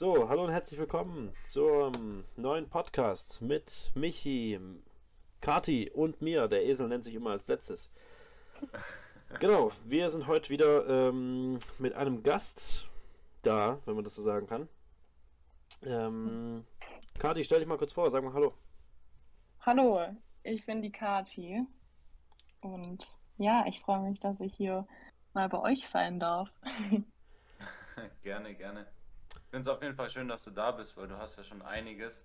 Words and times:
So, 0.00 0.30
hallo 0.30 0.44
und 0.44 0.50
herzlich 0.50 0.80
willkommen 0.80 1.30
zum 1.44 2.24
neuen 2.34 2.70
Podcast 2.70 3.42
mit 3.42 3.92
Michi, 3.94 4.58
Kati 5.42 5.90
und 5.90 6.22
mir. 6.22 6.48
Der 6.48 6.64
Esel 6.64 6.88
nennt 6.88 7.04
sich 7.04 7.14
immer 7.14 7.32
als 7.32 7.48
letztes. 7.48 7.90
Genau, 9.40 9.70
wir 9.84 10.08
sind 10.08 10.26
heute 10.26 10.48
wieder 10.48 10.88
ähm, 10.88 11.58
mit 11.78 11.92
einem 11.92 12.22
Gast 12.22 12.88
da, 13.42 13.78
wenn 13.84 13.94
man 13.94 14.02
das 14.02 14.14
so 14.14 14.22
sagen 14.22 14.46
kann. 14.46 14.70
Ähm, 15.82 16.64
Kati, 17.18 17.44
stell 17.44 17.58
dich 17.58 17.68
mal 17.68 17.76
kurz 17.76 17.92
vor, 17.92 18.08
sag 18.08 18.24
mal 18.24 18.32
Hallo. 18.32 18.54
Hallo, 19.60 19.98
ich 20.44 20.64
bin 20.64 20.80
die 20.80 20.92
Kati 20.92 21.66
und 22.62 23.12
ja, 23.36 23.66
ich 23.66 23.80
freue 23.80 24.00
mich, 24.00 24.18
dass 24.18 24.40
ich 24.40 24.54
hier 24.54 24.88
mal 25.34 25.50
bei 25.50 25.58
euch 25.58 25.86
sein 25.86 26.18
darf. 26.18 26.50
gerne, 28.22 28.54
gerne. 28.54 28.86
Ich 29.50 29.52
finde 29.52 29.68
es 29.68 29.76
auf 29.76 29.82
jeden 29.82 29.96
Fall 29.96 30.08
schön, 30.08 30.28
dass 30.28 30.44
du 30.44 30.52
da 30.52 30.70
bist, 30.70 30.96
weil 30.96 31.08
du 31.08 31.18
hast 31.18 31.36
ja 31.36 31.42
schon 31.42 31.60
einiges 31.60 32.24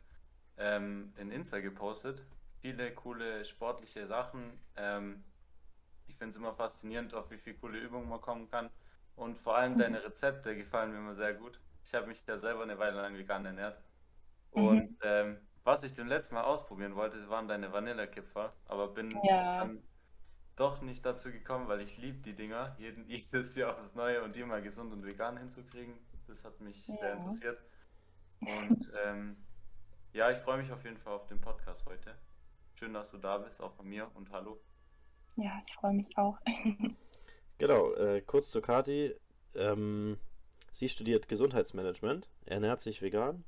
ähm, 0.59 1.11
in 1.17 1.31
Insta 1.31 1.59
gepostet. 1.59 2.21
Viele 2.61 2.93
coole 2.93 3.43
sportliche 3.45 4.05
Sachen. 4.05 4.59
Ähm, 4.75 5.23
ich 6.05 6.15
finde 6.17 6.33
es 6.33 6.37
immer 6.37 6.53
faszinierend, 6.53 7.15
auf 7.15 7.31
wie 7.31 7.39
viele 7.39 7.55
coole 7.55 7.79
Übungen 7.79 8.07
man 8.07 8.21
kommen 8.21 8.47
kann. 8.51 8.69
Und 9.15 9.39
vor 9.39 9.55
allem 9.57 9.79
deine 9.79 10.03
Rezepte 10.03 10.55
gefallen 10.55 10.91
mir 10.91 10.99
immer 10.99 11.15
sehr 11.15 11.33
gut. 11.33 11.59
Ich 11.83 11.95
habe 11.95 12.05
mich 12.05 12.23
ja 12.27 12.37
selber 12.37 12.61
eine 12.61 12.77
Weile 12.77 13.01
lang 13.01 13.17
vegan 13.17 13.43
ernährt. 13.43 13.81
Und 14.51 14.91
mhm. 14.91 14.97
ähm, 15.01 15.37
was 15.63 15.81
ich 15.81 15.95
dem 15.95 16.07
letzten 16.07 16.35
Mal 16.35 16.43
ausprobieren 16.43 16.95
wollte, 16.95 17.27
waren 17.27 17.47
deine 17.47 17.73
Vanillekipferl, 17.73 18.51
aber 18.67 18.89
bin 18.89 19.09
ja. 19.23 19.61
dann 19.61 19.81
doch 20.57 20.79
nicht 20.81 21.03
dazu 21.03 21.31
gekommen, 21.31 21.67
weil 21.69 21.81
ich 21.81 21.97
liebe 21.97 22.19
die 22.19 22.35
Dinger, 22.35 22.75
jeden, 22.77 23.03
jedes 23.09 23.55
Jahr 23.55 23.79
aufs 23.79 23.95
Neue 23.95 24.21
und 24.21 24.35
die 24.35 24.43
mal 24.43 24.61
gesund 24.61 24.93
und 24.93 25.03
vegan 25.03 25.37
hinzukriegen. 25.37 25.97
Das 26.27 26.43
hat 26.43 26.59
mich 26.59 26.87
ja. 26.87 26.95
sehr 26.97 27.13
interessiert. 27.13 27.59
Und 28.41 28.91
ähm, 29.05 29.37
ja, 30.13 30.31
ich 30.31 30.37
freue 30.39 30.61
mich 30.61 30.71
auf 30.71 30.83
jeden 30.83 30.97
Fall 30.97 31.13
auf 31.13 31.27
den 31.27 31.39
Podcast 31.39 31.85
heute. 31.85 32.15
Schön, 32.75 32.93
dass 32.93 33.11
du 33.11 33.17
da 33.17 33.37
bist, 33.37 33.61
auch 33.61 33.73
von 33.73 33.87
mir 33.87 34.09
und 34.15 34.31
hallo. 34.31 34.59
Ja, 35.37 35.61
ich 35.65 35.73
freue 35.73 35.93
mich 35.93 36.17
auch. 36.17 36.37
genau, 37.57 37.93
äh, 37.93 38.21
kurz 38.21 38.51
zu 38.51 38.61
Kati. 38.61 39.13
Ähm, 39.53 40.17
sie 40.71 40.89
studiert 40.89 41.27
Gesundheitsmanagement, 41.27 42.29
ernährt 42.45 42.79
sich 42.79 43.01
vegan 43.01 43.43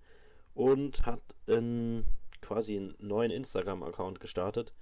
und 0.54 1.06
hat 1.06 1.22
einen, 1.48 2.08
quasi 2.42 2.78
einen 2.78 2.96
neuen 3.00 3.32
Instagram-Account 3.32 4.20
gestartet. 4.20 4.74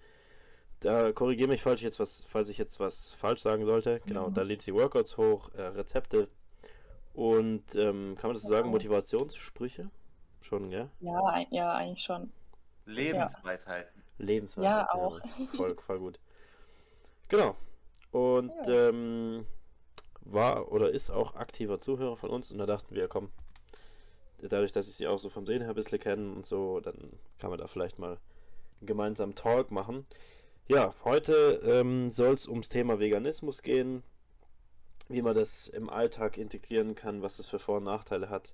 Da 0.80 1.12
korrigiere 1.14 1.50
mich, 1.50 1.64
falls 1.64 1.80
ich 1.80 1.86
jetzt 1.86 2.00
was, 2.00 2.24
falls 2.28 2.50
ich 2.50 2.58
jetzt 2.58 2.80
was 2.80 3.14
falsch 3.14 3.42
sagen 3.42 3.66
sollte. 3.66 4.02
Genau, 4.06 4.30
mhm. 4.30 4.34
da 4.34 4.42
lädt 4.42 4.62
sie 4.62 4.74
Workouts 4.74 5.18
hoch, 5.18 5.54
äh, 5.54 5.62
Rezepte 5.62 6.30
und 7.16 7.76
ähm, 7.76 8.16
kann 8.16 8.30
man 8.30 8.34
das 8.34 8.44
so 8.44 8.50
sagen, 8.50 8.70
Motivationssprüche? 8.70 9.90
Schon, 10.42 10.70
gell? 10.70 10.90
Ja, 11.00 11.46
ja, 11.50 11.74
eigentlich 11.74 12.04
schon. 12.04 12.32
Lebensweisheiten. 12.86 14.04
Lebensweisheiten. 14.18 14.88
Ja, 14.88 14.94
auch. 14.94 15.20
Ja, 15.20 15.48
voll, 15.56 15.76
voll 15.76 16.00
gut. 16.00 16.20
Genau. 17.28 17.56
Und 18.12 18.52
ja. 18.68 18.90
ähm, 18.90 19.46
war 20.22 20.72
oder 20.72 20.92
ist 20.92 21.10
auch 21.10 21.36
aktiver 21.36 21.80
Zuhörer 21.80 22.18
von 22.18 22.30
uns 22.30 22.52
und 22.52 22.58
da 22.58 22.66
dachten 22.66 22.96
wir, 22.96 23.08
komm, 23.08 23.30
dadurch, 24.42 24.72
dass 24.72 24.88
ich 24.88 24.96
sie 24.96 25.08
auch 25.08 25.20
so 25.20 25.30
vom 25.30 25.46
Sehen 25.46 25.62
her 25.62 25.70
ein 25.70 25.76
bisschen 25.76 26.00
kenne 26.00 26.34
und 26.34 26.46
so, 26.46 26.80
dann 26.80 27.20
kann 27.40 27.50
man 27.50 27.60
da 27.60 27.68
vielleicht 27.68 28.00
mal 28.00 28.18
einen 28.80 28.88
gemeinsamen 28.88 29.36
Talk 29.36 29.72
machen. 29.72 30.06
Ja, 30.68 30.94
heute 31.04 31.62
ähm, 31.64 32.10
soll 32.10 32.34
es 32.34 32.48
ums 32.48 32.70
Thema 32.70 33.00
Veganismus 33.00 33.62
gehen, 33.62 34.04
wie 35.08 35.22
man 35.22 35.36
das 35.36 35.67
im 35.67 35.89
Alltag 35.89 36.38
integrieren 36.38 36.95
kann, 36.95 37.22
was 37.22 37.39
es 37.39 37.45
für 37.45 37.59
Vor- 37.59 37.78
und 37.78 37.84
Nachteile 37.84 38.30
hat, 38.30 38.53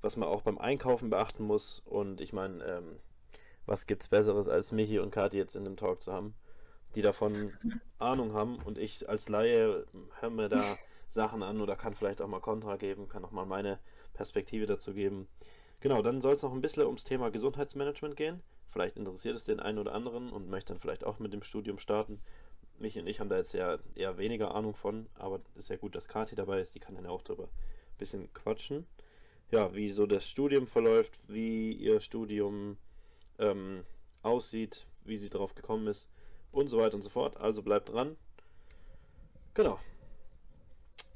was 0.00 0.16
man 0.16 0.28
auch 0.28 0.42
beim 0.42 0.58
Einkaufen 0.58 1.10
beachten 1.10 1.44
muss 1.44 1.82
und 1.84 2.20
ich 2.20 2.32
meine, 2.32 2.64
ähm, 2.64 2.96
was 3.64 3.86
gibt's 3.86 4.08
Besseres 4.08 4.48
als 4.48 4.72
Michi 4.72 4.98
und 4.98 5.10
Kathi 5.10 5.38
jetzt 5.38 5.56
in 5.56 5.64
dem 5.64 5.76
Talk 5.76 6.02
zu 6.02 6.12
haben, 6.12 6.34
die 6.94 7.02
davon 7.02 7.52
Ahnung 7.98 8.32
haben 8.32 8.56
und 8.64 8.78
ich 8.78 9.08
als 9.08 9.28
Laie 9.28 9.86
höre 10.20 10.30
mir 10.30 10.48
da 10.48 10.78
Sachen 11.08 11.42
an 11.42 11.60
oder 11.60 11.76
kann 11.76 11.94
vielleicht 11.94 12.20
auch 12.20 12.28
mal 12.28 12.40
Kontra 12.40 12.76
geben, 12.76 13.08
kann 13.08 13.24
auch 13.24 13.30
mal 13.30 13.46
meine 13.46 13.78
Perspektive 14.12 14.66
dazu 14.66 14.92
geben. 14.92 15.28
Genau, 15.80 16.02
dann 16.02 16.20
soll 16.20 16.34
es 16.34 16.42
noch 16.42 16.52
ein 16.52 16.60
bisschen 16.60 16.84
ums 16.84 17.04
Thema 17.04 17.30
Gesundheitsmanagement 17.30 18.16
gehen. 18.16 18.42
Vielleicht 18.68 18.96
interessiert 18.96 19.36
es 19.36 19.44
den 19.44 19.60
einen 19.60 19.78
oder 19.78 19.94
anderen 19.94 20.32
und 20.32 20.48
möchte 20.48 20.72
dann 20.72 20.80
vielleicht 20.80 21.04
auch 21.04 21.18
mit 21.18 21.32
dem 21.32 21.42
Studium 21.42 21.78
starten. 21.78 22.20
Mich 22.78 22.98
und 22.98 23.06
ich 23.06 23.20
haben 23.20 23.28
da 23.28 23.36
jetzt 23.36 23.54
ja 23.54 23.78
eher 23.94 24.18
weniger 24.18 24.54
Ahnung 24.54 24.74
von, 24.74 25.06
aber 25.14 25.40
ist 25.54 25.70
ja 25.70 25.76
gut, 25.76 25.94
dass 25.94 26.08
Kathi 26.08 26.34
dabei 26.34 26.60
ist, 26.60 26.74
die 26.74 26.80
kann 26.80 26.94
dann 26.94 27.04
ja 27.04 27.10
auch 27.10 27.22
drüber 27.22 27.44
ein 27.44 27.98
bisschen 27.98 28.32
quatschen. 28.32 28.86
Ja, 29.50 29.74
wie 29.74 29.88
so 29.88 30.06
das 30.06 30.28
Studium 30.28 30.66
verläuft, 30.66 31.16
wie 31.28 31.72
ihr 31.72 32.00
Studium 32.00 32.76
ähm, 33.38 33.84
aussieht, 34.22 34.86
wie 35.04 35.16
sie 35.16 35.30
drauf 35.30 35.54
gekommen 35.54 35.86
ist 35.86 36.08
und 36.52 36.68
so 36.68 36.78
weiter 36.78 36.96
und 36.96 37.02
so 37.02 37.08
fort. 37.10 37.36
Also 37.36 37.62
bleibt 37.62 37.90
dran. 37.90 38.16
Genau, 39.54 39.78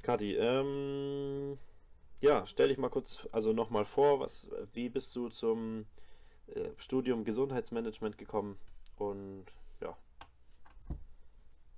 Kathi, 0.03 0.35
ähm, 0.35 1.59
ja, 2.21 2.47
stell 2.47 2.69
dich 2.69 2.79
mal 2.79 2.89
kurz, 2.89 3.29
also 3.33 3.53
nochmal 3.53 3.85
vor, 3.85 4.21
was, 4.21 4.49
wie 4.73 4.89
bist 4.89 5.15
du 5.15 5.29
zum 5.29 5.87
äh, 6.49 6.71
Studium 6.79 7.25
Gesundheitsmanagement 7.25 8.17
gekommen 8.17 8.59
und 8.97 9.45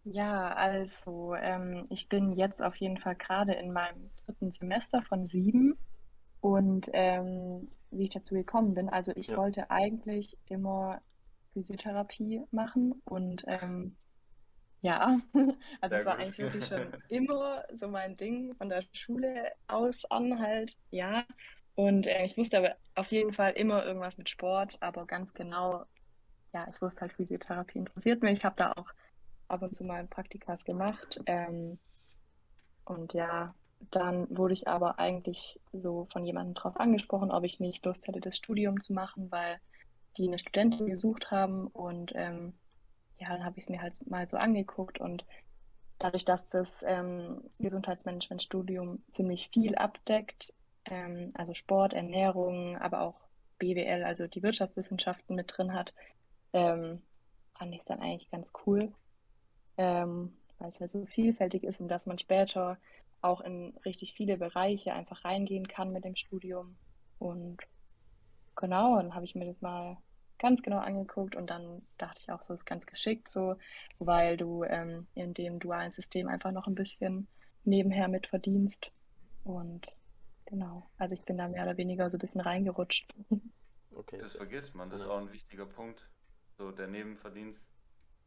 ja. 0.04 0.48
Also 0.48 1.34
ähm, 1.34 1.84
ich 1.90 2.08
bin 2.08 2.32
jetzt 2.32 2.62
auf 2.62 2.76
jeden 2.76 2.98
Fall 2.98 3.16
gerade 3.16 3.52
in 3.54 3.72
meinem 3.72 4.10
dritten 4.24 4.52
Semester 4.52 5.02
von 5.02 5.26
sieben 5.26 5.76
und 6.40 6.90
ähm, 6.92 7.68
wie 7.90 8.04
ich 8.04 8.10
dazu 8.10 8.34
gekommen 8.34 8.74
bin, 8.74 8.88
also 8.88 9.12
ich 9.14 9.28
ja. 9.28 9.36
wollte 9.36 9.70
eigentlich 9.70 10.36
immer 10.46 11.00
Physiotherapie 11.52 12.42
machen 12.50 13.00
und 13.04 13.44
ähm, 13.46 13.96
ja, 14.80 15.20
also 15.80 15.96
es 15.96 16.04
war 16.04 16.18
eigentlich 16.18 16.38
wirklich 16.38 16.66
schon 16.66 16.88
immer 17.08 17.64
so 17.72 17.86
mein 17.86 18.16
Ding 18.16 18.54
von 18.56 18.68
der 18.68 18.82
Schule 18.92 19.52
aus 19.68 20.04
an 20.10 20.40
halt, 20.40 20.76
ja. 20.90 21.24
Und 21.74 22.06
äh, 22.06 22.24
ich 22.24 22.36
wusste 22.36 22.58
aber 22.58 22.74
auf 22.96 23.12
jeden 23.12 23.32
Fall 23.32 23.52
immer 23.52 23.84
irgendwas 23.84 24.18
mit 24.18 24.28
Sport, 24.28 24.76
aber 24.80 25.06
ganz 25.06 25.32
genau, 25.32 25.84
ja, 26.52 26.66
ich 26.68 26.82
wusste 26.82 27.02
halt, 27.02 27.12
Physiotherapie 27.12 27.78
interessiert 27.78 28.22
mich. 28.22 28.38
Ich 28.38 28.44
habe 28.44 28.56
da 28.56 28.72
auch 28.72 28.92
ab 29.52 29.62
und 29.62 29.74
zu 29.74 29.84
mal 29.84 30.06
Praktikas 30.06 30.64
gemacht. 30.64 31.20
Ähm, 31.26 31.78
und 32.84 33.12
ja, 33.12 33.54
dann 33.90 34.26
wurde 34.36 34.54
ich 34.54 34.68
aber 34.68 34.98
eigentlich 34.98 35.60
so 35.72 36.06
von 36.10 36.24
jemandem 36.24 36.54
drauf 36.54 36.78
angesprochen, 36.78 37.30
ob 37.30 37.44
ich 37.44 37.60
nicht 37.60 37.84
Lust 37.84 38.06
hätte, 38.06 38.20
das 38.20 38.36
Studium 38.36 38.82
zu 38.82 38.92
machen, 38.92 39.30
weil 39.30 39.58
die 40.16 40.26
eine 40.26 40.38
Studentin 40.38 40.86
gesucht 40.86 41.30
haben 41.30 41.66
und 41.68 42.12
ähm, 42.14 42.54
ja, 43.18 43.28
dann 43.28 43.44
habe 43.44 43.58
ich 43.58 43.64
es 43.64 43.70
mir 43.70 43.80
halt 43.80 44.06
mal 44.10 44.28
so 44.28 44.36
angeguckt 44.36 45.00
und 45.00 45.24
dadurch, 45.98 46.24
dass 46.24 46.46
das 46.46 46.84
ähm, 46.86 47.42
Gesundheitsmanagement-Studium 47.60 49.02
ziemlich 49.10 49.48
viel 49.48 49.76
abdeckt, 49.76 50.52
ähm, 50.84 51.30
also 51.34 51.54
Sport, 51.54 51.92
Ernährung, 51.92 52.76
aber 52.78 53.02
auch 53.02 53.20
BWL, 53.58 54.02
also 54.04 54.26
die 54.26 54.42
Wirtschaftswissenschaften 54.42 55.36
mit 55.36 55.56
drin 55.56 55.72
hat, 55.72 55.94
ähm, 56.52 57.00
fand 57.56 57.72
ich 57.72 57.80
es 57.80 57.86
dann 57.86 58.00
eigentlich 58.00 58.30
ganz 58.30 58.52
cool, 58.66 58.92
ähm, 59.76 60.32
weil 60.58 60.68
es 60.68 60.80
halt 60.80 60.90
so 60.90 61.06
vielfältig 61.06 61.64
ist 61.64 61.80
und 61.80 61.88
dass 61.88 62.06
man 62.06 62.18
später 62.18 62.78
auch 63.20 63.40
in 63.40 63.76
richtig 63.84 64.14
viele 64.14 64.36
Bereiche 64.36 64.92
einfach 64.92 65.24
reingehen 65.24 65.68
kann 65.68 65.92
mit 65.92 66.04
dem 66.04 66.16
Studium. 66.16 66.76
Und 67.18 67.58
genau, 68.56 68.96
dann 68.96 69.14
habe 69.14 69.24
ich 69.24 69.34
mir 69.34 69.46
das 69.46 69.60
mal 69.60 69.96
ganz 70.38 70.62
genau 70.62 70.78
angeguckt 70.78 71.36
und 71.36 71.48
dann 71.48 71.82
dachte 71.98 72.20
ich 72.20 72.32
auch, 72.32 72.42
so 72.42 72.52
ist 72.52 72.66
ganz 72.66 72.84
geschickt 72.84 73.28
so, 73.28 73.56
weil 74.00 74.36
du 74.36 74.64
ähm, 74.64 75.06
in 75.14 75.34
dem 75.34 75.60
dualen 75.60 75.92
System 75.92 76.26
einfach 76.26 76.50
noch 76.50 76.66
ein 76.66 76.74
bisschen 76.74 77.28
nebenher 77.64 78.08
mit 78.08 78.26
verdienst. 78.26 78.90
Und 79.44 79.86
genau, 80.46 80.90
also 80.98 81.14
ich 81.14 81.22
bin 81.22 81.38
da 81.38 81.46
mehr 81.46 81.62
oder 81.62 81.76
weniger 81.76 82.10
so 82.10 82.16
ein 82.16 82.20
bisschen 82.20 82.40
reingerutscht. 82.40 83.14
Okay. 83.94 84.16
Das 84.18 84.36
vergisst 84.36 84.74
man, 84.74 84.88
das 84.88 85.02
ist 85.02 85.06
auch 85.06 85.20
ein 85.20 85.32
wichtiger 85.32 85.66
Punkt. 85.66 86.08
So 86.56 86.70
der 86.72 86.86
Nebenverdienst. 86.86 87.68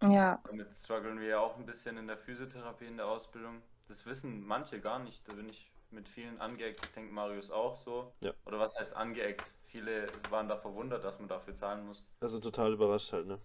Ja. 0.01 0.42
Damit 0.45 0.75
strugglen 0.75 1.19
wir 1.19 1.27
ja 1.27 1.39
auch 1.39 1.57
ein 1.57 1.65
bisschen 1.65 1.97
in 1.97 2.07
der 2.07 2.18
Physiotherapie, 2.18 2.86
in 2.86 2.97
der 2.97 3.07
Ausbildung. 3.07 3.62
Das 3.88 4.06
wissen 4.06 4.45
manche 4.45 4.80
gar 4.80 5.00
nicht. 5.00 5.27
Da 5.27 5.33
bin 5.33 5.50
ich 5.50 5.71
mit 5.92 6.09
vielen 6.09 6.39
angeeckt. 6.39 6.83
Ich 6.86 6.92
denke, 6.92 7.13
Marius 7.13 7.51
auch 7.51 7.75
so. 7.75 8.13
Ja. 8.19 8.33
Oder 8.45 8.59
was 8.59 8.77
heißt 8.77 8.95
angeeckt? 8.95 9.44
Viele 9.68 10.07
waren 10.30 10.47
da 10.47 10.57
verwundert, 10.57 11.03
dass 11.03 11.19
man 11.19 11.27
dafür 11.27 11.56
zahlen 11.56 11.86
muss. 11.86 12.07
Also 12.19 12.39
total 12.39 12.74
überrascht 12.74 13.13
halt, 13.13 13.27
ne? 13.27 13.39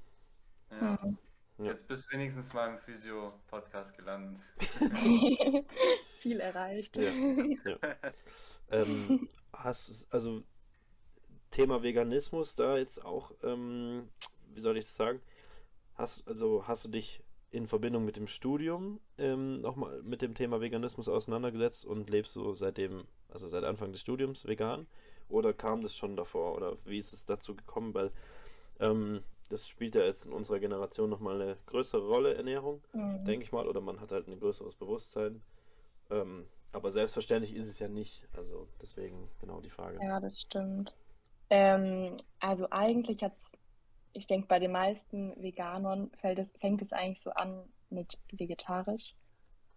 Ja. 0.70 0.98
Mhm. 1.02 1.18
Jetzt 1.66 1.86
bist 1.88 2.06
du 2.06 2.14
wenigstens 2.14 2.54
mal 2.54 2.70
im 2.70 2.78
Physio-Podcast 2.78 3.96
gelandet. 3.96 4.40
Ziel 6.18 6.40
erreicht. 6.40 6.96
Ja. 6.96 7.10
ja. 7.10 7.76
ähm, 8.70 9.28
hast 9.52 10.10
also 10.10 10.42
Thema 11.50 11.82
Veganismus 11.82 12.54
da 12.54 12.78
jetzt 12.78 13.04
auch, 13.04 13.32
ähm, 13.42 14.08
wie 14.54 14.60
soll 14.60 14.78
ich 14.78 14.84
das 14.84 14.96
sagen? 14.96 15.20
Hast, 16.00 16.26
also 16.26 16.66
hast 16.66 16.84
du 16.84 16.88
dich 16.88 17.22
in 17.50 17.66
Verbindung 17.66 18.04
mit 18.04 18.16
dem 18.16 18.26
Studium 18.26 19.00
ähm, 19.18 19.56
nochmal 19.56 20.02
mit 20.02 20.22
dem 20.22 20.34
Thema 20.34 20.60
Veganismus 20.60 21.08
auseinandergesetzt 21.08 21.84
und 21.84 22.08
lebst 22.08 22.34
du 22.36 22.54
seitdem, 22.54 23.04
also 23.28 23.48
seit 23.48 23.64
Anfang 23.64 23.92
des 23.92 24.00
Studiums 24.00 24.46
vegan? 24.46 24.86
oder 25.30 25.52
kam 25.52 25.82
das 25.82 25.96
schon 25.96 26.16
davor? 26.16 26.56
Oder 26.56 26.76
wie 26.84 26.98
ist 26.98 27.12
es 27.12 27.26
dazu 27.26 27.54
gekommen? 27.54 27.94
Weil 27.94 28.10
ähm, 28.80 29.22
das 29.48 29.68
spielt 29.68 29.94
ja 29.94 30.02
jetzt 30.02 30.26
in 30.26 30.32
unserer 30.32 30.58
Generation 30.58 31.10
nochmal 31.10 31.40
eine 31.40 31.56
größere 31.66 32.06
Rolle, 32.06 32.34
Ernährung, 32.34 32.82
mhm. 32.92 33.24
denke 33.24 33.44
ich 33.44 33.52
mal, 33.52 33.66
oder 33.66 33.80
man 33.80 34.00
hat 34.00 34.12
halt 34.12 34.28
ein 34.28 34.38
größeres 34.38 34.74
Bewusstsein. 34.74 35.42
Ähm, 36.10 36.46
aber 36.72 36.90
selbstverständlich 36.90 37.54
ist 37.54 37.68
es 37.68 37.78
ja 37.78 37.88
nicht. 37.88 38.28
Also 38.36 38.68
deswegen 38.80 39.28
genau 39.40 39.60
die 39.60 39.70
Frage. 39.70 39.98
Ja, 40.02 40.20
das 40.20 40.40
stimmt. 40.40 40.94
Ähm, 41.48 42.16
also 42.38 42.68
eigentlich 42.70 43.24
hat 43.24 43.34
es, 43.34 43.56
ich 44.12 44.26
denke, 44.26 44.48
bei 44.48 44.58
den 44.58 44.72
meisten 44.72 45.34
Veganern 45.42 46.10
es, 46.22 46.52
fängt 46.58 46.82
es 46.82 46.92
eigentlich 46.92 47.20
so 47.20 47.30
an 47.30 47.64
mit 47.90 48.18
vegetarisch. 48.32 49.14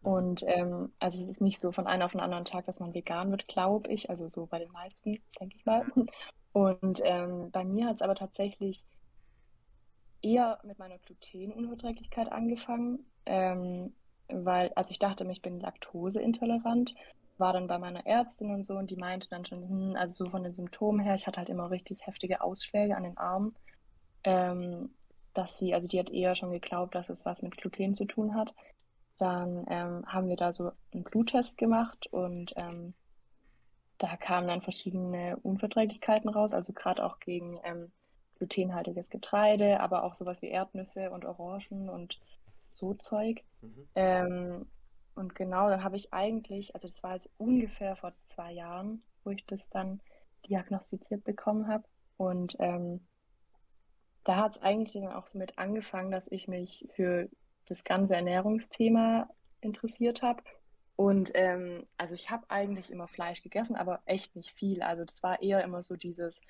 Und 0.02 0.44
ähm, 0.48 0.92
also 1.00 1.24
es 1.24 1.30
ist 1.32 1.42
nicht 1.42 1.60
so 1.60 1.72
von 1.72 1.88
einem 1.88 2.04
auf 2.04 2.12
den 2.12 2.20
anderen 2.20 2.44
Tag, 2.44 2.66
dass 2.66 2.82
man 2.82 2.94
vegan 2.94 3.32
wird, 3.32 3.48
glaube 3.48 3.90
ich. 3.90 4.10
Also 4.10 4.28
so 4.28 4.46
bei 4.46 4.60
den 4.60 4.72
meisten, 4.72 5.20
denke 5.40 5.56
ich 5.56 5.66
mal. 5.66 5.86
Und 6.52 7.02
ähm, 7.04 7.50
bei 7.52 7.64
mir 7.64 7.88
hat 7.88 7.96
es 7.96 8.02
aber 8.02 8.16
tatsächlich 8.16 8.86
eher 10.22 10.60
mit 10.64 10.78
meiner 10.78 10.98
Glutenunverträglichkeit 11.00 12.32
angefangen, 12.32 13.06
ähm, 13.26 13.94
weil, 14.28 14.72
also 14.76 14.92
ich 14.92 15.00
dachte, 15.00 15.26
ich 15.30 15.42
bin 15.42 15.60
laktoseintolerant, 15.60 16.94
war 17.38 17.54
dann 17.54 17.68
bei 17.68 17.80
meiner 17.80 18.06
Ärztin 18.06 18.52
und 18.52 18.66
so 18.66 18.76
und 18.76 18.92
die 18.92 18.96
meinte 18.96 19.28
dann 19.30 19.46
schon, 19.46 19.68
hm, 19.68 19.96
also 19.96 20.26
so 20.26 20.32
von 20.32 20.44
den 20.44 20.54
Symptomen 20.54 21.02
her, 21.02 21.16
ich 21.16 21.28
hatte 21.28 21.40
halt 21.40 21.50
immer 21.50 21.72
richtig 21.72 22.06
heftige 22.06 22.42
Ausschläge 22.42 22.96
an 22.96 23.04
den 23.04 23.18
Armen, 23.18 23.54
ähm, 24.24 24.94
dass 25.34 25.58
sie, 25.58 25.74
also 25.74 25.88
die 25.88 26.00
hat 26.00 26.10
eher 26.10 26.36
schon 26.36 26.52
geglaubt, 26.52 26.96
dass 26.96 27.10
es 27.10 27.26
was 27.26 27.42
mit 27.42 27.58
Gluten 27.58 27.96
zu 27.96 28.06
tun 28.06 28.36
hat. 28.36 28.54
Dann 29.18 29.66
ähm, 29.70 30.06
haben 30.06 30.28
wir 30.28 30.36
da 30.36 30.52
so 30.52 30.72
einen 30.94 31.04
Bluttest 31.04 31.58
gemacht 31.58 32.08
und 32.12 32.54
ähm, 32.56 32.94
da 33.98 34.18
kamen 34.18 34.48
dann 34.48 34.62
verschiedene 34.62 35.38
Unverträglichkeiten 35.38 36.30
raus, 36.30 36.54
also 36.54 36.74
gerade 36.74 37.06
auch 37.06 37.20
gegen 37.20 37.60
ähm, 37.64 37.92
glutenhaltiges 38.38 39.10
Getreide, 39.10 39.80
aber 39.80 40.04
auch 40.04 40.16
sowas 40.16 40.42
wie 40.42 40.50
Erdnüsse 40.50 41.12
und 41.12 41.26
Orangen 41.26 41.90
und 41.90 42.20
so 42.74 42.94
Zeug. 42.96 43.44
Mhm. 43.62 43.88
Ähm, 43.96 44.66
und 45.16 45.36
genau, 45.36 45.70
dann 45.70 45.84
habe 45.84 45.96
ich 45.96 46.12
eigentlich, 46.12 46.74
also 46.76 46.88
das 46.88 47.04
war 47.04 47.14
jetzt 47.14 47.32
ungefähr 47.38 47.96
vor 47.96 48.14
zwei 48.22 48.52
Jahren, 48.52 49.04
wo 49.24 49.30
ich 49.30 49.46
das 49.46 49.70
dann 49.70 50.02
diagnostiziert 50.50 51.24
bekommen 51.24 51.68
habe. 51.68 51.84
Und 52.18 52.56
ähm, 52.60 53.06
da 54.24 54.38
hat 54.38 54.54
es 54.54 54.62
eigentlich 54.62 54.94
dann 54.94 55.12
auch 55.12 55.28
so 55.28 55.38
mit 55.38 55.58
angefangen, 55.58 56.12
dass 56.12 56.32
ich 56.32 56.48
mich 56.48 56.88
für 56.94 57.30
das 57.66 57.84
ganze 57.84 58.16
Ernährungsthema 58.16 59.30
interessiert 59.62 60.22
habe. 60.22 60.44
Und 60.96 61.32
ähm, 61.34 61.88
also 61.98 62.16
ich 62.16 62.30
habe 62.30 62.50
eigentlich 62.50 62.92
immer 62.92 63.08
Fleisch 63.08 63.42
gegessen, 63.42 63.76
aber 63.76 64.02
echt 64.06 64.36
nicht 64.36 64.52
viel. 64.52 64.82
Also 64.82 65.06
das 65.06 65.24
war 65.24 65.42
eher 65.42 65.64
immer 65.64 65.82
so 65.82 65.96
dieses, 65.96 66.42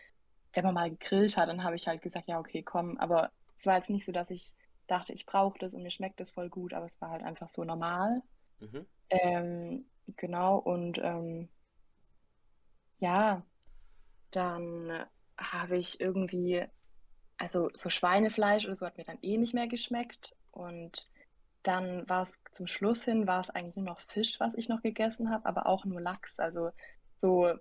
wenn 0.54 0.66
man 0.66 0.74
mal 0.74 0.90
gegrillt 0.90 1.38
hat, 1.38 1.50
dann 1.50 1.64
habe 1.64 1.76
ich 1.76 1.88
halt 1.88 2.02
gesagt, 2.02 2.28
ja, 2.28 2.40
okay, 2.40 2.62
komm. 2.62 2.98
Aber 2.98 3.32
es 3.56 3.66
war 3.66 3.78
jetzt 3.78 3.90
nicht 3.90 4.06
so, 4.06 4.12
dass 4.12 4.32
ich 4.32 4.54
dachte, 4.88 5.14
ich 5.14 5.26
brauche 5.26 5.58
das 5.60 5.74
und 5.74 5.84
mir 5.84 5.92
schmeckt 5.92 6.20
das 6.20 6.30
voll 6.30 6.50
gut, 6.50 6.74
aber 6.74 6.86
es 6.86 7.00
war 7.02 7.10
halt 7.10 7.24
einfach 7.24 7.50
so 7.50 7.64
normal. 7.64 8.22
Mhm. 8.60 8.86
Ähm, 9.10 9.86
genau, 10.18 10.58
und 10.58 11.00
ähm, 11.00 11.50
ja, 13.00 13.44
dann 14.32 15.06
habe 15.38 15.78
ich 15.78 16.00
irgendwie, 16.00 16.66
also 17.44 17.70
so 17.74 17.90
Schweinefleisch 17.90 18.64
oder 18.64 18.76
so 18.76 18.86
hat 18.86 18.98
mir 18.98 19.04
dann 19.04 19.20
eh 19.22 19.38
nicht 19.38 19.54
mehr 19.54 19.68
geschmeckt. 19.68 20.38
Und 20.52 21.10
dann 21.62 22.08
war 22.08 22.22
es 22.22 22.40
zum 22.52 22.68
Schluss 22.68 23.04
hin, 23.04 23.28
war 23.28 23.42
es 23.42 23.50
eigentlich 23.50 23.76
nur 23.76 23.86
noch 23.86 24.00
Fisch, 24.00 24.40
was 24.40 24.56
ich 24.56 24.70
noch 24.70 24.82
gegessen 24.82 25.30
habe, 25.30 25.46
aber 25.46 25.68
auch 25.68 25.84
nur 25.84 26.00
Lachs. 26.00 26.40
Also 26.40 26.72
so 27.18 27.54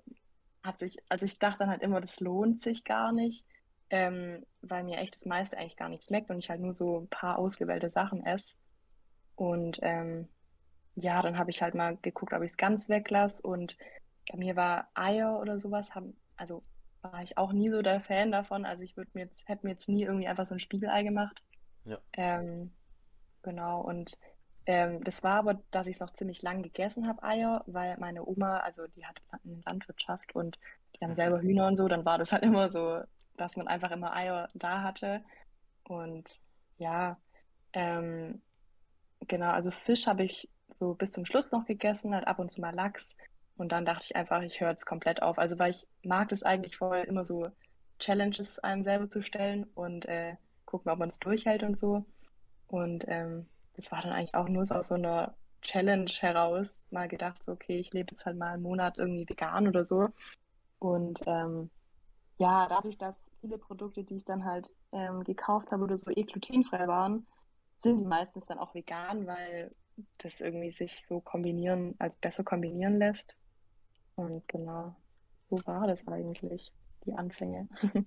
hat 0.62 0.79
sich, 0.79 0.99
also 1.08 1.26
ich 1.26 1.37
dachte 1.40 1.61
dann 1.61 1.70
halt 1.70 1.82
immer, 1.82 2.00
das 2.00 2.20
lohnt 2.20 2.61
sich 2.61 2.84
gar 2.84 3.11
nicht, 3.11 3.44
ähm, 3.90 4.46
weil 4.61 4.84
mir 4.84 4.99
echt 4.99 5.17
das 5.17 5.26
meiste 5.26 5.58
eigentlich 5.58 5.76
gar 5.76 5.88
nicht 5.88 6.05
schmeckt 6.05 6.31
und 6.31 6.38
ich 6.38 6.49
halt 6.49 6.61
nur 6.61 6.73
so 6.73 7.00
ein 7.00 7.08
paar 7.08 7.40
ausgewählte 7.40 7.88
Sachen 7.88 8.25
esse. 8.25 8.55
Und 9.35 9.81
ähm, 9.82 10.28
ja, 10.94 11.23
dann 11.23 11.38
habe 11.38 11.50
ich 11.50 11.61
halt 11.61 11.75
mal 11.75 11.96
geguckt, 12.02 12.32
ob 12.35 12.43
ich 12.43 12.52
es 12.52 12.56
ganz 12.56 12.88
weglasse 12.88 13.43
und 13.43 13.76
bei 14.31 14.38
mir 14.38 14.55
war 14.55 14.88
Eier 14.94 15.40
oder 15.40 15.58
sowas, 15.58 15.96
haben, 15.96 16.17
also 16.37 16.62
war 17.02 17.22
ich 17.22 17.38
auch 17.38 17.52
nie 17.52 17.70
so 17.70 17.82
der 17.82 18.00
Fan 18.00 18.32
davon. 18.32 18.64
Also 18.64 18.84
ich 18.84 18.96
würde 18.96 19.10
mir 19.14 19.25
jetzt, 19.25 19.49
hätte 19.49 19.66
mir 19.66 19.72
jetzt 19.72 19.88
nie 19.88 20.04
irgendwie 20.04 20.28
einfach 20.28 20.46
so 20.46 20.54
ein 20.54 20.60
Spiegelei 20.60 21.02
gemacht. 21.02 21.43
Ja. 21.84 21.99
Ähm, 22.12 22.72
genau, 23.43 23.81
und 23.81 24.19
ähm, 24.66 25.02
das 25.02 25.25
war 25.25 25.38
aber, 25.38 25.60
dass 25.70 25.88
ich 25.88 25.96
es 25.96 26.00
noch 26.00 26.12
ziemlich 26.12 26.43
lang 26.43 26.62
gegessen 26.62 27.08
habe, 27.08 27.22
Eier, 27.22 27.64
weil 27.66 27.96
meine 27.99 28.25
Oma, 28.26 28.58
also 28.58 28.87
die 28.87 29.04
hat 29.04 29.20
Landwirtschaft 29.64 30.34
und 30.37 30.58
die 30.94 31.04
haben 31.04 31.10
mhm. 31.10 31.16
selber 31.16 31.40
Hühner 31.40 31.66
und 31.66 31.76
so, 31.76 31.88
dann 31.88 32.04
war 32.04 32.19
das 32.19 32.32
halt 32.32 32.44
immer 32.44 32.70
so, 32.70 33.00
dass 33.37 33.56
man 33.56 33.66
einfach 33.66 33.90
immer 33.90 34.14
Eier 34.14 34.49
da 34.54 34.82
hatte. 34.82 35.25
Und 35.84 36.40
ja, 36.78 37.19
ähm, 37.72 38.40
genau, 39.26 39.50
also 39.50 39.70
Fisch 39.72 40.06
habe 40.06 40.22
ich 40.22 40.49
so 40.78 40.94
bis 40.94 41.12
zum 41.12 41.26
Schluss 41.26 41.50
noch 41.50 41.64
gegessen, 41.64 42.14
halt 42.14 42.26
ab 42.26 42.38
und 42.38 42.50
zu 42.50 42.60
mal 42.60 42.75
Lachs. 42.75 43.16
Und 43.62 43.70
dann 43.70 43.85
dachte 43.85 44.06
ich 44.06 44.17
einfach, 44.17 44.43
ich 44.43 44.61
höre 44.61 44.70
jetzt 44.70 44.87
komplett 44.87 45.23
auf. 45.23 45.38
Also 45.38 45.56
weil 45.61 45.70
ich 45.70 45.87
mag 46.05 46.32
es 46.32 46.43
eigentlich 46.43 46.76
voll, 46.76 46.99
immer 46.99 47.23
so 47.23 47.49
Challenges 48.00 48.59
einem 48.59 48.82
selber 48.82 49.09
zu 49.09 49.23
stellen 49.23 49.69
und 49.76 50.05
äh, 50.06 50.35
gucken, 50.64 50.91
ob 50.91 50.99
man 50.99 51.09
es 51.09 51.20
durchhält 51.20 51.62
und 51.62 51.79
so. 51.79 52.05
Und 52.67 53.05
ähm, 53.06 53.47
das 53.75 53.93
war 53.93 54.03
dann 54.03 54.11
eigentlich 54.11 54.35
auch 54.35 54.49
nur 54.49 54.64
so 54.64 54.75
aus 54.75 54.88
so 54.88 54.97
einer 54.97 55.37
Challenge 55.61 56.11
heraus 56.11 56.85
mal 56.91 57.06
gedacht, 57.06 57.44
so, 57.44 57.53
okay, 57.53 57.79
ich 57.79 57.93
lebe 57.93 58.11
jetzt 58.11 58.26
halt 58.26 58.37
mal 58.37 58.55
einen 58.55 58.64
Monat 58.64 58.99
irgendwie 58.99 59.29
vegan 59.29 59.69
oder 59.69 59.85
so. 59.85 60.09
Und 60.81 61.20
ähm, 61.26 61.70
ja, 62.38 62.67
dadurch, 62.67 62.99
dass 62.99 63.31
viele 63.43 63.59
Produkte, 63.59 64.03
die 64.03 64.17
ich 64.17 64.25
dann 64.25 64.44
halt 64.44 64.73
ähm, 64.91 65.23
gekauft 65.23 65.70
habe 65.70 65.85
oder 65.85 65.97
so 65.97 66.11
eh 66.11 66.25
glutenfrei 66.25 66.88
waren, 66.88 67.29
sind 67.79 67.99
die 67.99 68.06
meistens 68.06 68.47
dann 68.47 68.59
auch 68.59 68.75
vegan, 68.75 69.29
weil 69.29 69.73
das 70.19 70.41
irgendwie 70.41 70.73
sich 70.73 71.06
so 71.06 71.20
kombinieren, 71.20 71.94
also 72.00 72.17
besser 72.20 72.43
kombinieren 72.43 72.99
lässt. 72.99 73.37
Und 74.14 74.47
genau, 74.49 74.94
so 75.50 75.59
war 75.67 75.87
das 75.87 76.06
eigentlich, 76.06 76.73
die 77.05 77.14
Anfänge. 77.14 77.69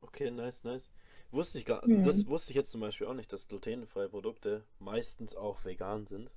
okay, 0.00 0.30
nice, 0.30 0.64
nice. 0.64 0.90
Wusste 1.30 1.58
ich 1.58 1.64
gar, 1.64 1.82
also 1.82 2.00
mhm. 2.00 2.04
das 2.04 2.26
wusste 2.26 2.52
ich 2.52 2.56
jetzt 2.56 2.72
zum 2.72 2.80
Beispiel 2.80 3.06
auch 3.06 3.14
nicht, 3.14 3.32
dass 3.32 3.48
glutenfreie 3.48 4.08
Produkte 4.08 4.64
meistens 4.78 5.36
auch 5.36 5.64
vegan 5.64 6.06
sind. 6.06 6.30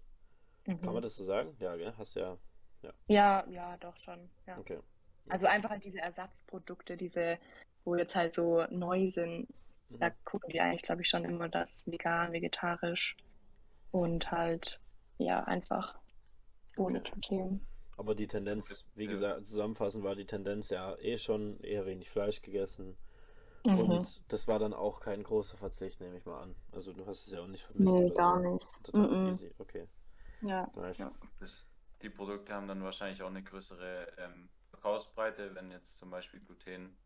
Mhm. 0.66 0.82
Kann 0.82 0.94
man 0.94 1.04
das 1.04 1.16
so 1.16 1.24
sagen? 1.24 1.56
Ja, 1.60 1.76
gell? 1.76 1.94
Hast 1.98 2.16
ja, 2.16 2.38
ja. 2.84 2.94
Ja, 3.08 3.48
ja, 3.50 3.78
doch 3.78 3.98
schon. 3.98 4.30
Ja. 4.46 4.58
Okay. 4.60 4.80
Also 5.30 5.48
einfach 5.48 5.70
halt 5.70 5.84
diese 5.86 6.00
Ersatzprodukte, 6.00 6.98
diese, 6.98 7.40
wo 7.86 7.96
jetzt 7.96 8.16
halt 8.16 8.34
so 8.34 8.66
neu 8.70 9.10
sind, 9.10 9.50
mhm. 9.90 10.00
da 10.00 10.10
gucken 10.26 10.50
die 10.52 10.60
eigentlich, 10.60 10.84
glaube 10.84 11.02
ich, 11.02 11.10
schon 11.10 11.26
immer 11.26 11.50
das 11.50 11.88
vegan, 11.88 12.34
vegetarisch 12.34 13.18
und 13.92 14.32
halt, 14.32 14.80
ja, 15.18 15.44
einfach 15.44 15.98
ohne 16.78 17.00
okay. 17.00 17.12
Gluten. 17.12 17.66
Aber 17.98 18.16
die 18.16 18.28
Tendenz, 18.28 18.86
wie 18.96 19.08
gesagt, 19.08 19.46
zusammenfassend 19.46 20.04
war 20.04 20.16
die 20.16 20.26
Tendenz 20.26 20.70
ja 20.70 20.96
eh 20.98 21.18
schon 21.18 21.60
eher 21.62 21.86
wenig 21.86 22.10
Fleisch 22.10 22.42
gegessen. 22.42 22.98
Mhm. 23.66 23.80
Und 23.80 24.22
das 24.32 24.48
war 24.48 24.60
dann 24.60 24.74
auch 24.74 25.00
kein 25.00 25.24
großer 25.24 25.58
Verzicht, 25.58 26.02
nehme 26.02 26.18
ich 26.18 26.26
mal 26.26 26.42
an. 26.42 26.56
Also 26.72 26.92
du 26.92 27.06
hast 27.06 27.28
es 27.28 27.34
ja 27.34 27.42
auch 27.42 27.48
nicht 27.48 27.64
vermisst. 27.64 27.94
Nee, 27.94 28.10
gar 28.10 28.42
so. 28.42 28.54
nicht. 28.54 28.84
Total 28.84 29.08
mhm. 29.08 29.30
easy, 29.30 29.54
okay. 29.58 29.88
Ja. 30.42 30.70
Nice. 30.76 30.98
ja. 30.98 31.12
Das, 31.40 31.66
die 32.02 32.10
Produkte 32.10 32.54
haben 32.54 32.68
dann 32.68 32.84
wahrscheinlich 32.84 33.22
auch 33.24 33.30
eine 33.30 33.44
größere 33.44 34.08
ähm, 34.18 34.50
Verkaufsbreite, 34.70 35.56
wenn 35.56 35.72
jetzt 35.72 35.98
zum 35.98 36.10
Beispiel 36.10 36.42
Gluten 36.42 36.98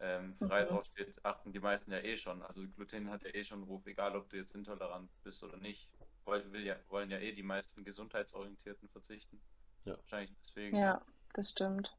ähm, 0.00 0.36
frei 0.38 0.64
mhm. 0.64 0.68
draufsteht, 0.68 1.14
achten 1.24 1.52
die 1.52 1.60
meisten 1.60 1.90
ja 1.90 2.00
eh 2.00 2.16
schon. 2.18 2.42
Also 2.42 2.62
Gluten 2.68 3.10
hat 3.10 3.24
ja 3.24 3.30
eh 3.34 3.44
schon 3.44 3.60
einen 3.60 3.68
Ruf, 3.68 3.86
egal 3.86 4.14
ob 4.16 4.28
du 4.28 4.36
jetzt 4.36 4.54
intolerant 4.54 5.10
bist 5.22 5.42
oder 5.42 5.56
nicht. 5.56 5.88
Wollen, 6.26 6.52
will 6.52 6.66
ja, 6.66 6.76
wollen 6.88 7.10
ja 7.10 7.18
eh 7.18 7.32
die 7.32 7.42
meisten 7.42 7.84
Gesundheitsorientierten 7.84 8.88
verzichten. 8.90 9.40
Ja. 9.86 9.96
Wahrscheinlich 9.96 10.34
deswegen. 10.40 10.76
Ja, 10.76 11.00
das 11.32 11.50
stimmt. 11.50 11.96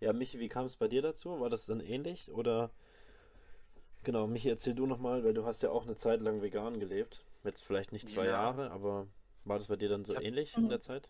Ja, 0.00 0.12
Michi, 0.12 0.38
wie 0.38 0.48
kam 0.48 0.66
es 0.66 0.76
bei 0.76 0.86
dir 0.86 1.02
dazu? 1.02 1.40
War 1.40 1.50
das 1.50 1.66
dann 1.66 1.80
ähnlich? 1.80 2.30
Oder 2.30 2.70
genau, 4.04 4.26
Michi, 4.26 4.48
erzähl 4.48 4.74
du 4.74 4.86
nochmal, 4.86 5.24
weil 5.24 5.34
du 5.34 5.44
hast 5.44 5.62
ja 5.62 5.70
auch 5.70 5.84
eine 5.84 5.96
Zeit 5.96 6.20
lang 6.20 6.40
vegan 6.40 6.78
gelebt. 6.78 7.24
Jetzt 7.42 7.64
vielleicht 7.64 7.92
nicht 7.92 8.08
zwei 8.08 8.26
ja. 8.26 8.32
Jahre, 8.32 8.70
aber 8.70 9.08
war 9.44 9.58
das 9.58 9.68
bei 9.68 9.76
dir 9.76 9.88
dann 9.88 10.04
so 10.04 10.14
hab, 10.14 10.22
ähnlich 10.22 10.56
in 10.56 10.68
der 10.68 10.80
Zeit? 10.80 11.08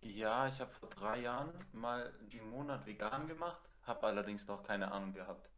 Ja, 0.00 0.46
ich 0.46 0.60
habe 0.60 0.70
vor 0.72 0.90
drei 0.90 1.20
Jahren 1.20 1.52
mal 1.72 2.12
einen 2.30 2.50
Monat 2.50 2.86
vegan 2.86 3.26
gemacht, 3.26 3.62
habe 3.82 4.06
allerdings 4.06 4.46
noch 4.46 4.62
keine 4.62 4.92
Ahnung 4.92 5.14
gehabt. 5.14 5.48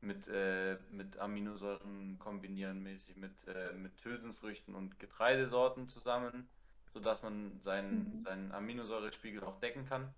Mit, 0.00 0.26
äh, 0.28 0.78
mit 0.90 1.18
Aminosäuren 1.18 2.18
kombinieren 2.18 2.82
mäßig, 2.82 3.16
mit, 3.16 3.46
äh, 3.46 3.74
mit 3.74 4.02
Hülsenfrüchten 4.02 4.74
und 4.74 4.98
Getreidesorten 4.98 5.88
zusammen, 5.88 6.48
sodass 6.92 7.22
man 7.22 7.60
seinen, 7.60 8.18
mhm. 8.18 8.24
seinen 8.24 8.52
Aminosäurespiegel 8.52 9.44
auch 9.44 9.58
decken 9.60 9.86
kann, 9.86 10.12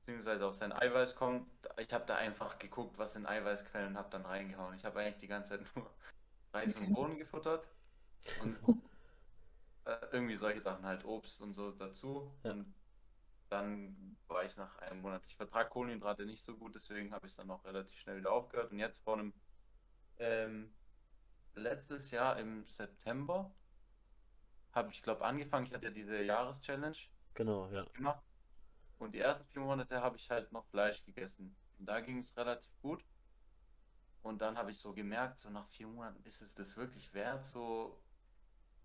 beziehungsweise 0.00 0.46
auf 0.46 0.54
sein 0.54 0.72
Eiweiß 0.72 1.16
kommt. 1.16 1.50
Ich 1.78 1.92
habe 1.92 2.04
da 2.06 2.16
einfach 2.16 2.58
geguckt, 2.58 2.98
was 2.98 3.16
in 3.16 3.26
Eiweißquellen 3.26 3.88
und 3.88 3.96
habe 3.96 4.10
dann 4.10 4.26
reingehauen. 4.26 4.74
Ich 4.76 4.84
habe 4.84 5.00
eigentlich 5.00 5.18
die 5.18 5.28
ganze 5.28 5.50
Zeit 5.50 5.76
nur 5.76 5.90
Reis 6.52 6.76
und 6.76 6.92
Bohnen 6.92 7.18
gefuttert 7.18 7.66
und 8.42 8.58
äh, 9.84 9.96
irgendwie 10.12 10.36
solche 10.36 10.60
Sachen 10.60 10.84
halt, 10.84 11.04
Obst 11.04 11.40
und 11.40 11.54
so 11.54 11.70
dazu. 11.70 12.30
Ja. 12.42 12.52
Und 12.52 12.74
dann 13.48 14.16
war 14.28 14.44
ich 14.44 14.56
nach 14.56 14.78
einem 14.78 15.00
Monat. 15.00 15.22
Ich 15.26 15.36
vertrage 15.36 15.70
Kohlenhydrate 15.70 16.24
nicht 16.24 16.42
so 16.42 16.56
gut, 16.56 16.74
deswegen 16.74 17.12
habe 17.12 17.26
ich 17.26 17.32
es 17.32 17.36
dann 17.36 17.50
auch 17.50 17.64
relativ 17.64 17.98
schnell 17.98 18.18
wieder 18.18 18.32
aufgehört. 18.32 18.70
Und 18.70 18.78
jetzt 18.78 19.02
vor 19.02 19.14
einem 19.14 19.32
ähm, 20.18 20.72
letztes 21.54 22.10
Jahr 22.10 22.38
im 22.38 22.64
September 22.68 23.50
habe 24.72 24.90
ich, 24.92 25.02
glaube 25.02 25.24
angefangen. 25.24 25.66
Ich 25.66 25.72
hatte 25.74 25.86
ja 25.86 25.90
diese 25.90 26.22
Jahreschallenge 26.22 26.96
Genau, 27.34 27.68
ja. 27.70 27.84
gemacht. 27.92 28.22
Und 28.98 29.12
die 29.14 29.18
ersten 29.20 29.46
vier 29.46 29.62
Monate 29.62 30.00
habe 30.00 30.16
ich 30.16 30.30
halt 30.30 30.52
noch 30.52 30.66
Fleisch 30.66 31.04
gegessen. 31.04 31.56
Und 31.78 31.86
da 31.86 32.00
ging 32.00 32.18
es 32.18 32.36
relativ 32.36 32.70
gut. 32.82 33.02
Und 34.22 34.42
dann 34.42 34.58
habe 34.58 34.70
ich 34.70 34.78
so 34.78 34.92
gemerkt, 34.92 35.38
so 35.38 35.48
nach 35.50 35.68
vier 35.70 35.86
Monaten, 35.86 36.22
ist 36.24 36.42
es 36.42 36.54
das 36.54 36.76
wirklich 36.76 37.14
wert, 37.14 37.46
so 37.46 38.04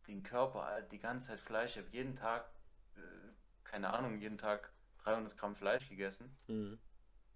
den 0.07 0.23
Körper 0.23 0.63
halt 0.65 0.91
die 0.91 0.99
ganze 0.99 1.27
Zeit 1.27 1.41
Fleisch. 1.41 1.71
Ich 1.71 1.83
habe 1.83 1.89
jeden 1.91 2.15
Tag, 2.15 2.49
äh, 2.95 2.99
keine 3.63 3.91
Ahnung, 3.93 4.19
jeden 4.21 4.37
Tag 4.37 4.71
300 4.99 5.35
Gramm 5.37 5.55
Fleisch 5.55 5.89
gegessen. 5.89 6.37
Mhm. 6.47 6.79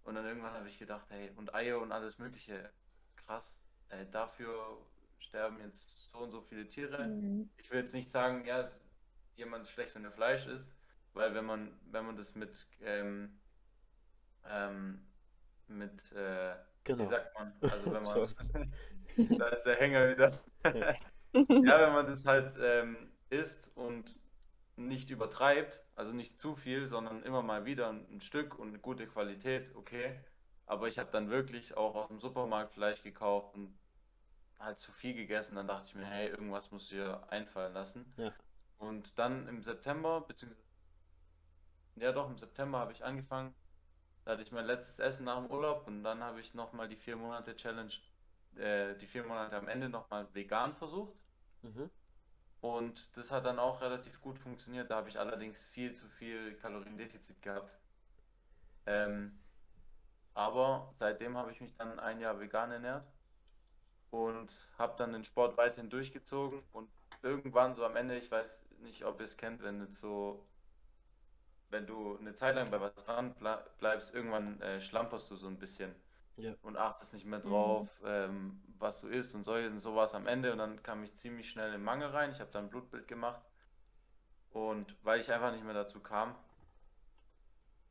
Und 0.04 0.16
dann 0.16 0.26
irgendwann 0.26 0.54
habe 0.54 0.70
ich 0.70 0.80
gedacht, 0.80 1.06
hey, 1.10 1.32
und 1.36 1.54
Eier 1.54 1.80
und 1.82 1.92
alles 1.92 2.18
Mögliche, 2.18 2.72
krass, 3.18 3.62
äh, 3.90 4.06
dafür 4.06 4.78
sterben 5.20 5.60
jetzt 5.62 6.10
so 6.12 6.20
und 6.20 6.32
so 6.32 6.42
viele 6.42 6.68
Tiere. 6.68 7.08
Mhm. 7.08 7.50
Ich 7.58 7.70
will 7.72 7.80
jetzt 7.80 7.94
nicht 7.94 8.10
sagen, 8.10 8.46
ja, 8.46 8.62
es- 8.62 8.80
jemand 9.36 9.64
ist 9.66 9.72
schlecht, 9.72 9.96
wenn 9.96 10.06
er 10.06 10.12
Fleisch 10.12 10.46
isst, 10.48 10.74
weil 11.14 11.34
wenn 11.34 11.46
man, 11.46 11.80
wenn 11.92 12.06
man 12.06 12.18
das 12.18 12.36
mit, 12.36 12.68
ähm, 12.82 13.40
ähm, 14.46 15.08
mit, 15.68 16.12
äh, 16.14 16.56
wie 16.56 16.84
Genau. 16.84 17.10
sagt 17.10 17.38
man, 17.38 17.54
also 17.62 17.92
wenn 17.92 18.04
man, 18.04 18.28
da 19.38 19.48
ist 19.50 19.64
der 19.64 19.76
Hänger 19.76 20.10
wieder. 20.10 20.32
Ja. 20.74 20.96
Ja, 21.34 21.80
wenn 21.82 21.94
man 21.94 22.08
das 22.08 22.26
halt 22.26 22.58
ähm, 22.62 23.12
isst 23.30 23.72
und 23.76 24.20
nicht 24.78 25.10
übertreibt, 25.10 25.82
also 25.96 26.12
nicht 26.14 26.40
zu 26.40 26.56
viel, 26.56 26.88
sondern 26.88 27.24
immer 27.24 27.42
mal 27.44 27.66
wieder 27.66 27.90
ein, 27.90 28.08
ein 28.12 28.22
Stück 28.22 28.58
und 28.58 28.70
eine 28.70 28.80
gute 28.80 29.08
Qualität, 29.08 29.76
okay. 29.76 30.20
Aber 30.66 30.88
ich 30.88 31.00
habe 31.00 31.12
dann 31.12 31.30
wirklich 31.30 31.76
auch 31.78 31.96
aus 31.96 32.08
dem 32.08 32.20
Supermarkt 32.20 32.74
Fleisch 32.74 33.04
gekauft 33.04 33.54
und 33.56 33.78
halt 34.60 34.80
zu 34.80 34.92
viel 34.92 35.14
gegessen. 35.14 35.56
Dann 35.56 35.68
dachte 35.68 35.88
ich 35.88 35.96
mir, 35.96 36.06
hey, 36.06 36.28
irgendwas 36.28 36.72
muss 36.72 36.90
dir 36.90 37.22
einfallen 37.30 37.74
lassen. 37.74 38.14
Ja. 38.18 38.34
Und 38.78 39.18
dann 39.18 39.48
im 39.48 39.64
September, 39.64 40.22
beziehungsweise, 40.22 40.64
ja 41.96 42.12
doch, 42.12 42.30
im 42.30 42.38
September 42.38 42.80
habe 42.80 42.92
ich 42.92 43.04
angefangen. 43.04 43.54
Da 44.26 44.32
hatte 44.34 44.44
ich 44.44 44.52
mein 44.52 44.66
letztes 44.66 45.00
Essen 45.00 45.26
nach 45.26 45.38
dem 45.38 45.50
Urlaub 45.50 45.88
und 45.88 46.04
dann 46.04 46.24
habe 46.24 46.40
ich 46.40 46.54
nochmal 46.54 46.88
die 46.88 46.96
vier 46.96 47.16
Monate 47.16 47.56
Challenge, 47.56 47.92
äh, 48.56 48.96
die 48.96 49.08
vier 49.08 49.24
Monate 49.24 49.58
am 49.58 49.68
Ende 49.68 49.90
nochmal 49.90 50.28
vegan 50.34 50.76
versucht. 50.76 51.18
Mhm. 51.62 51.90
Und 52.62 53.18
das 53.18 53.32
hat 53.32 53.46
dann 53.46 53.58
auch 53.58 53.82
relativ 53.82 54.22
gut 54.22 54.38
funktioniert. 54.38 54.92
Da 54.92 54.98
habe 54.98 55.10
ich 55.10 55.18
allerdings 55.18 55.64
viel 55.64 55.94
zu 55.94 56.08
viel 56.10 56.56
Kaloriendefizit 56.56 57.42
gehabt. 57.42 57.72
Ähm, 58.86 59.40
aber 60.34 60.92
seitdem 60.94 61.38
habe 61.38 61.52
ich 61.52 61.62
mich 61.62 61.76
dann 61.78 62.00
ein 62.00 62.20
Jahr 62.20 62.40
vegan 62.40 62.72
ernährt 62.72 63.06
und 64.12 64.50
habe 64.78 64.96
dann 64.98 65.14
den 65.14 65.24
Sport 65.24 65.58
weiterhin 65.58 65.90
durchgezogen. 65.90 66.62
Und 66.74 66.90
irgendwann 67.22 67.74
so 67.74 67.86
am 67.86 67.96
Ende, 67.96 68.18
ich 68.18 68.32
weiß 68.32 68.68
nicht, 68.82 69.06
ob 69.06 69.20
ihr 69.20 69.26
es 69.26 69.38
kennt, 69.38 69.62
wenn 69.64 69.82
jetzt 69.82 70.00
so, 70.00 70.46
wenn 71.70 71.86
du 71.86 72.18
eine 72.18 72.34
Zeit 72.34 72.56
lang 72.56 72.70
bei 72.72 72.82
was 72.82 72.96
dran 72.96 73.36
ble- 73.36 73.64
bleibst, 73.78 74.14
irgendwann 74.14 74.60
äh, 74.62 74.82
schlamperst 74.82 75.30
du 75.30 75.36
so 75.36 75.48
ein 75.48 75.60
bisschen 75.60 75.94
Ja. 76.38 76.54
und 76.64 76.78
achtest 76.78 77.14
nicht 77.14 77.26
mehr 77.26 77.40
Mhm. 77.40 77.50
drauf, 77.50 77.90
ähm, 78.06 78.62
was 78.80 79.00
du 79.02 79.08
isst 79.08 79.36
und 79.36 79.44
so, 79.44 79.54
und 79.54 79.80
so 79.80 79.96
war 79.96 80.06
es 80.06 80.16
am 80.16 80.26
Ende. 80.28 80.52
Und 80.52 80.58
dann 80.60 80.82
kam 80.84 81.04
ich 81.04 81.16
ziemlich 81.16 81.50
schnell 81.50 81.74
in 81.74 81.84
Mangel 81.84 82.10
rein. 82.10 82.32
Ich 82.32 82.40
habe 82.40 82.52
dann 82.52 82.66
ein 82.66 82.70
Blutbild 82.70 83.08
gemacht. 83.08 83.42
Und 84.52 84.96
weil 85.04 85.20
ich 85.20 85.32
einfach 85.32 85.52
nicht 85.52 85.64
mehr 85.64 85.74
dazu 85.76 86.00
kam. 86.00 86.36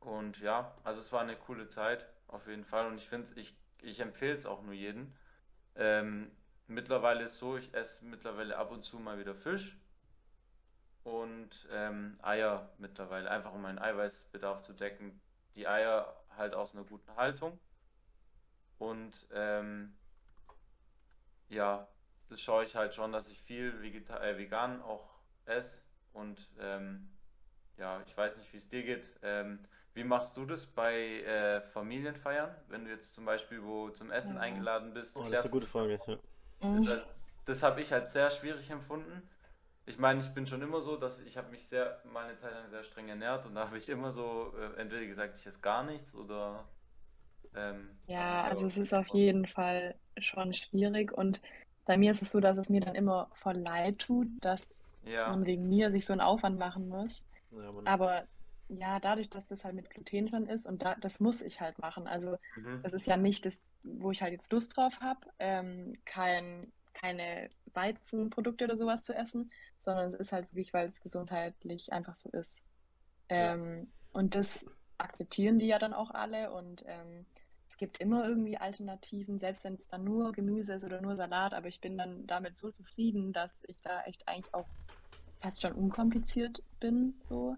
Und 0.01 0.39
ja, 0.39 0.75
also 0.83 0.99
es 1.01 1.11
war 1.11 1.21
eine 1.21 1.35
coole 1.35 1.69
Zeit, 1.69 2.05
auf 2.27 2.47
jeden 2.47 2.65
Fall. 2.65 2.87
Und 2.87 2.97
ich 2.97 3.07
finde, 3.07 3.29
ich, 3.39 3.55
ich 3.81 3.99
empfehle 3.99 4.35
es 4.35 4.45
auch 4.45 4.61
nur 4.61 4.73
jedem. 4.73 5.13
Ähm, 5.79 6.29
mittlerweile 6.67 7.23
ist 7.23 7.37
so, 7.37 7.55
ich 7.57 7.73
esse 7.73 8.03
mittlerweile 8.03 8.57
ab 8.57 8.69
und 8.71 8.83
zu 8.83 8.99
mal 8.99 9.17
wieder 9.17 9.33
Fisch 9.33 9.77
und 11.03 11.49
ähm, 11.71 12.19
Eier 12.21 12.69
mittlerweile, 12.77 13.31
einfach 13.31 13.53
um 13.53 13.61
meinen 13.61 13.79
Eiweißbedarf 13.79 14.61
zu 14.61 14.73
decken. 14.73 15.21
Die 15.55 15.67
Eier 15.67 16.13
halt 16.35 16.53
aus 16.53 16.75
einer 16.75 16.83
guten 16.83 17.15
Haltung. 17.15 17.57
Und 18.77 19.27
ähm, 19.31 19.95
ja, 21.47 21.87
das 22.27 22.41
schaue 22.41 22.65
ich 22.65 22.75
halt 22.75 22.93
schon, 22.93 23.13
dass 23.13 23.29
ich 23.29 23.41
viel 23.41 23.81
Vegeta 23.81 24.21
äh, 24.21 24.37
vegan 24.37 24.81
auch 24.81 25.09
esse. 25.45 25.83
Und 26.11 26.49
ähm, 26.59 27.09
ja, 27.77 28.01
ich 28.05 28.15
weiß 28.15 28.35
nicht, 28.35 28.51
wie 28.51 28.57
es 28.57 28.67
dir 28.67 28.83
geht. 28.83 29.09
Ähm, 29.21 29.65
wie 29.99 30.03
machst 30.05 30.37
du 30.37 30.45
das 30.45 30.65
bei 30.65 31.21
äh, 31.23 31.61
Familienfeiern, 31.61 32.55
wenn 32.69 32.85
du 32.85 32.91
jetzt 32.91 33.13
zum 33.13 33.25
Beispiel 33.25 33.63
wo 33.63 33.89
zum 33.89 34.11
Essen 34.11 34.35
Ja. 34.35 34.41
eingeladen 34.41 34.93
bist? 34.93 35.15
Oh, 35.17 35.23
das 35.23 35.39
ist 35.39 35.45
eine 35.45 35.51
gute 35.51 35.67
Frage. 35.67 35.99
Ja. 36.07 36.17
das, 36.59 36.69
Mhm. 36.69 36.87
halt- 36.87 37.07
das 37.45 37.63
habe 37.63 37.81
ich 37.81 37.91
halt 37.91 38.11
sehr 38.11 38.29
schwierig 38.31 38.69
empfunden. 38.69 39.21
Ich 39.85 39.97
meine, 39.97 40.21
ich 40.21 40.29
bin 40.33 40.45
schon 40.47 40.61
immer 40.61 40.81
so, 40.81 40.97
dass 40.97 41.19
ich 41.21 41.37
habe 41.37 41.49
mich 41.51 41.67
sehr, 41.67 42.01
meine 42.05 42.37
Zeit 42.37 42.53
lang 42.53 42.69
sehr 42.69 42.83
streng 42.83 43.09
ernährt 43.09 43.45
und 43.45 43.55
da 43.55 43.65
habe 43.67 43.77
ich 43.77 43.89
immer 43.89 44.11
so 44.11 44.53
äh, 44.57 44.79
entweder 44.81 45.05
gesagt, 45.05 45.35
ich 45.37 45.45
esse 45.47 45.59
gar 45.61 45.83
nichts 45.83 46.15
oder 46.15 46.63
ähm, 47.55 47.89
Ja, 48.07 48.43
also 48.43 48.65
es 48.65 48.77
ist 48.77 48.93
auf 48.93 49.07
jeden 49.09 49.45
Fall 49.47 49.95
schon 50.19 50.53
schwierig 50.53 51.11
und 51.11 51.41
bei 51.85 51.97
mir 51.97 52.11
ist 52.11 52.21
es 52.21 52.31
so, 52.31 52.39
dass 52.39 52.57
es 52.57 52.69
mir 52.69 52.81
dann 52.81 52.95
immer 52.95 53.29
voll 53.33 53.55
leid 53.57 53.99
tut, 53.99 54.27
dass 54.41 54.83
ja, 55.03 55.29
man 55.31 55.45
wegen 55.45 55.67
mir 55.69 55.91
sich 55.91 56.05
so 56.05 56.13
einen 56.13 56.21
Aufwand 56.21 56.57
machen 56.59 56.87
muss. 56.87 57.23
Ja, 57.51 57.71
man, 57.71 57.85
Aber 57.85 58.27
ja, 58.69 58.99
dadurch, 58.99 59.29
dass 59.29 59.47
das 59.47 59.65
halt 59.65 59.75
mit 59.75 59.89
Gluten 59.89 60.29
schon 60.29 60.47
ist 60.47 60.67
und 60.67 60.81
da, 60.83 60.95
das 60.95 61.19
muss 61.19 61.41
ich 61.41 61.59
halt 61.59 61.79
machen. 61.79 62.07
Also 62.07 62.37
mhm, 62.55 62.81
das 62.83 62.93
ist 62.93 63.07
ja 63.07 63.17
nicht 63.17 63.45
das, 63.45 63.69
wo 63.83 64.11
ich 64.11 64.21
halt 64.21 64.31
jetzt 64.31 64.51
Lust 64.51 64.77
drauf 64.77 65.01
habe, 65.01 65.21
ähm, 65.39 65.93
kein, 66.05 66.71
keine 66.93 67.49
Weizenprodukte 67.73 68.65
oder 68.65 68.75
sowas 68.75 69.01
zu 69.01 69.15
essen, 69.15 69.51
sondern 69.77 70.09
es 70.09 70.13
ist 70.13 70.31
halt 70.31 70.45
wirklich, 70.51 70.73
weil 70.73 70.85
es 70.85 71.01
gesundheitlich 71.01 71.91
einfach 71.91 72.15
so 72.15 72.29
ist. 72.29 72.63
Ja. 73.29 73.53
Ähm, 73.53 73.91
und 74.13 74.35
das 74.35 74.67
akzeptieren 74.97 75.59
die 75.59 75.67
ja 75.67 75.79
dann 75.79 75.93
auch 75.93 76.11
alle 76.11 76.51
und 76.51 76.83
ähm, 76.85 77.25
es 77.67 77.77
gibt 77.77 77.99
immer 77.99 78.27
irgendwie 78.27 78.57
Alternativen, 78.57 79.37
selbst 79.39 79.63
wenn 79.63 79.75
es 79.75 79.87
dann 79.87 80.03
nur 80.03 80.31
Gemüse 80.31 80.73
ist 80.73 80.83
oder 80.83 81.01
nur 81.01 81.15
Salat, 81.15 81.53
aber 81.53 81.67
ich 81.67 81.81
bin 81.81 81.97
dann 81.97 82.25
damit 82.27 82.57
so 82.57 82.71
zufrieden, 82.71 83.31
dass 83.31 83.63
ich 83.67 83.81
da 83.81 84.03
echt 84.03 84.27
eigentlich 84.27 84.53
auch 84.53 84.67
fast 85.39 85.61
schon 85.61 85.73
unkompliziert 85.73 86.63
bin, 86.79 87.15
so. 87.21 87.55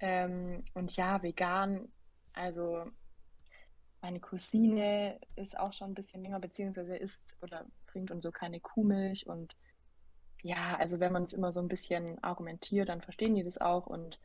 Ähm, 0.00 0.62
und 0.74 0.96
ja, 0.96 1.22
vegan, 1.22 1.88
also 2.32 2.84
meine 4.02 4.20
Cousine 4.20 5.18
ist 5.34 5.58
auch 5.58 5.72
schon 5.72 5.90
ein 5.90 5.94
bisschen 5.94 6.22
länger, 6.22 6.38
beziehungsweise 6.38 6.96
isst 6.96 7.38
oder 7.42 7.66
trinkt 7.86 8.10
und 8.10 8.22
so 8.22 8.30
keine 8.30 8.60
Kuhmilch. 8.60 9.26
Und 9.26 9.56
ja, 10.42 10.76
also 10.76 11.00
wenn 11.00 11.12
man 11.12 11.24
es 11.24 11.32
immer 11.32 11.50
so 11.50 11.60
ein 11.60 11.68
bisschen 11.68 12.22
argumentiert, 12.22 12.88
dann 12.88 13.00
verstehen 13.00 13.34
die 13.34 13.42
das 13.42 13.58
auch. 13.58 13.86
Und 13.86 14.20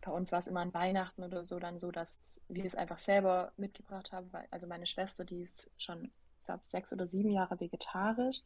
bei 0.00 0.10
uns 0.10 0.32
war 0.32 0.38
es 0.38 0.46
immer 0.46 0.60
an 0.60 0.74
Weihnachten 0.74 1.22
oder 1.22 1.44
so 1.44 1.58
dann 1.58 1.78
so, 1.78 1.90
dass 1.90 2.40
wir 2.48 2.64
es 2.64 2.74
einfach 2.74 2.98
selber 2.98 3.52
mitgebracht 3.56 4.12
haben. 4.12 4.32
Weil, 4.32 4.48
also 4.50 4.66
meine 4.66 4.86
Schwester, 4.86 5.24
die 5.24 5.42
ist 5.42 5.70
schon, 5.78 6.10
ich 6.38 6.44
glaube, 6.46 6.64
sechs 6.64 6.92
oder 6.92 7.06
sieben 7.06 7.30
Jahre 7.30 7.60
vegetarisch. 7.60 8.42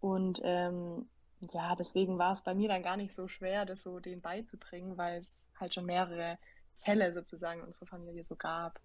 Und 0.00 0.40
ähm, 0.44 1.08
ja, 1.40 1.74
deswegen 1.74 2.18
war 2.18 2.32
es 2.32 2.42
bei 2.42 2.54
mir 2.54 2.68
dann 2.68 2.82
gar 2.82 2.96
nicht 2.96 3.14
so 3.14 3.28
schwer, 3.28 3.64
das 3.64 3.82
so 3.82 3.98
denen 3.98 4.20
beizubringen, 4.20 4.96
weil 4.96 5.18
es 5.18 5.48
halt 5.58 5.74
schon 5.74 5.86
mehrere 5.86 6.38
Fälle 6.74 7.12
sozusagen 7.12 7.60
in 7.60 7.66
unserer 7.66 7.88
Familie 7.88 8.24
so 8.24 8.36
gab. 8.36 8.80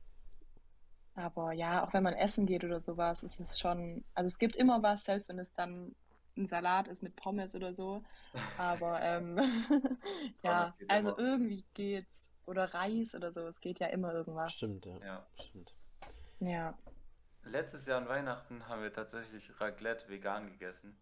Aber 1.16 1.54
ja, 1.54 1.84
auch 1.86 1.94
wenn 1.94 2.04
man 2.04 2.14
essen 2.14 2.46
geht 2.46 2.64
oder 2.64 2.80
sowas, 2.80 3.24
ist 3.24 3.40
es 3.40 3.60
schon, 3.60 4.04
also 4.14 4.28
es 4.28 4.38
gibt 4.38 4.56
immer 4.56 4.84
was, 4.84 5.06
selbst 5.06 5.30
wenn 5.30 5.40
es 5.40 5.54
dann 5.54 5.96
ein 6.38 6.48
Salat 6.48 6.88
ist 6.88 7.04
mit 7.04 7.16
Pommes 7.16 7.56
oder 7.56 7.74
so. 7.74 8.04
Aber 8.58 9.02
ähm, 9.02 9.40
ja, 10.44 10.74
also 10.88 11.16
immer. 11.16 11.20
irgendwie 11.20 11.66
geht's. 11.74 12.32
Oder 12.46 12.76
Reis 12.76 13.16
oder 13.16 13.32
so, 13.32 13.48
es 13.48 13.60
geht 13.60 13.80
ja 13.80 13.88
immer 13.88 14.14
irgendwas. 14.14 14.54
stimmt, 14.54 14.86
ja. 14.86 15.00
ja. 15.04 15.28
Stimmt. 15.42 15.74
Ja. 16.40 16.78
Letztes 17.44 17.88
Jahr 17.88 18.00
an 18.02 18.08
Weihnachten 18.08 18.68
haben 18.68 18.84
wir 18.84 18.94
tatsächlich 18.94 19.50
Raclette 19.60 20.08
vegan 20.10 20.52
gegessen. 20.52 20.96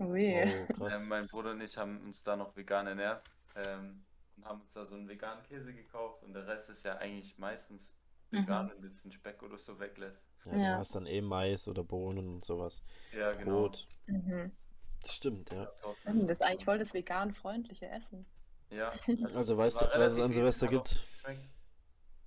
Ui. 0.00 0.34
Oh, 0.34 0.66
krass. 0.74 1.02
Ähm, 1.02 1.08
mein 1.08 1.26
Bruder 1.28 1.52
und 1.52 1.60
ich 1.60 1.76
haben 1.76 2.00
uns 2.04 2.22
da 2.22 2.36
noch 2.36 2.56
vegan 2.56 2.86
ernährt 2.86 3.22
ähm, 3.56 4.02
und 4.36 4.44
haben 4.44 4.60
uns 4.62 4.72
da 4.72 4.86
so 4.86 4.96
einen 4.96 5.08
veganen 5.08 5.42
Käse 5.44 5.72
gekauft 5.72 6.22
und 6.24 6.32
der 6.34 6.46
Rest 6.46 6.70
ist 6.70 6.84
ja 6.84 6.96
eigentlich 6.98 7.36
meistens 7.38 7.94
vegan, 8.30 8.66
Mhm. 8.66 8.70
wenn 8.70 8.80
du 8.80 8.86
ein 8.86 8.90
bisschen 8.90 9.12
Speck 9.12 9.42
oder 9.42 9.58
so 9.58 9.78
weglässt. 9.78 10.24
Ja, 10.46 10.52
du 10.52 10.58
Ja. 10.58 10.78
hast 10.78 10.94
dann 10.94 11.06
eh 11.06 11.20
Mais 11.20 11.68
oder 11.68 11.84
Bohnen 11.84 12.28
und 12.36 12.44
sowas. 12.44 12.82
Ja, 13.12 13.32
genau. 13.32 13.62
Brot. 13.62 13.86
Mhm. 14.06 14.52
Das 15.02 15.14
stimmt, 15.16 15.50
ja. 15.50 15.70
Das 16.04 16.30
ist 16.38 16.42
eigentlich 16.42 16.64
voll 16.64 16.78
das 16.78 16.92
vegan-freundliche 16.94 17.88
Essen. 17.88 18.26
Ja, 18.70 18.90
Also 19.34 19.54
es 19.54 19.58
weißt 19.58 19.80
du 19.80 19.84
jetzt, 19.84 19.98
was 19.98 20.12
es 20.14 20.20
an 20.20 20.30
Silvester 20.32 20.68
gibt? 20.68 21.04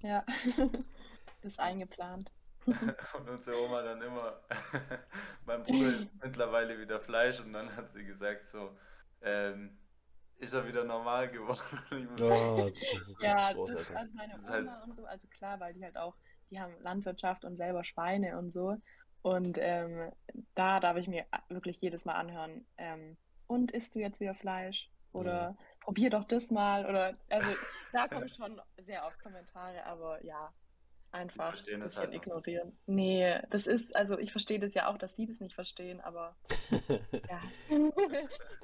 Ja. 0.04 0.24
Das 1.42 1.54
ist 1.54 1.60
eingeplant. 1.60 2.32
Und 3.18 3.30
unsere 3.30 3.64
Oma 3.64 3.82
dann 3.82 4.02
immer, 4.02 4.40
mein 5.46 5.64
Bruder 5.64 5.88
isst 5.88 6.10
mittlerweile 6.24 6.80
wieder 6.80 7.00
Fleisch 7.00 7.40
und 7.40 7.54
dann 7.54 7.76
hat 7.76 7.92
sie 7.94 8.06
gesagt 8.06 8.48
so, 8.48 8.78
ähm, 9.22 9.78
ist 10.38 10.54
er 10.54 10.68
wieder 10.68 10.84
normal 10.84 11.30
geworden. 11.30 12.10
Oh, 12.20 12.70
das 12.70 12.82
ist 12.82 13.22
Ja, 13.22 13.54
das, 13.54 13.92
also 13.92 14.14
meine 14.16 14.36
ist 14.36 14.48
Oma 14.48 14.72
halt- 14.72 14.84
und 14.84 14.96
so, 14.96 15.06
also 15.06 15.28
klar, 15.28 15.60
weil 15.60 15.74
die 15.74 15.84
halt 15.84 15.98
auch, 15.98 16.16
die 16.50 16.60
haben 16.60 16.74
Landwirtschaft 16.82 17.46
und 17.46 17.58
selber 17.58 17.84
Schweine 17.84 18.38
und 18.38 18.52
so. 18.52 18.78
Und 19.22 19.58
ähm, 19.60 20.12
da 20.56 20.80
darf 20.80 20.98
ich 20.98 21.08
mir 21.08 21.26
wirklich 21.50 21.80
jedes 21.80 22.04
Mal 22.04 22.16
anhören, 22.16 22.66
ähm, 22.78 23.18
und 23.48 23.72
isst 23.72 23.96
du 23.96 24.00
jetzt 24.00 24.20
wieder 24.20 24.36
Fleisch? 24.36 24.90
Oder 25.12 25.56
probier 25.80 26.10
doch 26.10 26.24
das 26.24 26.50
mal. 26.50 26.86
Oder 26.86 27.16
also 27.30 27.52
da 27.92 28.08
kommen 28.08 28.28
schon 28.30 28.60
sehr 28.80 29.06
oft 29.06 29.20
Kommentare, 29.22 29.86
aber 29.86 30.24
ja, 30.26 30.52
einfach 31.14 31.54
ein 31.72 31.82
bisschen 31.82 32.02
halt 32.04 32.14
ignorieren. 32.14 32.78
Nee, 32.86 33.40
das 33.50 33.68
ist, 33.68 33.96
also 33.96 34.18
ich 34.18 34.32
verstehe 34.32 34.60
das 34.60 34.74
ja 34.74 34.90
auch, 34.92 34.98
dass 34.98 35.16
sie 35.16 35.26
das 35.26 35.40
nicht 35.40 35.56
verstehen, 35.56 36.02
aber 36.02 36.36
ja, 37.30 37.42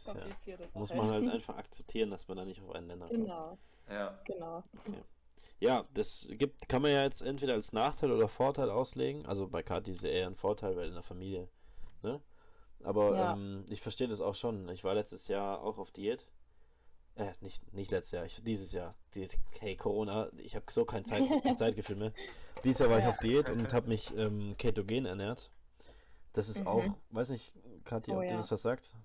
komplizierte 0.03 0.67
Muss 0.73 0.89
Sache. 0.89 1.01
man 1.01 1.11
halt 1.11 1.27
einfach 1.27 1.57
akzeptieren, 1.57 2.09
dass 2.11 2.27
man 2.27 2.37
da 2.37 2.45
nicht 2.45 2.61
auf 2.61 2.71
einen 2.71 2.87
Nenner 2.87 3.07
kommt. 3.07 3.19
Genau, 3.21 3.57
Ja, 3.89 4.19
genau. 4.25 4.63
Ja, 5.59 5.85
das 5.93 6.29
gibt, 6.31 6.69
kann 6.69 6.81
man 6.81 6.91
ja 6.91 7.03
jetzt 7.03 7.21
entweder 7.21 7.53
als 7.53 7.73
Nachteil 7.73 8.11
oder 8.11 8.29
Vorteil 8.29 8.69
auslegen. 8.69 9.25
Also 9.25 9.47
bei 9.47 9.61
Kathi 9.61 9.91
ist 9.91 9.97
es 9.99 10.03
eher 10.05 10.27
ein 10.27 10.35
Vorteil, 10.35 10.75
weil 10.77 10.87
in 10.87 10.93
der 10.93 11.03
Familie, 11.03 11.49
ne? 12.01 12.21
Aber 12.81 13.17
Ja. 13.17 13.33
ähm, 13.33 13.65
ich 13.69 13.81
verstehe 13.81 14.07
das 14.07 14.21
auch 14.21 14.35
schon. 14.35 14.69
Ich 14.69 14.85
war 14.85 14.93
letztes 14.95 15.27
Jahr 15.27 15.61
auch 15.61 15.77
auf 15.77 15.91
Diät. 15.91 16.25
Äh, 17.15 17.33
nicht, 17.41 17.73
nicht 17.73 17.91
letztes 17.91 18.11
Jahr, 18.11 18.25
ich, 18.25 18.41
dieses 18.43 18.71
Jahr. 18.71 18.95
Die, 19.13 19.27
hey, 19.59 19.75
Corona, 19.75 20.29
ich 20.37 20.55
habe 20.55 20.65
so 20.71 20.85
kein, 20.85 21.03
Zeit, 21.05 21.23
Zeitgefühl 21.57 21.95
mehr. 21.97 22.13
Dieses 22.63 22.79
Jahr 22.79 22.89
war 22.89 22.99
ich 22.99 23.05
auf 23.07 23.17
Diät 23.19 23.49
und 23.49 23.73
habe 23.73 23.87
mich 23.87 24.15
ähm, 24.17 24.55
ketogen 24.57 25.05
ernährt. 25.05 25.49
Das 26.33 26.49
ist 26.49 26.61
Mhm. 26.61 26.67
auch, 26.67 26.97
weiß 27.11 27.29
nicht, 27.31 27.53
Kathi, 27.85 28.11
Oh 28.11 28.17
ob 28.17 28.23
dir 28.27 28.31
ja. 28.31 28.37
das 28.37 28.51
was 28.51 28.61
sagt? 28.61 28.95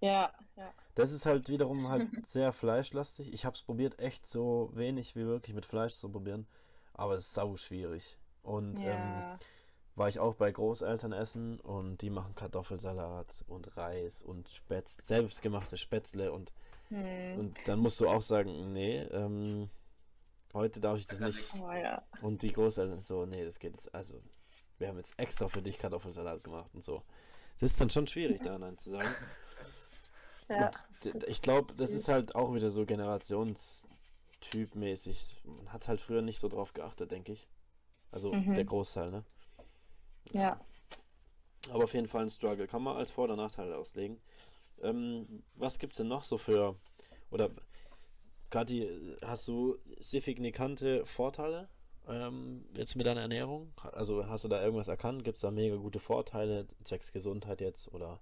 Ja, 0.00 0.32
ja. 0.56 0.72
Das 0.94 1.12
ist 1.12 1.26
halt 1.26 1.48
wiederum 1.48 1.88
halt 1.88 2.08
sehr 2.26 2.52
fleischlastig. 2.52 3.32
Ich 3.32 3.44
habe 3.44 3.54
es 3.56 3.62
probiert, 3.62 3.98
echt 4.00 4.26
so 4.26 4.70
wenig 4.74 5.14
wie 5.16 5.24
möglich 5.24 5.54
mit 5.54 5.66
Fleisch 5.66 5.94
zu 5.94 6.08
probieren, 6.10 6.46
aber 6.94 7.14
es 7.14 7.22
ist 7.26 7.32
sau 7.34 7.56
schwierig. 7.56 8.18
Und 8.42 8.80
ähm, 8.80 9.18
Ja, 9.20 9.38
war 9.94 10.08
ich 10.08 10.18
auch 10.18 10.34
bei 10.34 10.50
Großeltern 10.52 11.12
essen 11.12 11.58
und 11.60 12.02
die 12.02 12.10
machen 12.10 12.34
Kartoffelsalat 12.34 13.44
und 13.46 13.76
Reis 13.76 14.22
und 14.22 14.48
Spätzle, 14.48 15.02
selbstgemachte 15.04 15.76
Spätzle 15.78 16.32
und, 16.32 16.52
hm. 16.88 17.38
und 17.38 17.56
dann 17.66 17.78
musst 17.80 18.00
du 18.00 18.08
auch 18.08 18.22
sagen, 18.22 18.72
nee, 18.72 19.00
ähm, 19.02 19.68
heute 20.54 20.80
darf 20.80 20.98
ich 20.98 21.06
das 21.06 21.20
nicht. 21.20 21.52
Oh 21.54 21.70
ja. 21.72 22.02
Und 22.22 22.40
die 22.42 22.52
Großeltern 22.52 23.02
so, 23.02 23.26
nee, 23.26 23.44
das 23.44 23.58
geht 23.58 23.72
jetzt, 23.72 23.94
also 23.94 24.22
wir 24.78 24.88
haben 24.88 24.96
jetzt 24.98 25.18
extra 25.18 25.48
für 25.48 25.62
dich 25.62 25.78
Kartoffelsalat 25.78 26.44
gemacht 26.44 26.70
und 26.74 26.84
so. 26.84 27.02
Das 27.58 27.70
ist 27.70 27.80
dann 27.80 27.88
schon 27.90 28.06
schwierig, 28.06 28.40
da 28.42 28.58
Nein 28.58 28.76
zu 28.78 28.90
sagen. 28.90 29.08
Ja, 30.48 30.70
Und 31.04 31.24
ich 31.24 31.42
glaube, 31.42 31.74
das 31.74 31.92
ist 31.92 32.06
halt 32.06 32.36
auch 32.36 32.54
wieder 32.54 32.70
so 32.70 32.86
generationstypmäßig. 32.86 35.40
Man 35.42 35.72
hat 35.72 35.88
halt 35.88 36.00
früher 36.00 36.22
nicht 36.22 36.38
so 36.38 36.48
drauf 36.48 36.72
geachtet, 36.72 37.10
denke 37.10 37.32
ich. 37.32 37.48
Also 38.12 38.32
Mhm. 38.32 38.54
der 38.54 38.64
Großteil, 38.64 39.10
ne? 39.10 39.24
ja. 40.30 40.60
Aber 41.70 41.82
auf 41.82 41.94
jeden 41.94 42.06
Fall 42.06 42.22
ein 42.22 42.30
Struggle. 42.30 42.68
Kann 42.68 42.84
man 42.84 42.96
als 42.96 43.10
Vor- 43.10 43.24
oder 43.24 43.34
Nachteil 43.34 43.74
auslegen. 43.74 44.20
Ähm, 44.82 45.42
was 45.54 45.78
gibt's 45.78 45.98
denn 45.98 46.08
noch 46.08 46.22
so 46.22 46.38
für. 46.38 46.76
Oder 47.30 47.50
Kathi, 48.50 48.88
hast 49.22 49.48
du 49.48 49.76
signifikante 49.98 51.04
Vorteile 51.06 51.68
ähm, 52.08 52.64
jetzt 52.74 52.94
mit 52.96 53.06
deiner 53.06 53.22
Ernährung? 53.22 53.72
Also 53.92 54.26
hast 54.28 54.44
du 54.44 54.48
da 54.48 54.62
irgendwas 54.62 54.88
erkannt? 54.88 55.24
Gibt 55.24 55.36
es 55.36 55.42
da 55.42 55.50
mega 55.50 55.76
gute 55.76 55.98
Vorteile, 55.98 56.66
zwecks 56.84 57.12
Gesundheit 57.12 57.60
jetzt? 57.60 57.92
Oder 57.92 58.20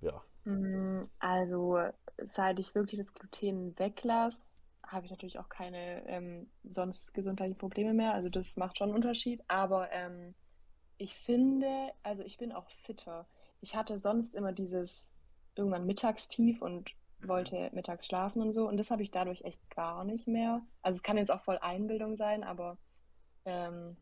ja. 0.00 0.22
Mm, 0.44 1.02
Also, 1.18 1.78
seit 2.18 2.58
ich 2.60 2.74
wirklich 2.74 2.98
das 2.98 3.14
Gluten 3.14 3.78
weglasse, 3.78 4.62
habe 4.86 5.04
ich 5.06 5.10
natürlich 5.10 5.38
auch 5.38 5.48
keine 5.48 6.06
ähm, 6.06 6.50
sonst 6.64 7.12
gesundheitlichen 7.14 7.58
Probleme 7.58 7.94
mehr. 7.94 8.14
Also, 8.14 8.28
das 8.28 8.56
macht 8.56 8.78
schon 8.78 8.88
einen 8.88 8.96
Unterschied. 8.96 9.42
Aber 9.48 9.90
ähm, 9.92 10.34
ich 10.98 11.14
finde, 11.14 11.92
also 12.02 12.22
ich 12.24 12.38
bin 12.38 12.52
auch 12.52 12.68
fitter. 12.70 13.26
Ich 13.60 13.76
hatte 13.76 13.98
sonst 13.98 14.34
immer 14.34 14.52
dieses 14.52 15.12
irgendwann 15.58 15.86
Mittagstief 15.86 16.62
und 16.62 16.94
wollte 17.20 17.70
mittags 17.72 18.06
schlafen 18.06 18.42
und 18.42 18.52
so. 18.52 18.68
Und 18.68 18.76
das 18.76 18.90
habe 18.90 19.02
ich 19.02 19.10
dadurch 19.10 19.42
echt 19.42 19.68
gar 19.70 20.04
nicht 20.04 20.28
mehr. 20.28 20.62
Also, 20.82 20.96
es 20.96 21.02
kann 21.02 21.18
jetzt 21.18 21.30
auch 21.30 21.40
voll 21.40 21.58
Einbildung 21.58 22.16
sein, 22.16 22.44
aber 22.44 22.78
ähm, 23.44 23.96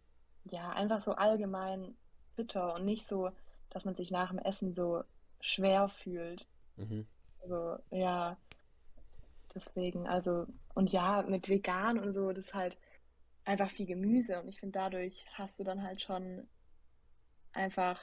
ja, 0.45 0.69
einfach 0.71 1.01
so 1.01 1.12
allgemein 1.12 1.97
fitter 2.35 2.75
und 2.75 2.85
nicht 2.85 3.07
so, 3.07 3.31
dass 3.71 3.85
man 3.85 3.95
sich 3.95 4.11
nach 4.11 4.31
dem 4.31 4.38
Essen 4.38 4.75
so 4.75 5.03
schwer 5.40 5.88
fühlt. 5.88 6.47
Mhm. 6.77 7.07
Also, 7.40 7.77
ja, 7.92 8.37
deswegen, 9.55 10.07
also, 10.07 10.47
und 10.75 10.92
ja, 10.92 11.23
mit 11.23 11.49
vegan 11.49 11.99
und 11.99 12.12
so, 12.12 12.33
das 12.33 12.47
ist 12.47 12.55
halt 12.55 12.77
einfach 13.45 13.71
viel 13.71 13.87
Gemüse. 13.87 14.40
Und 14.40 14.49
ich 14.49 14.61
finde, 14.61 14.79
dadurch 14.79 15.25
hast 15.35 15.59
du 15.59 15.64
dann 15.64 15.83
halt 15.83 16.03
schon 16.03 16.47
einfach 17.53 18.01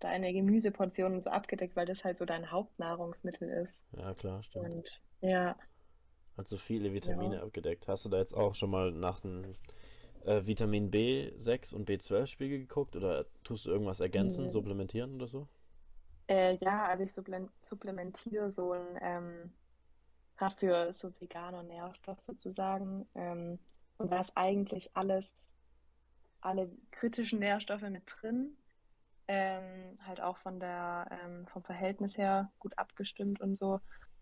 deine 0.00 0.32
Gemüseportionen 0.32 1.20
so 1.20 1.30
abgedeckt, 1.30 1.76
weil 1.76 1.86
das 1.86 2.04
halt 2.04 2.18
so 2.18 2.24
dein 2.26 2.50
Hauptnahrungsmittel 2.50 3.48
ist. 3.48 3.84
Ja, 3.92 4.14
klar, 4.14 4.42
stimmt. 4.42 4.72
Und 4.72 5.02
ja, 5.20 5.56
Also 6.36 6.56
viele 6.56 6.94
Vitamine 6.94 7.36
Ja. 7.36 7.42
abgedeckt. 7.42 7.86
Hast 7.86 8.06
du 8.06 8.08
da 8.08 8.16
jetzt 8.18 8.32
auch 8.34 8.54
schon 8.54 8.70
mal 8.70 8.92
nach 8.92 9.20
dem 9.20 9.56
äh, 10.24 10.46
Vitamin 10.46 10.90
B6 10.90 11.74
und 11.74 11.86
B12-Spiegel 11.86 12.60
geguckt 12.60 12.96
oder 12.96 13.24
tust 13.44 13.66
du 13.66 13.70
irgendwas 13.70 14.00
ergänzen, 14.00 14.44
Nee. 14.46 14.50
supplementieren 14.50 15.16
oder 15.16 15.28
so? 15.28 15.48
äh, 16.28 16.54
ja, 16.56 16.86
also 16.86 17.04
ich 17.04 17.12
supplementiere 17.62 18.50
so 18.50 18.72
ein, 18.72 18.98
ähm, 19.00 19.52
gerade 20.36 20.56
für 20.56 20.92
so 20.92 21.12
veganer 21.20 21.62
Nährstoff 21.64 22.20
sozusagen. 22.20 23.08
Ähm, 23.14 23.58
und 23.98 24.12
da 24.12 24.20
ist 24.20 24.36
eigentlich 24.36 24.90
alles, 24.96 25.54
alle 26.40 26.70
kritischen 26.92 27.40
Nährstoffe 27.40 27.82
mit 27.82 28.04
drin. 28.06 28.56
Ähm, 29.28 29.98
halt 30.06 30.20
auch 30.20 30.38
von 30.38 30.58
der, 30.58 31.06
ähm, 31.22 31.46
vom 31.48 31.62
Verhältnis 31.62 32.16
her 32.16 32.50
gut 32.58 32.76
abgestimmt 32.78 33.40
und 33.40 33.54
so. 33.54 33.80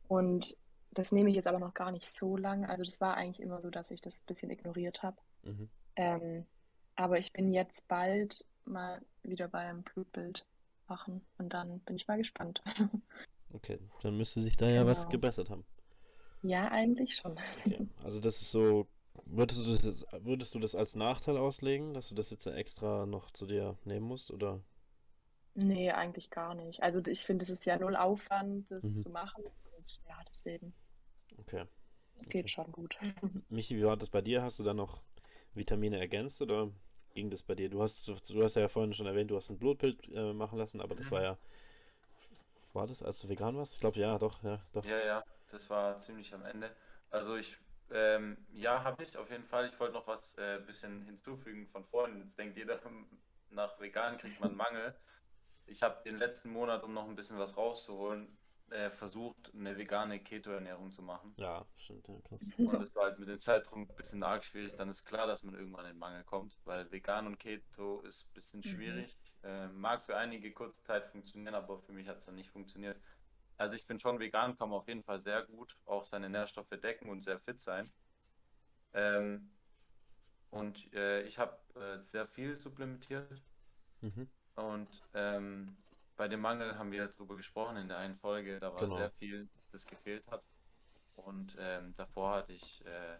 Und 0.09 0.57
das 0.91 1.13
nehme 1.13 1.31
ich 1.31 1.37
jetzt 1.37 1.47
aber 1.47 1.61
noch 1.61 1.75
gar 1.75 1.93
nicht 1.93 2.09
so 2.09 2.37
lange. 2.37 2.69
Also 2.69 2.83
das 2.83 3.01
war 3.01 3.17
eigentlich 3.17 3.41
immer 3.41 3.61
so, 3.61 3.71
dass 3.71 3.91
ich 3.91 4.01
das 4.01 4.21
ein 4.23 4.27
bisschen 4.27 4.51
ignoriert 4.51 5.03
habe. 5.03 5.17
Mhm. 5.43 5.69
Ähm, 5.97 6.47
aber 6.97 7.19
ich 7.19 7.33
bin 7.33 7.53
jetzt 7.53 7.87
bald 7.89 8.45
mal 8.65 9.01
wieder 9.23 9.49
beim 9.49 9.83
Blutbild 9.83 10.45
machen 10.89 11.25
und 11.39 11.51
dann 11.53 11.81
bin 11.81 11.97
ich 11.97 12.07
mal 12.09 12.19
gespannt. 12.19 12.63
Okay, 13.53 13.79
dann 14.03 14.17
müsste 14.17 14.41
sich 14.41 14.57
da 14.57 14.69
ja 14.69 14.85
was 14.85 15.03
Genau. 15.03 15.13
gebessert 15.13 15.51
haben. 15.51 15.65
Ja, 16.43 16.69
eigentlich 16.69 17.15
schon. 17.17 17.39
Okay. 17.65 17.89
Also 18.03 18.21
das 18.21 18.43
ist 18.43 18.51
so, 18.51 18.87
würdest 19.25 19.65
du 19.65 19.77
das, 19.79 20.05
würdest 20.25 20.55
du 20.55 20.59
das 20.59 20.75
als 20.75 20.95
Nachteil 20.97 21.39
auslegen, 21.39 21.95
dass 21.95 22.09
du 22.09 22.15
das 22.15 22.31
jetzt 22.31 22.47
extra 22.47 23.07
noch 23.07 23.31
zu 23.31 23.47
dir 23.47 23.79
nehmen 23.85 24.07
musst, 24.07 24.31
oder? 24.31 24.61
Nee, 25.57 25.91
eigentlich 25.91 26.31
gar 26.31 26.55
nicht. 26.55 26.83
Also 26.83 27.01
ich 27.07 27.25
finde, 27.25 27.43
es 27.45 27.51
ist 27.51 27.65
ja 27.65 27.79
null 27.79 27.97
Aufwand, 27.97 28.71
das 28.71 28.85
Mhm. 28.85 29.01
zu 29.01 29.11
machen. 29.11 29.45
Und 29.45 30.01
ja, 30.09 30.19
deswegen, 30.29 30.75
Okay. 31.41 31.65
es 32.17 32.27
Okay. 32.27 32.43
geht 32.43 32.51
schon 32.51 32.71
gut. 32.73 32.99
Michi, 33.49 33.77
wie 33.77 33.85
war 33.85 33.97
das 33.97 34.11
bei 34.11 34.21
dir? 34.21 34.43
Hast 34.43 34.59
du 34.59 34.65
da 34.65 34.75
noch 34.75 35.03
Vitamine 35.55 35.99
ergänzt 35.99 36.43
oder 36.43 36.71
ging 37.15 37.31
das 37.31 37.43
bei 37.43 37.55
dir? 37.55 37.71
Du 37.71 37.83
hast, 37.83 38.07
du 38.09 38.43
hast 38.43 38.57
ja 38.57 38.69
vorhin 38.69 38.93
schon 38.93 39.07
erwähnt, 39.07 39.31
du 39.31 39.37
hast 39.37 39.51
ein 39.51 39.59
Blutbild 39.59 40.09
äh, 40.13 40.33
machen 40.33 40.59
lassen, 40.59 40.81
aber 40.81 40.95
das 40.95 41.11
war 41.11 41.23
ja, 41.23 41.39
war 42.73 42.87
das, 42.87 43.03
als 43.03 43.21
du 43.21 43.29
vegan 43.29 43.57
warst? 43.57 43.75
Ich 43.75 43.81
glaube, 43.81 43.99
ja, 43.99 44.19
doch, 44.19 44.43
ja, 44.43 44.61
doch. 44.73 44.85
Ja, 44.85 44.99
ja, 45.05 45.25
das 45.51 45.69
war 45.71 45.99
ziemlich 46.01 46.33
am 46.35 46.45
Ende. 46.45 46.75
Also 47.11 47.37
ich, 47.37 47.57
ähm, 47.91 48.37
ja, 48.53 48.85
habe 48.85 49.03
ich 49.03 49.17
auf 49.17 49.31
jeden 49.31 49.45
Fall. 49.45 49.69
Ich 49.69 49.79
wollte 49.81 49.95
noch 49.95 50.07
was 50.07 50.37
äh, 50.39 50.61
bisschen 50.67 51.05
hinzufügen 51.07 51.67
von 51.69 51.85
vorhin. 51.87 52.19
Jetzt 52.21 52.39
denkt 52.39 52.57
jeder, 52.57 52.81
nach 53.51 53.79
vegan 53.81 54.19
kriegt 54.19 54.41
man 54.41 54.55
Mangel. 54.55 54.95
Ich 55.67 55.83
habe 55.83 56.03
den 56.05 56.17
letzten 56.17 56.51
Monat, 56.51 56.83
um 56.85 56.93
noch 56.95 57.09
ein 57.09 57.15
bisschen 57.17 57.39
was 57.39 57.57
rauszuholen, 57.57 58.39
äh, 58.71 58.91
versucht, 58.91 59.53
eine 59.55 59.77
vegane 59.77 60.23
Keto-Ernährung 60.23 60.91
zu 60.91 61.03
machen. 61.03 61.37
Ja, 61.39 61.67
stimmt, 61.77 62.09
ja, 62.09 62.21
krass. 62.23 62.51
Und 62.65 62.83
es 62.83 62.95
war 62.95 63.05
halt 63.05 63.19
mit 63.19 63.29
dem 63.29 63.39
Zeitraum 63.41 63.83
ein 63.83 63.95
bisschen 63.95 64.23
arg 64.23 64.45
schwierig. 64.45 64.75
Dann 64.75 64.89
ist 64.89 65.05
klar, 65.05 65.27
dass 65.27 65.43
man 65.43 65.55
irgendwann 65.55 65.87
in 65.87 65.97
Mangel 65.99 66.25
kommt, 66.25 66.61
weil 66.65 66.91
vegan 66.91 67.27
und 67.27 67.39
Keto 67.39 68.01
ist 68.03 68.27
ein 68.29 68.33
bisschen 68.35 68.63
Mhm. 68.65 68.65
schwierig. 68.65 69.19
Äh, 69.43 69.69
mag 69.69 70.05
für 70.05 70.17
einige 70.17 70.53
kurze 70.53 70.83
Zeit 70.83 71.07
funktionieren, 71.07 71.55
aber 71.55 71.81
für 71.81 71.93
mich 71.93 72.09
hat 72.09 72.19
es 72.19 72.27
dann 72.27 72.35
nicht 72.35 72.51
funktioniert. 72.51 73.01
Also 73.57 73.75
ich 73.75 73.87
bin 73.87 74.01
schon 74.01 74.19
vegan, 74.21 74.57
kann 74.57 74.69
man 74.71 74.81
auf 74.81 74.89
jeden 74.89 75.05
Fall 75.05 75.21
sehr 75.21 75.45
gut 75.47 75.79
auch 75.87 76.05
seine 76.05 76.29
Nährstoffe 76.31 76.69
decken 76.71 77.09
und 77.11 77.23
sehr 77.25 77.41
fit 77.41 77.61
sein. 77.61 77.93
Ähm, 78.93 79.59
und 80.51 80.93
äh, 80.95 81.23
ich 81.25 81.39
habe 81.39 81.59
äh, 81.77 82.03
sehr 82.05 82.27
viel 82.29 82.61
supplementiert 82.61 83.45
Mhm. 84.03 84.27
Und 84.57 84.89
ähm, 85.15 85.77
bei 86.17 86.29
dem 86.29 86.41
Mangel 86.41 86.79
haben 86.79 86.93
wir 86.93 87.07
darüber 87.09 87.37
gesprochen 87.37 87.77
in 87.77 87.89
der 87.89 87.99
einen 87.99 88.17
Folge, 88.17 88.59
da 88.59 88.75
war 88.75 88.83
Genau. 88.83 88.97
sehr 88.97 89.11
viel, 89.13 89.49
das 89.73 89.87
gefehlt 89.87 90.27
hat. 90.31 90.45
Und 91.17 91.57
ähm, 91.59 91.95
davor 91.97 92.35
hatte 92.37 92.53
ich, 92.53 92.85
äh, 92.87 93.19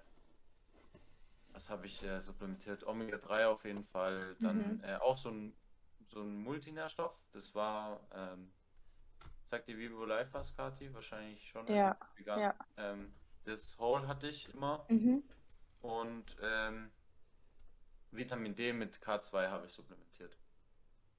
was 1.53 1.71
habe 1.71 1.87
ich 1.87 2.03
äh, 2.03 2.21
supplementiert? 2.21 2.85
Omega-3 2.87 3.47
auf 3.49 3.65
jeden 3.65 3.85
Fall. 3.87 4.37
Dann 4.43 4.79
Mhm. 4.79 4.81
äh, 4.85 4.97
auch 4.97 5.17
so 5.19 5.31
ein, 5.31 5.55
so 6.09 6.23
ein 6.23 6.43
Multinährstoff. 6.43 7.19
Das 7.33 7.55
war, 7.55 8.01
ähm, 8.13 8.53
Sagt 9.45 9.69
die 9.69 9.79
Vivo 9.79 10.05
Life 10.05 10.35
was, 10.35 10.55
Kati? 10.57 10.93
Wahrscheinlich 10.93 11.49
schon. 11.49 11.67
Ja, 11.69 11.97
vegan. 12.17 12.41
ja. 12.41 12.55
Ähm, 12.77 13.15
das 13.45 13.79
Whole 13.79 14.07
hatte 14.09 14.29
ich 14.29 14.53
immer 14.55 14.87
Mhm. 14.91 15.23
und 15.83 16.37
ähm, 16.43 16.91
Vitamin 18.11 18.55
D 18.57 18.73
mit 18.73 18.99
K2 19.01 19.49
habe 19.49 19.67
ich 19.67 19.73
supplementiert. 19.73 20.06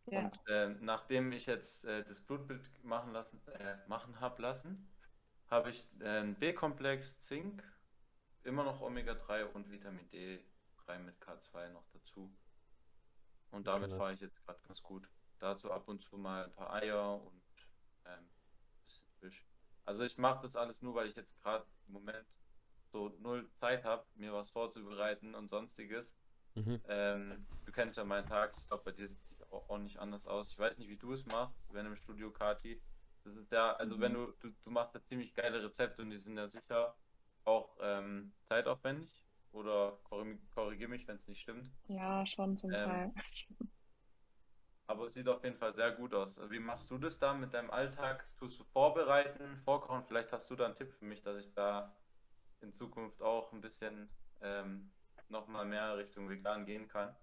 Ja. 0.09 0.21
Und 0.21 0.39
ähm, 0.47 0.77
nachdem 0.81 1.31
ich 1.31 1.45
jetzt 1.45 1.85
äh, 1.85 2.03
das 2.05 2.21
Blutbild 2.21 2.61
machen 2.83 3.11
lassen, 3.11 3.45
äh, 3.47 3.77
machen 3.87 4.19
habe 4.19 4.41
lassen, 4.41 4.89
habe 5.47 5.69
ich 5.69 5.85
äh, 5.99 6.05
einen 6.05 6.35
B-Komplex, 6.35 7.21
Zink, 7.21 7.63
immer 8.43 8.63
noch 8.63 8.81
Omega-3 8.81 9.45
und 9.45 9.69
Vitamin 9.69 10.07
D3 10.09 10.99
mit 10.99 11.19
K2 11.21 11.69
noch 11.69 11.85
dazu. 11.91 12.33
Und 13.51 13.67
damit 13.67 13.91
fahre 13.91 14.13
ich 14.13 14.21
jetzt 14.21 14.43
gerade 14.45 14.59
ganz 14.67 14.81
gut. 14.81 15.09
Dazu 15.39 15.71
ab 15.71 15.87
und 15.87 16.01
zu 16.01 16.17
mal 16.17 16.45
ein 16.45 16.53
paar 16.53 16.73
Eier 16.73 17.21
und 17.21 17.43
ähm, 18.05 18.13
ein 18.13 18.85
bisschen 18.85 19.07
Fisch. 19.19 19.45
Also 19.85 20.03
ich 20.03 20.17
mache 20.17 20.41
das 20.41 20.55
alles 20.55 20.81
nur, 20.81 20.95
weil 20.95 21.07
ich 21.07 21.15
jetzt 21.15 21.37
gerade 21.41 21.65
im 21.87 21.93
Moment 21.93 22.27
so 22.91 23.09
null 23.19 23.49
Zeit 23.51 23.83
habe, 23.83 24.05
mir 24.15 24.33
was 24.33 24.51
vorzubereiten 24.51 25.35
und 25.35 25.49
sonstiges. 25.49 26.13
Mhm. 26.55 26.81
Ähm, 26.87 27.47
du 27.65 27.71
kennst 27.71 27.97
ja 27.97 28.03
meinen 28.03 28.27
Tag, 28.27 28.53
ich 28.57 28.67
glaube, 28.67 28.83
bei 28.85 28.91
dir 28.91 29.07
sieht 29.07 29.36
auch, 29.51 29.77
nicht 29.79 29.97
anders 29.99 30.25
aus. 30.27 30.51
Ich 30.51 30.59
weiß 30.59 30.77
nicht, 30.77 30.89
wie 30.89 30.97
du 30.97 31.13
es 31.13 31.25
machst, 31.25 31.57
wenn 31.69 31.85
im 31.85 31.95
Studio 31.95 32.31
Kati. 32.31 32.81
Das 33.23 33.35
ist 33.35 33.51
ja, 33.51 33.73
also 33.75 33.95
Mhm. 33.95 34.01
wenn 34.01 34.13
du, 34.13 34.31
du, 34.39 34.51
du 34.63 34.69
machst 34.71 34.95
ja 34.95 35.03
ziemlich 35.03 35.33
geile 35.33 35.63
Rezepte 35.63 36.01
und 36.01 36.09
die 36.11 36.19
sind 36.19 36.37
ja 36.37 36.47
sicher 36.47 36.97
auch 37.43 37.77
ähm, 37.81 38.33
zeitaufwendig. 38.45 39.25
Oder 39.51 39.99
korrigiere 40.51 40.89
mich, 40.89 41.07
wenn 41.07 41.15
es 41.17 41.27
nicht 41.27 41.41
stimmt. 41.41 41.71
Ja, 41.87 42.25
schon 42.25 42.55
zum 42.57 42.71
Ähm, 42.71 42.77
Teil. 42.77 43.11
Aber 44.87 45.07
es 45.07 45.13
sieht 45.13 45.27
auf 45.27 45.43
jeden 45.43 45.57
Fall 45.57 45.73
sehr 45.75 45.91
gut 45.91 46.13
aus. 46.13 46.39
Wie 46.49 46.59
machst 46.59 46.89
du 46.91 46.97
das 46.97 47.19
da 47.19 47.33
mit 47.33 47.53
deinem 47.53 47.69
Alltag? 47.71 48.29
Tust 48.37 48.59
du 48.59 48.63
vorbereiten, 48.65 49.57
vorkochen? 49.57 50.03
Vielleicht 50.05 50.31
hast 50.31 50.49
du 50.49 50.55
da 50.55 50.65
einen 50.65 50.75
Tipp 50.75 50.93
für 50.93 51.05
mich, 51.05 51.21
dass 51.21 51.39
ich 51.45 51.53
da 51.53 51.97
in 52.61 52.73
Zukunft 52.73 53.21
auch 53.21 53.51
ein 53.53 53.61
bisschen 53.61 54.09
ähm, 54.41 54.93
nochmal 55.29 55.65
mehr 55.65 55.97
Richtung 55.97 56.29
vegan 56.29 56.65
gehen 56.65 56.87
kann. 56.87 57.15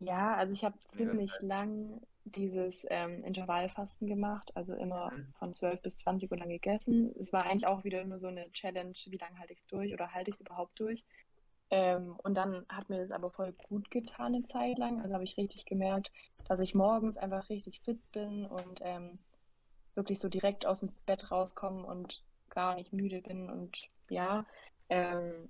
Ja, 0.00 0.34
also 0.36 0.54
ich 0.54 0.64
habe 0.64 0.78
ziemlich 0.84 1.30
geil. 1.30 1.48
lang 1.48 2.02
dieses 2.24 2.86
ähm, 2.90 3.22
Intervallfasten 3.24 4.06
gemacht, 4.08 4.50
also 4.56 4.74
immer 4.74 5.12
Mhm. 5.12 5.32
von 5.38 5.52
12 5.52 5.80
bis 5.82 5.96
20 5.98 6.30
Uhr 6.30 6.38
lang 6.38 6.48
gegessen. 6.48 7.14
Es 7.18 7.32
war 7.32 7.44
eigentlich 7.44 7.66
auch 7.66 7.84
wieder 7.84 8.04
nur 8.04 8.18
so 8.18 8.26
eine 8.28 8.50
Challenge, 8.52 8.94
wie 9.06 9.16
lange 9.16 9.38
halte 9.38 9.52
ich 9.52 9.60
es 9.60 9.66
durch 9.66 9.92
oder 9.94 10.12
halte 10.12 10.30
ich 10.30 10.36
es 10.36 10.40
überhaupt 10.40 10.78
durch. 10.80 11.04
Ähm, 11.70 12.16
und 12.22 12.34
dann 12.36 12.66
hat 12.68 12.90
mir 12.90 12.98
das 13.00 13.10
aber 13.12 13.30
voll 13.30 13.52
gut 13.68 13.90
getan 13.90 14.34
eine 14.34 14.44
Zeit 14.44 14.78
lang. 14.78 15.00
Also 15.00 15.14
habe 15.14 15.24
ich 15.24 15.36
richtig 15.36 15.64
gemerkt, 15.66 16.12
dass 16.44 16.60
ich 16.60 16.74
morgens 16.74 17.16
einfach 17.18 17.48
richtig 17.48 17.80
fit 17.80 18.00
bin 18.12 18.44
und 18.46 18.80
ähm, 18.82 19.18
wirklich 19.94 20.18
so 20.20 20.28
direkt 20.28 20.66
aus 20.66 20.80
dem 20.80 20.92
Bett 21.06 21.30
rauskomme 21.30 21.84
und 21.86 22.22
gar 22.50 22.74
nicht 22.76 22.92
müde 22.92 23.22
bin 23.22 23.50
und 23.50 23.88
ja. 24.08 24.46
Ähm, 24.88 25.48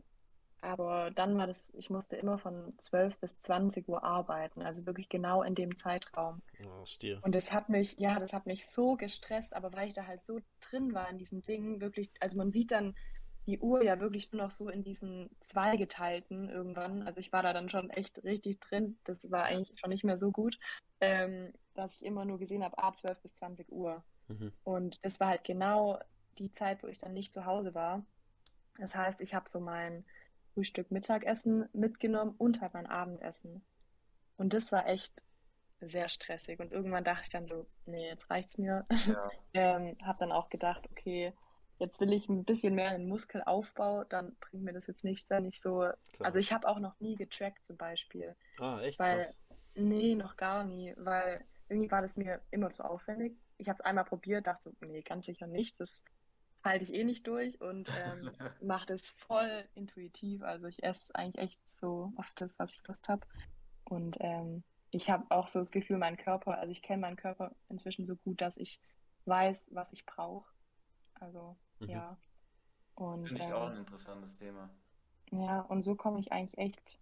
aber 0.61 1.11
dann 1.11 1.37
war 1.37 1.47
das, 1.47 1.73
ich 1.75 1.91
musste 1.91 2.17
immer 2.17 2.39
von 2.39 2.75
12 2.79 3.19
bis 3.19 3.39
20 3.41 3.89
Uhr 3.89 4.03
arbeiten, 4.03 4.63
also 4.63 4.87
wirklich 4.87 5.09
genau 5.09 5.43
in 5.43 5.55
dem 5.55 5.77
Zeitraum. 5.77 6.43
Ah, 6.67 6.85
Stier. 6.87 7.21
Und 7.23 7.35
das 7.35 7.53
hat 7.53 7.69
mich, 7.69 7.97
ja, 7.99 8.19
das 8.19 8.33
hat 8.33 8.47
mich 8.47 8.67
so 8.67 8.97
gestresst, 8.97 9.55
aber 9.55 9.73
weil 9.73 9.89
ich 9.89 9.95
da 9.95 10.07
halt 10.07 10.23
so 10.23 10.41
drin 10.61 10.95
war 10.95 11.09
in 11.11 11.19
diesem 11.19 11.45
Ding, 11.45 11.81
wirklich, 11.81 12.11
also 12.21 12.37
man 12.39 12.53
sieht 12.53 12.73
dann 12.73 12.95
die 13.47 13.61
Uhr 13.61 13.83
ja 13.83 14.01
wirklich 14.01 14.33
nur 14.33 14.43
noch 14.43 14.51
so 14.51 14.69
in 14.69 14.83
diesen 14.83 15.31
zweigeteilten 15.39 16.49
irgendwann. 16.49 17.03
Also 17.03 17.21
ich 17.21 17.33
war 17.33 17.43
da 17.43 17.53
dann 17.53 17.69
schon 17.69 17.91
echt 17.91 18.25
richtig 18.25 18.59
drin. 18.59 18.99
Das 19.05 19.31
war 19.31 19.45
eigentlich 19.45 19.79
schon 19.79 19.91
nicht 19.91 20.03
mehr 20.03 20.17
so 20.17 20.33
gut, 20.33 20.59
ähm, 21.01 21.53
dass 21.75 21.95
ich 21.95 22.05
immer 22.05 22.25
nur 22.25 22.39
gesehen 22.39 22.65
habe, 22.65 22.77
ah, 22.79 22.93
12 22.93 23.21
bis 23.23 23.35
20 23.35 23.71
Uhr. 23.71 24.03
Mhm. 24.27 24.53
Und 24.65 25.05
das 25.05 25.21
war 25.21 25.29
halt 25.29 25.45
genau 25.45 26.01
die 26.39 26.51
Zeit, 26.51 26.83
wo 26.83 26.89
ich 26.89 26.99
dann 26.99 27.15
nicht 27.15 27.33
zu 27.33 27.47
Hause 27.47 27.75
war. 27.75 28.05
Das 28.79 28.97
heißt, 28.97 29.21
ich 29.21 29.35
habe 29.35 29.49
so 29.49 29.61
mein 29.61 30.05
Frühstück, 30.57 30.91
Mittagessen 30.91 31.69
mitgenommen 31.75 32.35
und 32.39 32.63
halt 32.63 32.73
mein 32.73 32.87
Abendessen. 32.87 33.63
Und 34.39 34.55
das 34.55 34.73
war 34.73 34.87
echt 34.87 35.23
sehr 35.83 36.09
stressig. 36.09 36.59
Und 36.61 36.73
irgendwann 36.73 37.05
dachte 37.05 37.25
ich 37.27 37.31
dann 37.31 37.47
so, 37.47 37.67
nee, 37.85 38.09
jetzt 38.09 38.31
reicht's 38.31 38.57
mir. 38.59 38.87
Ja. 39.07 39.31
Ähm, 39.55 39.97
habe 40.03 40.19
dann 40.19 40.33
auch 40.33 40.51
gedacht, 40.51 40.87
okay, 40.91 41.33
jetzt 41.79 41.99
will 42.01 42.13
ich 42.13 42.29
ein 42.29 42.45
bisschen 42.45 42.75
mehr 42.75 42.91
einen 42.91 43.09
Muskelaufbau, 43.09 44.05
dann 44.05 44.37
bringt 44.37 44.65
mir 44.65 44.75
das 44.75 44.87
jetzt 44.87 45.03
nichts, 45.03 45.31
wenn 45.31 45.47
ich 45.47 45.63
so. 45.63 45.79
Klar. 45.81 45.95
Also 46.27 46.39
ich 46.41 46.53
habe 46.53 46.69
auch 46.69 46.79
noch 46.79 46.99
nie 47.01 47.17
getrackt 47.17 47.65
zum 47.65 47.79
Beispiel. 47.79 48.37
ah, 48.59 48.81
echt 48.81 48.99
weil- 48.99 49.17
krass. 49.19 49.39
Nee, 49.75 50.15
noch 50.15 50.37
gar 50.37 50.65
nie, 50.65 50.93
weil 50.99 51.43
irgendwie 51.71 51.91
war 51.91 52.01
das 52.03 52.17
mir 52.19 52.41
immer 52.51 52.69
zu 52.71 52.85
aufwendig. 52.85 53.39
Ich 53.59 53.69
habe 53.69 53.75
es 53.77 53.81
einmal 53.83 54.05
probiert, 54.05 54.47
dachte 54.47 54.71
so, 54.71 54.87
nee, 54.87 55.01
ganz 55.03 55.25
sicher 55.27 55.47
nicht. 55.47 55.81
Das 55.81 56.05
halte 56.67 56.85
ich 56.85 56.95
eh 56.95 57.05
nicht 57.05 57.27
durch 57.27 57.61
und 57.61 57.91
ähm, 57.95 58.37
mache 58.61 58.87
das 58.87 59.07
voll 59.09 59.69
intuitiv. 59.75 60.43
Also 60.43 60.69
ich 60.69 60.83
esse 60.85 61.15
eigentlich 61.15 61.39
echt 61.43 61.73
so 61.73 62.13
oft 62.17 62.41
das, 62.41 62.59
was 62.59 62.75
ich 62.75 62.87
Lust 62.87 63.09
habe. 63.09 63.27
Und 63.85 64.17
ähm, 64.21 64.65
ich 64.91 65.11
habe 65.11 65.27
auch 65.31 65.49
so 65.49 65.59
das 65.61 65.71
Gefühl, 65.71 65.99
mein 65.99 66.17
Körper, 66.17 66.59
also 66.59 66.73
ich 66.73 66.83
kenne 66.83 67.03
meinen 67.03 67.17
Körper 67.17 67.55
inzwischen 67.69 68.05
so 68.07 68.17
gut, 68.17 68.41
dass 68.41 68.57
ich 68.57 68.81
weiß, 69.27 69.71
was 69.73 69.93
ich 69.93 70.07
brauche. 70.07 70.51
Also 71.15 71.57
Mhm. 71.81 71.89
ja. 71.91 72.19
Und 72.95 73.29
Finde 73.29 73.43
ich 73.43 73.53
auch 73.53 73.69
ein 73.69 73.77
ähm, 73.77 73.81
interessantes 73.81 74.37
Thema. 74.37 74.71
ja, 75.31 75.61
und 75.63 75.83
so 75.83 75.95
komme 75.97 76.21
ich 76.21 76.33
eigentlich 76.33 76.59
echt 76.59 77.01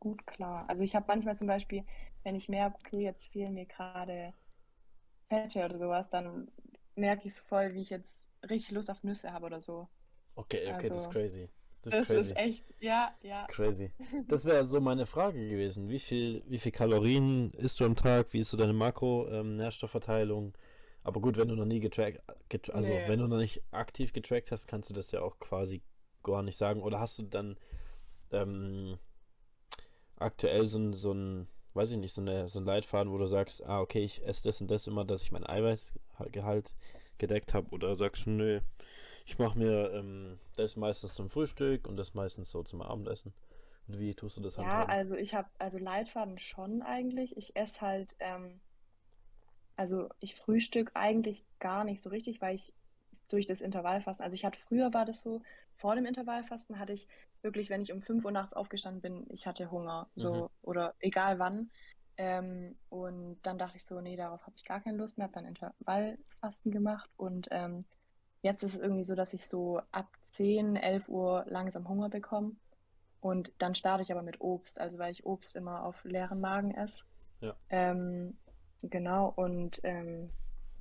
gut 0.00 0.26
klar. 0.26 0.68
Also 0.68 0.84
ich 0.84 0.96
habe 0.96 1.06
manchmal 1.08 1.36
zum 1.36 1.48
Beispiel, 1.48 1.84
wenn 2.24 2.36
ich 2.36 2.48
merke, 2.48 2.76
okay, 2.80 3.02
jetzt 3.02 3.32
fehlen 3.32 3.54
mir 3.54 3.66
gerade 3.66 4.34
Fette 5.26 5.64
oder 5.64 5.78
sowas, 5.78 6.10
dann 6.10 6.50
merke 6.96 7.26
ich 7.26 7.34
so 7.34 7.44
voll, 7.44 7.74
wie 7.74 7.82
ich 7.82 7.90
jetzt 7.90 8.28
richtig 8.50 8.72
Lust 8.72 8.90
auf 8.90 9.02
Nüsse 9.04 9.32
habe 9.32 9.46
oder 9.46 9.60
so. 9.60 9.88
Okay, 10.34 10.70
okay, 10.72 10.88
das 10.88 10.98
ist 10.98 11.06
Also, 11.06 11.10
crazy. 11.10 11.48
Das 11.82 11.92
Das 11.92 12.00
ist 12.02 12.08
crazy. 12.16 12.30
ist 12.30 12.36
echt, 12.36 12.74
ja, 12.80 13.14
ja. 13.22 13.46
Crazy. 13.46 13.92
Das 14.28 14.44
wäre 14.44 14.64
so 14.64 14.80
meine 14.80 15.06
Frage 15.06 15.38
gewesen. 15.48 15.88
Wie 15.88 15.98
viel, 16.00 16.42
wie 16.48 16.58
viel 16.58 16.72
Kalorien 16.72 17.52
isst 17.52 17.78
du 17.80 17.84
am 17.84 17.94
Tag? 17.96 18.32
Wie 18.32 18.40
ist 18.40 18.50
so 18.50 18.56
deine 18.56 18.72
Makro-Nährstoffverteilung? 18.72 20.56
Aber 21.04 21.20
gut, 21.20 21.36
wenn 21.36 21.48
du 21.48 21.54
noch 21.54 21.64
nie 21.64 21.78
getrackt, 21.80 22.20
get, 22.48 22.70
also 22.70 22.90
Nee. 22.90 23.04
wenn 23.06 23.20
du 23.20 23.28
noch 23.28 23.36
nicht 23.38 23.62
aktiv 23.70 24.12
getrackt 24.12 24.50
hast, 24.50 24.66
kannst 24.66 24.90
du 24.90 24.94
das 24.94 25.12
ja 25.12 25.20
auch 25.22 25.38
quasi 25.38 25.82
gar 26.24 26.42
nicht 26.42 26.56
sagen. 26.56 26.82
Oder 26.82 26.98
hast 26.98 27.18
du 27.20 27.22
dann 27.22 27.56
ähm, 28.32 28.98
aktuell 30.16 30.66
so 30.66 30.78
ein, 30.78 30.92
so 30.92 31.12
ein, 31.12 31.46
weiß 31.74 31.92
ich 31.92 31.98
nicht, 31.98 32.12
so, 32.12 32.20
eine, 32.22 32.48
so 32.48 32.58
ein 32.58 32.64
Leitfaden, 32.64 33.12
wo 33.12 33.18
du 33.18 33.26
sagst, 33.26 33.64
ah, 33.64 33.80
okay, 33.80 34.02
ich 34.04 34.26
esse 34.26 34.42
das 34.48 34.60
und 34.60 34.70
das 34.70 34.86
immer, 34.88 35.04
dass 35.04 35.22
ich 35.22 35.30
mein 35.30 35.46
Eiweißgehalt 35.46 36.74
gedeckt 37.18 37.54
habe? 37.54 37.70
Oder 37.70 37.96
sagst 37.96 38.26
du, 38.26 38.30
nö, 38.30 38.60
ich 39.26 39.38
mache 39.38 39.58
mir 39.58 39.92
ähm, 39.94 40.38
das 40.56 40.76
meistens 40.76 41.14
zum 41.14 41.30
Frühstück 41.30 41.88
und 41.88 41.96
das 41.96 42.14
meistens 42.14 42.50
so 42.50 42.62
zum 42.64 42.82
Abendessen? 42.82 43.34
Und 43.88 43.98
wie 44.00 44.14
tust 44.14 44.36
du 44.38 44.42
das 44.42 44.58
Ja, 44.58 44.84
handhaben? 44.84 44.86
also 44.86 45.16
ich 45.16 45.34
habe, 45.34 45.48
also 45.58 45.78
Leitfaden 45.78 46.38
schon 46.38 46.82
eigentlich. 46.82 47.36
Ich 47.38 47.56
esse 47.56 47.80
halt, 47.80 48.16
ähm, 48.20 48.60
also 49.76 50.08
ich 50.20 50.34
frühstück 50.34 50.90
eigentlich 50.94 51.44
gar 51.58 51.84
nicht 51.84 52.02
so 52.02 52.10
richtig, 52.10 52.40
weil 52.40 52.54
ich 52.54 52.72
durch 53.28 53.46
das 53.46 53.60
Intervallfasten, 53.60 54.24
also 54.24 54.34
ich 54.34 54.44
hatte 54.44 54.60
früher 54.60 54.92
war 54.92 55.04
das 55.04 55.22
so, 55.22 55.42
vor 55.76 55.94
dem 55.94 56.06
Intervallfasten 56.06 56.78
hatte 56.78 56.92
ich 56.92 57.06
wirklich, 57.42 57.70
wenn 57.70 57.82
ich 57.82 57.92
um 57.92 58.02
5 58.02 58.24
Uhr 58.24 58.32
nachts 58.32 58.52
aufgestanden 58.54 59.00
bin, 59.02 59.26
ich 59.30 59.46
hatte 59.46 59.70
Hunger, 59.70 60.08
so, 60.14 60.50
oder 60.62 60.94
egal 61.00 61.38
wann. 61.38 61.70
Ähm, 62.18 62.76
und 62.88 63.38
dann 63.42 63.58
dachte 63.58 63.76
ich 63.76 63.84
so, 63.84 64.00
nee, 64.00 64.16
darauf 64.16 64.42
habe 64.42 64.56
ich 64.56 64.64
gar 64.64 64.80
keine 64.80 64.96
Lust 64.96 65.18
mehr, 65.18 65.26
habe 65.26 65.34
dann 65.34 65.44
Intervallfasten 65.44 66.72
gemacht 66.72 67.10
und 67.16 67.48
ähm, 67.50 67.84
jetzt 68.42 68.62
ist 68.62 68.74
es 68.74 68.80
irgendwie 68.80 69.02
so, 69.02 69.14
dass 69.14 69.34
ich 69.34 69.46
so 69.46 69.80
ab 69.92 70.08
10, 70.22 70.76
11 70.76 71.08
Uhr 71.08 71.44
langsam 71.48 71.88
Hunger 71.88 72.08
bekomme. 72.08 72.52
Und 73.20 73.52
dann 73.58 73.74
starte 73.74 74.02
ich 74.02 74.12
aber 74.12 74.22
mit 74.22 74.40
Obst, 74.40 74.80
also 74.80 74.98
weil 74.98 75.10
ich 75.10 75.26
Obst 75.26 75.56
immer 75.56 75.84
auf 75.84 76.04
leeren 76.04 76.40
Magen 76.40 76.72
esse. 76.72 77.04
Ja. 77.40 77.56
Ähm, 77.70 78.36
genau, 78.82 79.32
und 79.34 79.80
ähm, 79.82 80.30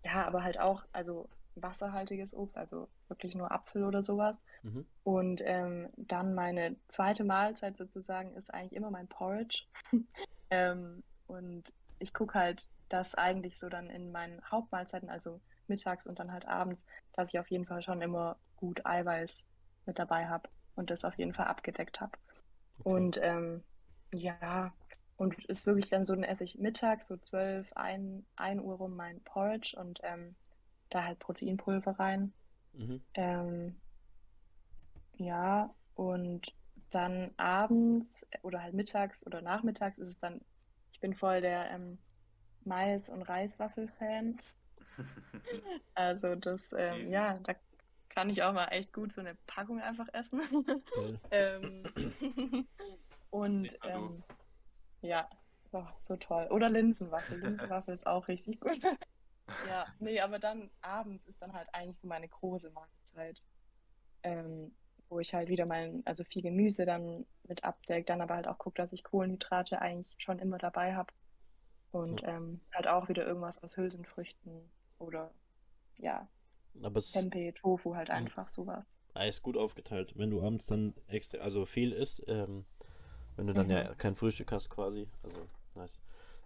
ja, 0.03 0.25
aber 0.27 0.43
halt 0.43 0.59
auch, 0.59 0.85
also 0.91 1.27
wasserhaltiges 1.55 2.35
Obst, 2.35 2.57
also 2.57 2.87
wirklich 3.07 3.33
nur 3.35 3.51
Apfel 3.51 3.83
oder 3.83 4.03
sowas. 4.03 4.43
Mhm. 4.61 4.85
Und 5.03 5.41
ähm, 5.43 5.89
dann 5.97 6.35
meine 6.35 6.75
zweite 6.87 7.23
Mahlzeit 7.23 7.77
sozusagen 7.77 8.33
ist 8.35 8.53
eigentlich 8.53 8.75
immer 8.75 8.91
mein 8.91 9.07
Porridge. 9.07 9.63
ähm, 10.49 11.03
und 11.27 11.73
ich 11.99 12.13
gucke 12.13 12.37
halt, 12.37 12.69
dass 12.89 13.15
eigentlich 13.15 13.57
so 13.57 13.69
dann 13.69 13.89
in 13.89 14.11
meinen 14.11 14.41
Hauptmahlzeiten, 14.49 15.09
also 15.09 15.41
mittags 15.67 16.07
und 16.07 16.19
dann 16.19 16.31
halt 16.31 16.47
abends, 16.47 16.85
dass 17.13 17.33
ich 17.33 17.39
auf 17.39 17.49
jeden 17.49 17.65
Fall 17.65 17.81
schon 17.81 18.01
immer 18.01 18.37
gut 18.55 18.85
Eiweiß 18.85 19.47
mit 19.85 19.99
dabei 19.99 20.27
habe 20.27 20.49
und 20.75 20.89
das 20.89 21.05
auf 21.05 21.17
jeden 21.17 21.33
Fall 21.33 21.47
abgedeckt 21.47 22.01
habe. 22.01 22.17
Okay. 22.79 22.89
Und 22.89 23.19
ähm, 23.21 23.63
ja, 24.13 24.73
und 25.17 25.43
ist 25.45 25.65
wirklich 25.65 25.89
dann 25.89 26.05
so, 26.05 26.13
dann 26.13 26.23
esse 26.23 26.43
ich 26.43 26.57
mittags 26.57 27.07
so 27.07 27.17
12, 27.17 27.71
1, 27.73 28.25
1 28.35 28.61
Uhr 28.61 28.75
rum 28.75 28.95
mein 28.95 29.21
Porridge 29.23 29.75
und 29.79 29.99
ähm, 30.03 30.35
da 30.89 31.05
halt 31.05 31.19
Proteinpulver 31.19 31.99
rein. 31.99 32.33
Mhm. 32.73 33.01
Ähm, 33.13 33.81
ja, 35.17 35.73
und 35.95 36.53
dann 36.89 37.31
abends 37.37 38.27
oder 38.41 38.61
halt 38.61 38.73
mittags 38.73 39.25
oder 39.25 39.41
nachmittags 39.41 39.97
ist 39.97 40.09
es 40.09 40.19
dann, 40.19 40.41
bin 41.05 41.13
voll 41.13 41.39
der 41.39 41.69
ähm, 41.69 41.99
Mais- 42.63 43.11
und 43.11 43.21
Reiswaffel-Fan. 43.21 44.39
Also 45.93 46.35
das, 46.35 46.73
ähm, 46.75 47.07
ja, 47.07 47.37
da 47.39 47.53
kann 48.09 48.29
ich 48.29 48.41
auch 48.41 48.53
mal 48.53 48.67
echt 48.69 48.91
gut 48.91 49.13
so 49.13 49.21
eine 49.21 49.35
Packung 49.45 49.79
einfach 49.81 50.07
essen. 50.13 50.41
Ähm, 51.31 51.83
und 53.29 53.69
ähm, 53.83 54.23
ja, 55.01 55.29
oh, 55.73 55.85
so 56.01 56.15
toll. 56.15 56.47
Oder 56.49 56.69
Linsenwaffel. 56.69 57.39
Linsenwaffel 57.39 57.93
ist 57.93 58.07
auch 58.07 58.27
richtig 58.27 58.59
gut. 58.61 58.81
Ja, 59.67 59.85
nee, 59.99 60.19
aber 60.21 60.39
dann 60.39 60.71
abends 60.81 61.27
ist 61.27 61.41
dann 61.41 61.53
halt 61.53 61.67
eigentlich 61.73 61.99
so 61.99 62.07
meine 62.07 62.27
große 62.27 62.71
Mahlzeit, 62.71 63.43
ähm, 64.23 64.73
wo 65.09 65.19
ich 65.19 65.33
halt 65.33 65.49
wieder 65.49 65.65
mein, 65.65 66.01
also 66.05 66.23
viel 66.23 66.41
Gemüse 66.41 66.85
dann 66.85 67.25
mit 67.47 67.63
abdeck, 67.63 68.05
dann 68.05 68.21
aber 68.21 68.35
halt 68.35 68.47
auch 68.47 68.57
gucke, 68.57 68.77
dass 68.81 68.93
ich 68.93 69.03
Kohlenhydrate 69.03 69.81
eigentlich 69.81 70.15
schon 70.17 70.39
immer 70.39 70.57
dabei 70.57 70.95
habe 70.95 71.13
und 71.91 72.23
ähm, 72.23 72.61
halt 72.73 72.87
auch 72.87 73.07
wieder 73.07 73.25
irgendwas 73.25 73.61
aus 73.63 73.77
Hülsenfrüchten 73.77 74.69
oder 74.99 75.31
ja, 75.97 76.27
Aber 76.83 76.97
es 76.97 77.11
Tempeh, 77.11 77.51
Tofu 77.53 77.95
halt 77.95 78.09
einfach 78.09 78.49
sowas. 78.49 78.97
Ist 79.17 79.43
gut 79.43 79.55
aufgeteilt. 79.55 80.13
Wenn 80.17 80.29
du 80.31 80.41
abends 80.41 80.65
dann 80.65 80.93
extra, 81.07 81.37
also 81.37 81.65
viel 81.65 81.93
isst, 81.93 82.23
ähm, 82.27 82.65
wenn 83.37 83.47
du 83.47 83.53
dann 83.53 83.67
Mhm. 83.67 83.71
ja 83.71 83.95
kein 83.95 84.15
Frühstück 84.15 84.51
hast 84.51 84.69
quasi. 84.69 85.07
Also, 85.23 85.39
nice. 85.75 86.01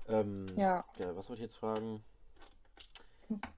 Ähm, 0.08 0.46
Ja. 0.56 0.86
ja, 1.00 1.16
was 1.16 1.30
wollte 1.30 1.42
ich 1.42 1.46
jetzt 1.50 1.58
fragen? 1.58 2.04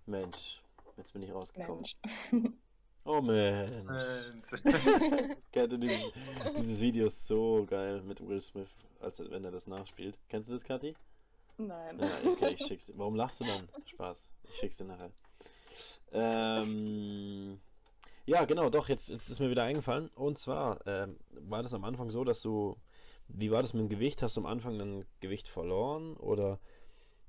Mensch, 0.06 0.62
jetzt 0.98 1.14
bin 1.14 1.24
ich 1.24 1.34
rausgekommen. 1.34 1.86
Oh 3.04 3.22
Mensch. 3.22 3.72
Mensch. 3.84 4.64
Kennt 5.52 5.74
ihr 5.74 5.78
dieses, 5.78 6.12
dieses 6.56 6.80
Video 6.80 7.08
ist 7.08 7.28
so 7.28 7.66
geil 7.68 8.02
mit 8.04 8.26
Will 8.28 8.42
Smith, 8.42 8.70
als 9.00 9.20
wenn 9.20 9.44
er 9.44 9.52
das 9.52 9.68
nachspielt. 9.68 10.18
Kennst 10.30 10.50
du 10.50 10.54
das, 10.54 10.64
Kathi? 10.64 10.96
Nein. 11.58 12.00
Ja, 12.00 12.32
okay, 12.32 12.54
ich 12.54 12.66
schick's 12.66 12.86
dir. 12.88 12.94
Warum 12.98 13.16
lachst 13.16 13.40
du 13.40 13.46
dann? 13.46 13.68
Spaß. 13.86 14.28
Ich 14.44 14.56
schick's 14.58 14.78
dir 14.78 14.86
nachher. 14.86 15.12
Ähm, 16.12 17.60
ja, 18.26 18.46
genau, 18.46 18.70
doch, 18.70 18.88
jetzt, 18.90 19.10
jetzt 19.10 19.30
ist 19.30 19.40
mir 19.40 19.50
wieder 19.50 19.64
eingefallen. 19.64 20.10
Und 20.16 20.38
zwar 20.38 20.86
ähm, 20.86 21.18
war 21.32 21.64
das 21.64 21.74
am 21.74 21.84
Anfang 21.84 22.10
so, 22.10 22.24
dass 22.24 22.42
du. 22.42 22.78
Wie 23.28 23.50
war 23.50 23.62
das 23.62 23.74
mit 23.74 23.82
dem 23.82 23.90
Gewicht? 23.90 24.22
Hast 24.22 24.36
du 24.36 24.42
am 24.42 24.48
Anfang 24.48 24.78
dann 24.78 25.06
Gewicht 25.22 25.48
verloren? 25.48 26.18
Oder. 26.18 26.60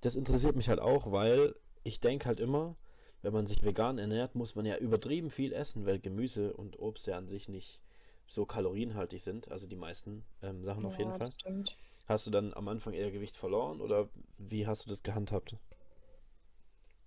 Das 0.01 0.17
interessiert 0.17 0.57
mich 0.57 0.69
halt 0.69 0.81
auch, 0.81 1.13
weil 1.13 1.55
ich 1.85 2.01
denke 2.01 2.27
halt 2.27 2.41
immer, 2.41 2.77
wenn 3.23 3.33
man 3.33 3.47
sich 3.47 3.63
vegan 3.65 3.99
ernährt, 3.99 4.35
muss 4.35 4.55
man 4.55 4.67
ja 4.67 4.77
übertrieben 4.79 5.31
viel 5.31 5.53
essen, 5.53 5.87
weil 5.87 5.99
Gemüse 6.01 6.53
und 6.55 6.79
Obst 6.79 7.07
ja 7.07 7.17
an 7.19 7.29
sich 7.29 7.49
nicht 7.49 7.81
so 8.27 8.47
kalorienhaltig 8.47 9.23
sind. 9.23 9.51
Also 9.51 9.67
die 9.69 9.77
meisten 9.77 10.25
ähm, 10.43 10.65
Sachen 10.65 10.85
auf 10.87 10.99
jeden 10.99 11.13
Ja, 11.13 11.15
Fall. 11.15 11.27
das 11.27 11.35
stimmt. 11.35 11.79
Hast 12.07 12.27
du 12.27 12.31
dann 12.31 12.55
am 12.55 12.69
Anfang 12.69 12.95
eher 12.95 13.11
Gewicht 13.13 13.37
verloren 13.37 13.81
oder 13.81 14.09
wie 14.39 14.67
hast 14.67 14.87
du 14.87 14.91
das 14.91 15.03
gehandhabt? 15.03 15.57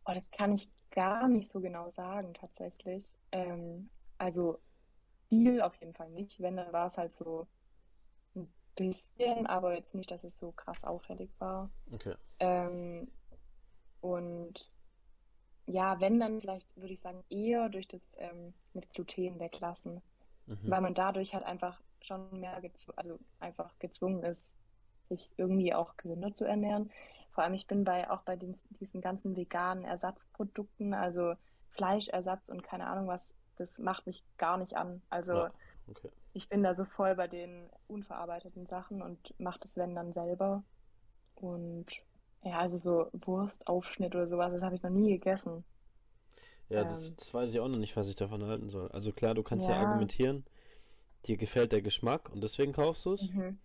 Oh, 0.06 0.14
das 0.14 0.30
kann 0.32 0.54
ich 0.54 0.70
gar 0.92 1.28
nicht 1.28 1.50
so 1.50 1.60
genau 1.62 1.90
sagen, 1.90 2.34
tatsächlich. 2.34 3.06
Ähm, 3.32 3.90
also 4.18 4.60
viel 5.30 5.62
auf 5.62 5.76
jeden 5.78 5.94
Fall 5.94 6.10
nicht. 6.12 6.40
Wenn, 6.42 6.58
dann 6.58 6.74
war 6.74 6.88
es 6.88 6.98
halt 6.98 7.14
so 7.14 7.48
ein 8.36 8.54
bisschen, 8.76 9.48
aber 9.48 9.76
jetzt 9.76 9.96
nicht, 9.96 10.12
dass 10.12 10.24
es 10.24 10.38
so 10.38 10.52
krass 10.54 10.84
auffällig 10.86 11.32
war. 11.40 11.72
Okay. 11.94 12.16
Ähm, 12.40 13.12
und 14.02 14.74
ja, 15.68 16.00
wenn, 16.00 16.20
dann 16.20 16.42
vielleicht 16.42 16.76
würde 16.78 16.94
ich 16.94 17.02
sagen, 17.02 17.24
eher 17.30 17.70
durch 17.70 17.88
das 17.88 18.16
ähm, 18.20 18.54
mit 18.74 18.92
Gluten 18.94 19.40
weglassen, 19.40 20.02
Mhm. 20.48 20.70
weil 20.70 20.82
man 20.82 20.94
dadurch 20.94 21.34
halt 21.34 21.46
einfach 21.46 21.82
schon 22.02 22.40
mehr 22.40 22.62
also 22.98 23.20
einfach 23.40 23.78
gezwungen 23.80 24.24
ist, 24.24 24.58
sich 25.10 25.32
irgendwie 25.38 25.74
auch 25.74 25.98
gesünder 25.98 26.34
zu 26.34 26.46
ernähren. 26.46 26.92
Vor 27.32 27.44
allem, 27.44 27.54
ich 27.54 27.68
bin 27.68 27.84
bei 27.84 28.10
auch 28.10 28.22
bei 28.24 28.36
den, 28.36 28.56
diesen 28.80 29.02
ganzen 29.02 29.36
veganen 29.36 29.86
Ersatzprodukten, 29.86 30.94
also 30.94 31.36
Fleischersatz 31.72 32.50
und 32.50 32.64
keine 32.64 32.88
Ahnung 32.88 33.08
was, 33.08 33.36
das 33.58 33.80
macht 33.80 34.06
mich 34.08 34.24
gar 34.38 34.58
nicht 34.58 34.78
an. 34.78 35.02
Also 35.10 35.48
Ja, 35.48 35.52
okay. 35.88 36.10
ich 36.34 36.50
bin 36.50 36.64
da 36.64 36.74
so 36.76 36.86
voll 36.86 37.16
bei 37.16 37.28
den 37.28 37.70
unverarbeiteten 37.88 38.68
Sachen 38.68 39.02
und 39.02 39.34
mache 39.40 39.60
das, 39.62 39.78
wenn 39.78 39.96
dann 39.96 40.14
selber. 40.14 40.64
Und 41.36 41.88
ja, 42.46 42.60
also 42.60 42.78
so 42.78 43.10
Wurstaufschnitt 43.14 44.16
oder 44.16 44.28
sowas, 44.28 44.52
das 44.54 44.62
habe 44.62 44.76
ich 44.76 44.84
noch 44.84 44.90
nie 44.92 45.10
gegessen. 45.10 45.64
Ja, 46.70 46.84
das, 46.84 47.10
Ähm. 47.10 47.16
das 47.18 47.34
weiß 47.34 47.54
ich 47.54 47.60
auch 47.60 47.68
noch 47.68 47.78
nicht, 47.78 47.96
was 47.96 48.08
ich 48.08 48.16
davon 48.16 48.44
halten 48.44 48.70
soll. 48.70 48.90
Also 48.92 49.12
klar, 49.12 49.34
du 49.36 49.44
kannst 49.44 49.68
ja 49.68 49.74
Ja. 49.76 49.82
argumentieren, 49.82 50.46
dir 51.26 51.38
gefällt 51.38 51.72
der 51.72 51.82
Geschmack 51.82 52.30
und 52.32 52.42
deswegen 52.44 52.72
kaufst 52.74 53.06
du 53.06 53.14
es. 53.14 53.32
Mhm. 53.32 53.60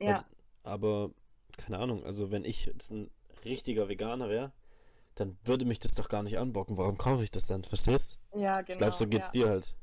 Ja, 0.00 0.24
Aber 0.62 1.10
keine 1.56 1.78
Ahnung, 1.78 2.04
also 2.04 2.30
wenn 2.30 2.44
ich 2.44 2.66
jetzt 2.66 2.90
ein 2.90 3.10
richtiger 3.44 3.88
Veganer 3.88 4.28
wäre, 4.28 4.52
dann 5.14 5.38
würde 5.44 5.64
mich 5.66 5.78
das 5.78 5.92
doch 5.92 6.08
gar 6.08 6.22
nicht 6.22 6.38
anbocken. 6.38 6.76
Warum 6.76 6.98
kaufe 6.98 7.22
ich 7.22 7.30
das 7.30 7.44
dann? 7.46 7.62
Verstehst? 7.62 8.18
ja, 8.34 8.60
Ich 8.60 8.66
glaube, 8.66 8.92
so 8.92 9.04
genau. 9.04 9.10
geht's 9.10 9.26
ja. 9.28 9.32
dir 9.32 9.48
halt. 9.50 9.76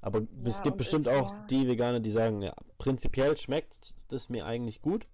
Aber 0.00 0.22
es 0.44 0.58
Ja, 0.58 0.62
gibt 0.64 0.72
und 0.74 0.76
bestimmt 0.78 1.06
ich- 1.06 1.12
auch 1.12 1.30
ja. 1.30 1.46
die 1.48 1.68
Veganer, 1.68 2.00
die 2.00 2.10
sagen, 2.10 2.42
ja, 2.42 2.54
prinzipiell 2.78 3.36
schmeckt 3.36 3.94
das 4.08 4.28
mir 4.28 4.44
eigentlich 4.44 4.80
gut. 4.82 5.06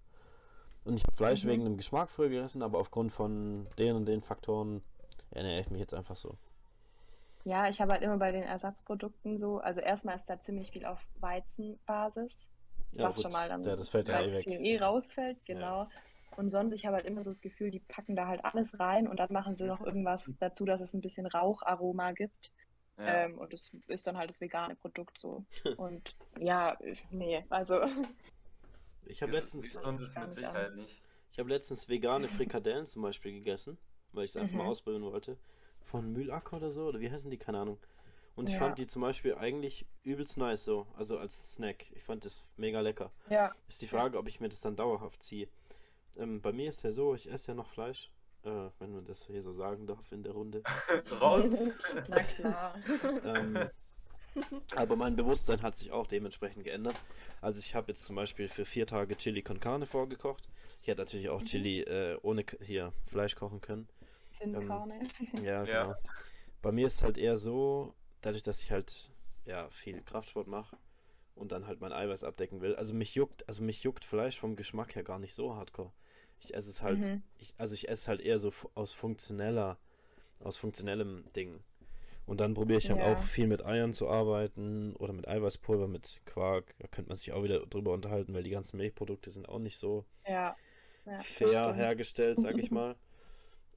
Und 0.88 0.96
ich 0.96 1.04
habe 1.04 1.14
Fleisch 1.16 1.44
Mhm. 1.44 1.48
wegen 1.50 1.64
dem 1.64 1.76
Geschmack 1.76 2.08
früher 2.10 2.30
gegessen, 2.30 2.62
aber 2.62 2.78
aufgrund 2.78 3.12
von 3.12 3.66
den 3.78 3.94
und 3.94 4.06
den 4.06 4.22
Faktoren 4.22 4.82
ernähre 5.30 5.60
ich 5.60 5.70
mich 5.70 5.80
jetzt 5.80 5.92
einfach 5.92 6.16
so. 6.16 6.34
Ja, 7.44 7.68
ich 7.68 7.80
habe 7.80 7.92
halt 7.92 8.02
immer 8.02 8.16
bei 8.16 8.32
den 8.32 8.42
Ersatzprodukten 8.42 9.38
so, 9.38 9.58
also 9.58 9.80
erstmal 9.82 10.16
ist 10.16 10.24
da 10.30 10.40
ziemlich 10.40 10.70
viel 10.70 10.84
auf 10.86 11.06
Weizenbasis, 11.20 12.48
Ja, 12.92 13.04
was 13.04 13.16
gut. 13.16 13.24
schon 13.24 13.32
mal 13.32 13.48
dann 13.48 13.62
Ja, 13.62 13.76
das 13.76 13.90
fällt 13.90 14.08
ja 14.08 14.20
eh 14.20 14.32
weg. 14.32 14.46
eh 14.46 14.78
rausfällt, 14.78 15.44
genau. 15.44 15.88
Und 16.36 16.50
sonst, 16.50 16.72
ich 16.72 16.86
habe 16.86 16.96
halt 16.96 17.06
immer 17.06 17.22
so 17.22 17.30
das 17.30 17.40
Gefühl, 17.40 17.70
die 17.70 17.80
packen 17.80 18.16
da 18.16 18.26
halt 18.26 18.44
alles 18.44 18.78
rein 18.80 19.08
und 19.08 19.18
dann 19.18 19.32
machen 19.32 19.56
sie 19.56 19.66
noch 19.66 19.80
irgendwas 19.80 20.36
dazu, 20.38 20.64
dass 20.64 20.80
es 20.80 20.94
ein 20.94 21.00
bisschen 21.00 21.26
Raucharoma 21.26 22.12
gibt. 22.12 22.52
Ja. 22.96 23.24
Ähm, 23.24 23.38
und 23.38 23.52
das 23.52 23.72
ist 23.88 24.06
dann 24.06 24.16
halt 24.16 24.30
das 24.30 24.40
vegane 24.40 24.74
Produkt 24.74 25.18
so. 25.18 25.44
Und 25.76 26.16
ja, 26.38 26.76
nee, 27.10 27.44
also 27.48 27.80
Ich 29.08 29.22
habe 29.22 29.32
letztens, 29.32 29.74
Gesund 29.74 30.00
mit. 30.00 30.34
Sicherheit 30.34 30.74
nicht. 30.76 31.00
ich 31.32 31.38
habe 31.38 31.48
letztens 31.48 31.88
vegane 31.88 32.28
Frikadellen 32.28 32.86
zum 32.86 33.02
Beispiel 33.02 33.32
gegessen, 33.32 33.78
weil 34.12 34.24
ich 34.24 34.30
es 34.32 34.36
einfach 34.36 34.54
mal 34.54 34.64
Mhm. 34.64 34.68
ausprobieren 34.70 35.02
wollte. 35.02 35.36
Von 35.80 36.12
Mühlacker 36.12 36.56
oder 36.58 36.70
so, 36.70 36.86
oder 36.86 37.00
wie 37.00 37.10
heißen 37.10 37.30
die? 37.30 37.38
Keine 37.38 37.58
Ahnung. 37.60 37.78
Und 38.36 38.48
ich 38.48 38.54
Ja. 38.54 38.60
fand 38.60 38.78
die 38.78 38.86
zum 38.86 39.02
Beispiel 39.02 39.34
eigentlich 39.34 39.86
übelst 40.04 40.36
nice 40.36 40.64
so, 40.64 40.86
also 40.96 41.18
als 41.18 41.54
Snack. 41.54 41.90
Ich 41.92 42.02
fand 42.04 42.24
das 42.24 42.46
mega 42.56 42.80
lecker. 42.80 43.10
ja, 43.30 43.54
Ist 43.66 43.80
die 43.82 43.86
Frage, 43.86 44.18
ob 44.18 44.28
ich 44.28 44.40
mir 44.40 44.48
das 44.48 44.60
dann 44.60 44.76
dauerhaft 44.76 45.22
ziehe. 45.22 45.48
Ähm, 46.16 46.40
bei 46.40 46.52
mir 46.52 46.68
ist 46.68 46.82
ja 46.82 46.90
so, 46.90 47.14
ich 47.14 47.30
esse 47.30 47.48
ja 47.48 47.54
noch 47.54 47.68
Fleisch, 47.68 48.10
äh, 48.44 48.68
wenn 48.78 48.92
man 48.92 49.04
das 49.04 49.26
hier 49.26 49.42
so 49.42 49.52
sagen 49.52 49.86
darf 49.86 50.12
in 50.12 50.22
der 50.22 50.32
Runde. 50.32 50.62
Raus. 51.20 51.46
na 52.08 52.22
klar. 52.22 52.74
ähm, 53.24 53.68
aber 54.76 54.96
mein 54.96 55.16
Bewusstsein 55.16 55.62
hat 55.62 55.74
sich 55.74 55.90
auch 55.92 56.06
dementsprechend 56.06 56.64
geändert. 56.64 56.98
Also 57.40 57.60
ich 57.60 57.74
habe 57.74 57.88
jetzt 57.88 58.04
zum 58.04 58.16
Beispiel 58.16 58.48
für 58.48 58.64
vier 58.64 58.86
Tage 58.86 59.16
Chili 59.16 59.42
con 59.42 59.60
Carne 59.60 59.86
vorgekocht. 59.86 60.48
Ich 60.82 60.88
hätte 60.88 61.00
natürlich 61.02 61.28
auch 61.28 61.42
Chili 61.42 61.80
äh, 61.82 62.18
ohne 62.22 62.44
hier 62.60 62.92
Fleisch 63.04 63.34
kochen 63.34 63.60
können. 63.60 63.88
Sinnkarne. 64.30 65.08
Ja, 65.42 65.64
Ja. 65.64 65.84
genau. 65.84 65.96
Bei 66.62 66.72
mir 66.72 66.86
ist 66.86 66.96
es 66.96 67.02
halt 67.02 67.18
eher 67.18 67.36
so, 67.36 67.94
dadurch, 68.20 68.42
dass 68.42 68.62
ich 68.62 68.70
halt 68.70 69.10
ja 69.44 69.68
viel 69.70 70.02
Kraftsport 70.02 70.46
mache 70.48 70.76
und 71.34 71.52
dann 71.52 71.66
halt 71.66 71.80
mein 71.80 71.92
Eiweiß 71.92 72.24
abdecken 72.24 72.60
will. 72.60 72.74
Also 72.76 72.94
mich 72.94 73.14
juckt, 73.14 73.46
also 73.48 73.62
mich 73.62 73.82
juckt 73.84 74.04
Fleisch 74.04 74.38
vom 74.38 74.56
Geschmack 74.56 74.94
her 74.96 75.04
gar 75.04 75.18
nicht 75.18 75.34
so 75.34 75.54
hardcore. 75.54 75.92
Ich 76.40 76.54
esse 76.54 76.70
es 76.70 76.82
halt, 76.82 77.06
Mhm. 77.06 77.22
ich, 77.38 77.54
also 77.58 77.74
ich 77.74 77.88
esse 77.88 78.08
halt 78.08 78.20
eher 78.20 78.38
so 78.38 78.52
aus 78.74 78.92
funktioneller, 78.92 79.78
aus 80.40 80.56
funktionellem 80.56 81.24
Ding. 81.34 81.60
Und 82.28 82.40
dann 82.40 82.52
probiere 82.54 82.78
ich 82.78 82.90
halt 82.90 83.00
Ja. 83.00 83.06
auch 83.14 83.22
viel 83.24 83.46
mit 83.46 83.64
Eiern 83.64 83.94
zu 83.94 84.08
arbeiten 84.08 84.94
oder 84.96 85.14
mit 85.14 85.26
Eiweißpulver, 85.26 85.88
mit 85.88 86.20
Quark. 86.26 86.74
Da 86.78 86.86
könnte 86.86 87.08
man 87.08 87.16
sich 87.16 87.32
auch 87.32 87.42
wieder 87.42 87.60
drüber 87.66 87.92
unterhalten, 87.94 88.34
weil 88.34 88.42
die 88.42 88.50
ganzen 88.50 88.76
Milchprodukte 88.76 89.30
sind 89.30 89.48
auch 89.48 89.58
nicht 89.58 89.78
so 89.78 90.04
Ja, 90.26 90.56
ja, 91.06 91.18
fair 91.18 91.72
hergestellt, 91.74 92.38
sag 92.38 92.58
ich 92.58 92.70
mal. 92.70 92.96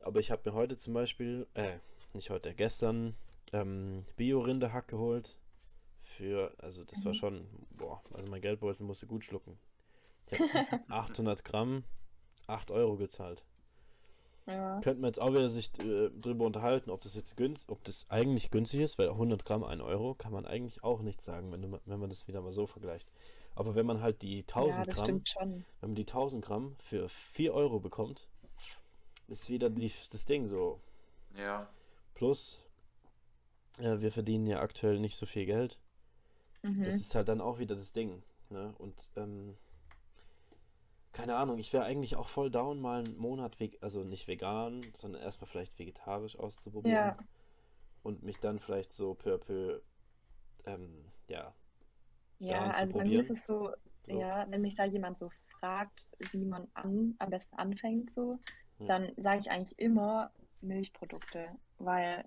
Aber 0.02 0.20
ich 0.20 0.32
habe 0.32 0.50
mir 0.50 0.56
heute 0.56 0.76
zum 0.76 0.94
Beispiel, 0.94 1.48
äh, 1.54 1.78
nicht 2.14 2.30
heute, 2.30 2.54
gestern 2.54 3.16
ähm, 3.54 4.06
Bio-Rinderhack 4.18 4.88
geholt. 4.90 5.38
Für, 6.02 6.54
also 6.58 6.84
das 6.84 7.06
war 7.06 7.14
Mhm. 7.14 7.18
schon, 7.18 7.48
boah, 7.72 8.02
also 8.14 8.28
mein 8.28 8.42
Geldbeutel 8.42 8.86
musste 8.86 9.08
gut 9.08 9.24
schlucken. 9.24 9.58
Ich 10.28 10.34
habe 10.34 10.44
800 10.90 11.44
Gramm, 11.46 11.84
8 12.48 12.72
Euro 12.72 12.98
gezahlt. 12.98 13.46
Ja. 14.52 14.80
Könnten 14.82 15.02
wir 15.02 15.08
jetzt 15.08 15.22
auch 15.22 15.32
wieder 15.32 15.50
sich 15.50 15.72
äh, 15.80 16.10
drüber 16.10 16.46
unterhalten, 16.46 16.90
ob 16.90 17.02
das 17.02 17.16
jetzt 17.16 17.38
günstig, 17.38 17.70
ob 17.70 17.84
das 17.84 18.10
eigentlich 18.10 18.52
günstig 18.52 18.82
ist, 18.82 18.98
weil 18.98 19.10
100 19.10 19.46
Gramm 19.46 19.64
1 19.64 19.82
Euro 19.82 20.14
kann 20.16 20.32
man 20.32 20.46
eigentlich 20.46 20.84
auch 20.84 21.02
nicht 21.02 21.22
sagen, 21.22 21.52
wenn, 21.52 21.62
du, 21.62 21.80
wenn 21.86 22.00
man 22.00 22.10
das 22.10 22.28
wieder 22.28 22.42
mal 22.42 22.52
so 22.52 22.68
vergleicht. 22.68 23.10
Aber 23.56 23.76
wenn 23.76 23.86
man 23.86 24.02
halt 24.02 24.22
die 24.22 24.40
Ja, 24.40 24.56
1000 24.56 24.88
das 24.88 25.04
Gramm 25.04 25.24
wenn 25.80 25.90
man 25.90 25.96
die 25.96 26.02
1000 26.04 26.44
Gramm 26.44 26.76
für 26.80 27.10
4 27.10 27.54
Euro 27.54 27.80
bekommt, 27.80 28.28
ist 29.28 29.50
wieder 29.50 29.70
die, 29.70 29.92
das 30.12 30.26
Ding 30.26 30.46
so. 30.46 30.80
Ja. 31.36 31.70
Plus, 32.14 32.64
äh, 33.78 34.00
wir 34.00 34.12
verdienen 34.12 34.46
ja 34.46 34.60
aktuell 34.62 35.00
nicht 35.00 35.16
so 35.16 35.26
viel 35.26 35.46
Geld. 35.46 35.80
Mhm. 36.62 36.84
Das 36.84 36.96
ist 36.96 37.16
halt 37.16 37.28
dann 37.28 37.42
auch 37.42 37.60
wieder 37.60 37.76
das 37.76 37.94
Ding. 37.94 38.22
Ne? 38.50 38.74
Und 38.78 39.10
ähm, 39.16 39.58
keine 41.14 41.36
Ahnung, 41.36 41.58
ich 41.60 41.74
wäre 41.74 41.84
eigentlich 41.84 42.16
auch 42.16 42.30
voll 42.30 42.50
down, 42.50 42.80
mal 42.80 43.04
einen 43.04 43.18
Monat, 43.18 43.58
also 43.82 44.04
nicht 44.04 44.28
vegan, 44.28 44.82
sondern 44.96 45.22
erstmal 45.22 45.48
vielleicht 45.50 45.78
vegetarisch 45.78 46.38
auszuprobieren. 46.40 46.96
Ja. 46.96 47.18
Und 48.04 48.24
mich 48.24 48.40
dann 48.40 48.60
vielleicht 48.60 48.94
so 48.94 49.14
peu 49.14 49.36
à 49.36 49.38
peu, 49.38 49.82
ähm, 50.66 51.06
ja, 51.28 51.54
Ja, 52.40 52.72
also 52.72 52.98
bei 52.98 53.06
mir 53.06 53.20
ist 53.20 53.30
es 53.30 53.46
so, 53.46 53.72
So. 54.08 54.20
ja, 54.20 54.50
wenn 54.50 54.62
mich 54.62 54.76
da 54.76 54.86
jemand 54.86 55.18
so 55.18 55.30
fragt, 55.60 56.08
wie 56.32 56.46
man 56.46 56.68
an, 56.74 57.16
am 57.20 57.30
besten 57.30 57.56
anfängt, 57.58 58.12
so, 58.12 58.40
Hm. 58.80 58.88
dann 58.88 59.12
sage 59.18 59.40
ich 59.42 59.52
eigentlich 59.52 59.78
immer 59.78 60.32
Milchprodukte, 60.62 61.50
weil 61.78 62.26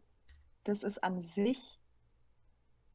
das 0.63 0.83
ist 0.85 1.03
an 1.03 1.21
sich 1.21 1.81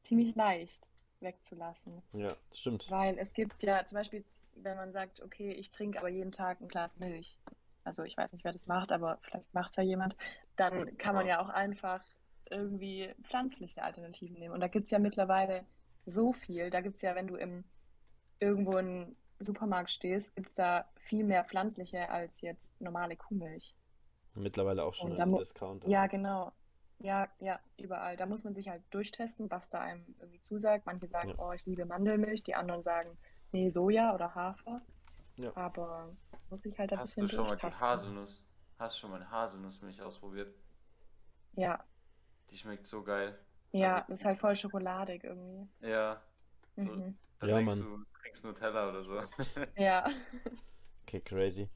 ziemlich 0.02 0.34
leicht 0.34 0.90
wegzulassen. 1.20 2.02
Ja, 2.12 2.28
das 2.48 2.58
stimmt. 2.58 2.90
Weil 2.90 3.18
es 3.18 3.34
gibt 3.34 3.62
ja 3.62 3.84
zum 3.84 3.96
Beispiel, 3.96 4.22
wenn 4.54 4.76
man 4.76 4.92
sagt, 4.92 5.22
okay, 5.22 5.52
ich 5.52 5.70
trinke 5.70 5.98
aber 5.98 6.08
jeden 6.08 6.32
Tag 6.32 6.60
ein 6.60 6.68
Glas 6.68 6.98
Milch. 6.98 7.38
Also 7.84 8.02
ich 8.02 8.16
weiß 8.16 8.32
nicht, 8.32 8.44
wer 8.44 8.52
das 8.52 8.66
macht, 8.66 8.92
aber 8.92 9.18
vielleicht 9.22 9.52
macht 9.54 9.70
es 9.70 9.76
ja 9.76 9.82
jemand. 9.82 10.16
Dann 10.56 10.96
kann 10.98 11.14
man 11.14 11.26
ja 11.26 11.40
auch 11.40 11.48
einfach 11.48 12.04
irgendwie 12.50 13.14
pflanzliche 13.22 13.82
Alternativen 13.82 14.38
nehmen. 14.38 14.54
Und 14.54 14.60
da 14.60 14.68
gibt 14.68 14.86
es 14.86 14.90
ja 14.90 14.98
mittlerweile 14.98 15.64
so 16.06 16.32
viel. 16.32 16.70
Da 16.70 16.80
gibt 16.80 16.96
es 16.96 17.02
ja, 17.02 17.14
wenn 17.14 17.26
du 17.26 17.36
im 17.36 17.64
irgendwo 18.38 18.78
im 18.78 19.16
Supermarkt 19.38 19.90
stehst, 19.90 20.36
gibt 20.36 20.48
es 20.48 20.54
da 20.54 20.90
viel 20.96 21.24
mehr 21.24 21.44
pflanzliche 21.44 22.10
als 22.10 22.40
jetzt 22.40 22.80
normale 22.80 23.16
Kuhmilch. 23.16 23.74
Mittlerweile 24.34 24.84
auch 24.84 24.94
schon 24.94 25.16
im 25.16 25.36
Discounter. 25.36 25.88
Ja, 25.88 26.06
genau. 26.06 26.52
Ja, 27.02 27.28
ja, 27.38 27.58
überall. 27.78 28.16
Da 28.16 28.26
muss 28.26 28.44
man 28.44 28.54
sich 28.54 28.68
halt 28.68 28.82
durchtesten, 28.90 29.50
was 29.50 29.70
da 29.70 29.80
einem 29.80 30.04
irgendwie 30.18 30.40
zusagt. 30.40 30.84
Manche 30.86 31.08
sagen, 31.08 31.30
Ja. 31.30 31.34
oh, 31.38 31.52
ich 31.52 31.64
liebe 31.64 31.86
Mandelmilch, 31.86 32.42
die 32.42 32.54
anderen 32.54 32.82
sagen, 32.82 33.16
nee, 33.52 33.68
Soja 33.70 34.14
oder 34.14 34.34
Hafer. 34.34 34.82
Ja. 35.38 35.56
Aber 35.56 36.14
muss 36.50 36.64
ich 36.66 36.78
halt 36.78 36.92
ein 36.92 36.98
Hast 36.98 37.16
bisschen 37.16 37.26
du 37.26 37.34
schon 37.36 37.46
mal 37.46 37.56
die. 37.56 37.62
Haselnuss? 37.66 38.44
Hast 38.78 38.96
du 38.96 39.00
schon 39.00 39.10
mal 39.10 39.16
eine 39.16 39.30
Haselnussmilch 39.30 40.00
ausprobiert? 40.02 40.54
Ja, 41.54 41.82
Die 42.50 42.56
schmeckt 42.58 42.86
so 42.86 43.02
geil. 43.02 43.38
ja, 43.72 43.96
Also- 43.96 44.06
das 44.08 44.18
ist 44.20 44.24
halt 44.26 44.38
voll 44.38 44.56
schokoladig 44.56 45.24
irgendwie. 45.24 45.68
Ja. 45.80 46.22
So, 46.76 46.82
Mhm. 46.82 47.16
da 47.38 47.46
Ja, 47.46 47.56
denkst 47.56 47.76
Mann. 47.76 47.82
du, 47.82 48.04
trinkst 48.20 48.44
Nutella 48.44 48.88
oder 48.88 49.02
so. 49.02 49.20
Ja. 49.76 50.04
Okay, 51.02 51.20
crazy. 51.20 51.68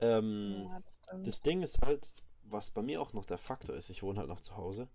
Ähm, 0.00 0.68
Ja, 0.70 0.80
das. 0.80 1.22
Das 1.24 1.42
Ding 1.42 1.62
ist 1.62 1.80
halt, 1.82 2.12
was 2.52 2.70
bei 2.70 2.82
mir 2.82 3.00
auch 3.00 3.12
noch 3.12 3.24
der 3.24 3.38
Faktor 3.38 3.74
ist, 3.76 3.90
ich 3.90 4.02
wohne 4.02 4.18
halt 4.18 4.28
noch 4.28 4.40
zu 4.40 4.56
Hause. 4.56 4.88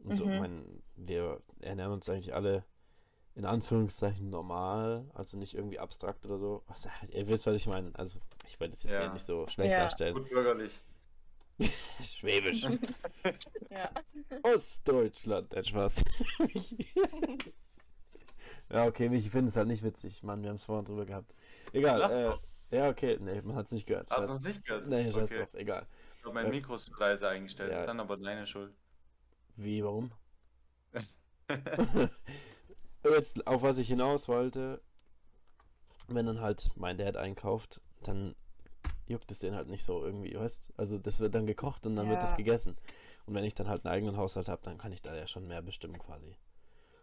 Und 0.00 0.16
so, 0.16 0.26
Mhm. 0.26 0.38
mein, 0.38 0.82
wir 0.96 1.40
ernähren 1.60 1.92
uns 1.92 2.08
eigentlich 2.08 2.34
alle 2.34 2.64
in 3.36 3.44
Anführungszeichen 3.44 4.30
normal, 4.30 5.10
also 5.14 5.36
nicht 5.38 5.54
irgendwie 5.54 5.78
abstrakt 5.80 6.24
oder 6.24 6.38
so. 6.38 6.62
Was, 6.68 6.86
ihr 7.08 7.28
wisst, 7.28 7.46
was 7.46 7.56
ich 7.56 7.66
meine. 7.66 7.90
Also, 7.94 8.18
ich 8.46 8.60
wollte 8.60 8.74
es 8.74 8.82
jetzt 8.84 8.92
Ja. 8.94 9.00
hier 9.02 9.12
nicht 9.12 9.24
so 9.24 9.48
schlecht 9.48 9.72
Ja. 9.72 9.78
darstellen. 9.80 10.14
Gut 10.14 10.28
bürgerlich. 10.28 10.80
Schwäbisch. 12.02 12.64
Ja. 13.70 13.90
Ostdeutschland, 14.42 15.52
der 15.52 15.64
Spaß. 15.64 16.04
ja, 18.70 18.86
okay, 18.86 19.12
ich 19.12 19.30
finde 19.30 19.48
es 19.48 19.56
halt 19.56 19.66
nicht 19.66 19.82
witzig. 19.82 20.22
Mann, 20.22 20.42
wir 20.42 20.50
haben 20.50 20.56
es 20.56 20.64
vorhin 20.64 20.84
drüber 20.84 21.04
gehabt. 21.06 21.34
Egal, 21.72 22.38
äh, 22.70 22.76
ja, 22.76 22.88
okay, 22.88 23.18
nee, 23.20 23.40
man 23.42 23.56
hat 23.56 23.66
es 23.66 23.72
nicht 23.72 23.86
gehört. 23.86 24.10
Du 24.10 24.20
es 24.22 24.42
nicht 24.42 24.64
gehört? 24.64 24.86
Nee, 24.86 25.10
scheiß 25.10 25.24
okay. 25.30 25.38
drauf, 25.40 25.54
egal. 25.54 25.86
Ich 26.24 26.26
habe 26.26 26.34
mein 26.34 26.48
Äh, 26.48 26.50
Mikro 26.50 26.74
ist 26.74 26.90
leise 26.98 27.28
eingestellt, 27.28 27.74
ja. 27.74 27.76
ist 27.76 27.86
dann 27.86 28.00
aber 28.00 28.16
deine 28.16 28.46
Schuld. 28.46 28.74
Wie, 29.56 29.82
warum? 29.82 30.12
Jetzt, 33.04 33.46
auf 33.46 33.62
was 33.62 33.78
ich 33.78 33.88
hinaus 33.88 34.28
wollte, 34.28 34.80
wenn 36.08 36.26
dann 36.26 36.40
halt 36.40 36.70
mein 36.76 36.98
Dad 36.98 37.16
einkauft, 37.16 37.80
dann 38.02 38.34
juckt 39.08 39.30
es 39.32 39.40
den 39.40 39.54
halt 39.54 39.68
nicht 39.68 39.84
so 39.84 40.04
irgendwie, 40.04 40.34
weißt 40.38 40.62
Also 40.76 40.98
das 40.98 41.20
wird 41.20 41.34
dann 41.34 41.46
gekocht 41.46 41.86
und 41.86 41.96
dann 41.96 42.08
wird 42.08 42.22
das 42.22 42.34
Ja. 42.34 42.36
gegessen. 42.36 42.76
Und 43.26 43.34
wenn 43.34 43.44
ich 43.44 43.54
dann 43.54 43.68
halt 43.68 43.84
einen 43.86 43.94
eigenen 43.94 44.16
Haushalt 44.16 44.48
habe, 44.48 44.62
dann 44.64 44.78
kann 44.78 44.92
ich 44.92 45.02
da 45.02 45.14
ja 45.16 45.26
schon 45.26 45.48
mehr 45.48 45.62
bestimmen 45.62 45.98
quasi. 45.98 46.36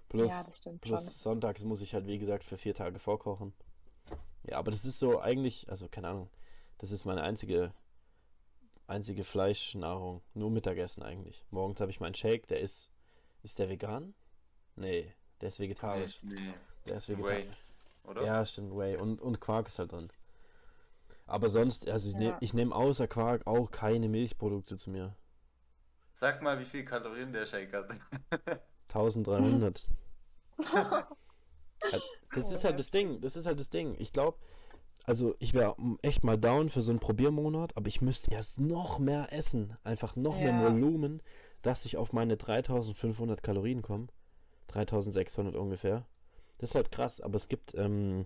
Plus, 0.09 0.31
Ja, 0.31 0.43
das 0.43 0.57
stimmt 0.57 0.81
plus 0.81 1.05
schon. 1.05 1.13
sonntags 1.23 1.63
muss 1.65 1.81
ich 1.81 1.93
halt, 1.93 2.07
wie 2.07 2.19
gesagt, 2.19 2.43
für 2.45 2.57
vier 2.57 2.75
Tage 2.75 2.99
vorkochen. 2.99 3.53
Ja, 4.43 4.57
aber 4.59 4.71
das 4.71 4.85
ist 4.85 4.99
so 4.99 5.19
eigentlich, 5.21 5.69
also 5.69 5.87
keine 5.89 6.09
Ahnung, 6.09 6.29
das 6.79 6.91
ist 6.91 7.05
meine 7.05 7.23
einzige, 7.23 7.73
einzige 8.91 9.23
Fleischnahrung. 9.23 10.21
Nur 10.33 10.51
Mittagessen 10.51 11.01
eigentlich. 11.03 11.43
Morgens 11.49 11.81
habe 11.81 11.91
ich 11.91 11.99
meinen 11.99 12.13
Shake, 12.15 12.47
der 12.47 12.59
ist, 12.59 12.89
ist 13.43 13.57
der 13.59 13.69
vegan? 13.69 14.13
Nee, 14.75 15.13
der 15.41 15.47
ist 15.49 15.59
vegetarisch. 15.59 16.21
Nee, 16.23 16.53
Der 16.87 16.97
ist 16.97 17.09
Whey, 17.09 17.17
vegetarisch. 17.17 17.57
oder? 18.03 18.23
Ja, 18.23 18.45
stimmt, 18.45 18.75
Whey. 18.77 18.95
Und, 18.97 19.19
und 19.21 19.39
Quark 19.41 19.67
ist 19.67 19.79
halt 19.79 19.91
drin. 19.91 20.09
Aber 21.25 21.49
sonst, 21.49 21.87
also 21.89 22.07
ich 22.09 22.13
Ja. 22.15 22.19
nehme 22.19 22.37
ich 22.41 22.53
nehm 22.53 22.73
außer 22.73 23.07
Quark 23.07 23.47
auch 23.47 23.71
keine 23.71 24.09
Milchprodukte 24.09 24.77
zu 24.77 24.89
mir. 24.91 25.15
Sag 26.13 26.41
mal, 26.41 26.59
wie 26.59 26.65
viel 26.65 26.85
Kalorien 26.85 27.31
der 27.33 27.45
Shake 27.45 27.73
hat. 27.73 27.89
1300. 28.89 29.87
Das 32.33 32.49
ist 32.51 32.63
halt 32.63 32.79
das 32.79 32.89
Ding, 32.91 33.19
das 33.21 33.35
ist 33.35 33.45
halt 33.45 33.59
das 33.59 33.69
Ding. 33.69 33.95
Ich 33.99 34.13
glaube, 34.13 34.37
also 35.03 35.35
ich 35.39 35.53
wäre 35.53 35.75
echt 36.01 36.23
mal 36.23 36.37
down 36.37 36.69
für 36.69 36.81
so 36.81 36.91
einen 36.91 36.99
Probiermonat, 36.99 37.75
aber 37.77 37.87
ich 37.87 38.01
müsste 38.01 38.31
erst 38.31 38.59
noch 38.59 38.99
mehr 38.99 39.31
essen, 39.33 39.75
einfach 39.83 40.15
noch 40.15 40.37
mehr 40.37 40.51
Ja. 40.51 40.63
Volumen, 40.63 41.21
dass 41.61 41.85
ich 41.85 41.97
auf 41.97 42.13
meine 42.13 42.37
3500 42.37 43.43
Kalorien 43.43 43.81
komme. 43.81 44.07
3600 44.67 45.55
ungefähr. 45.55 46.05
Das 46.57 46.71
ist 46.71 46.75
halt 46.75 46.91
krass, 46.91 47.19
aber 47.21 47.35
es 47.35 47.47
gibt 47.47 47.73
ähm, 47.75 48.25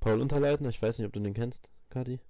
Paul 0.00 0.20
Unterleitner, 0.20 0.68
ich 0.68 0.80
weiß 0.80 0.98
nicht, 0.98 1.06
ob 1.06 1.12
du 1.12 1.20
den 1.20 1.34
kennst, 1.34 1.68
Kati. 1.90 2.20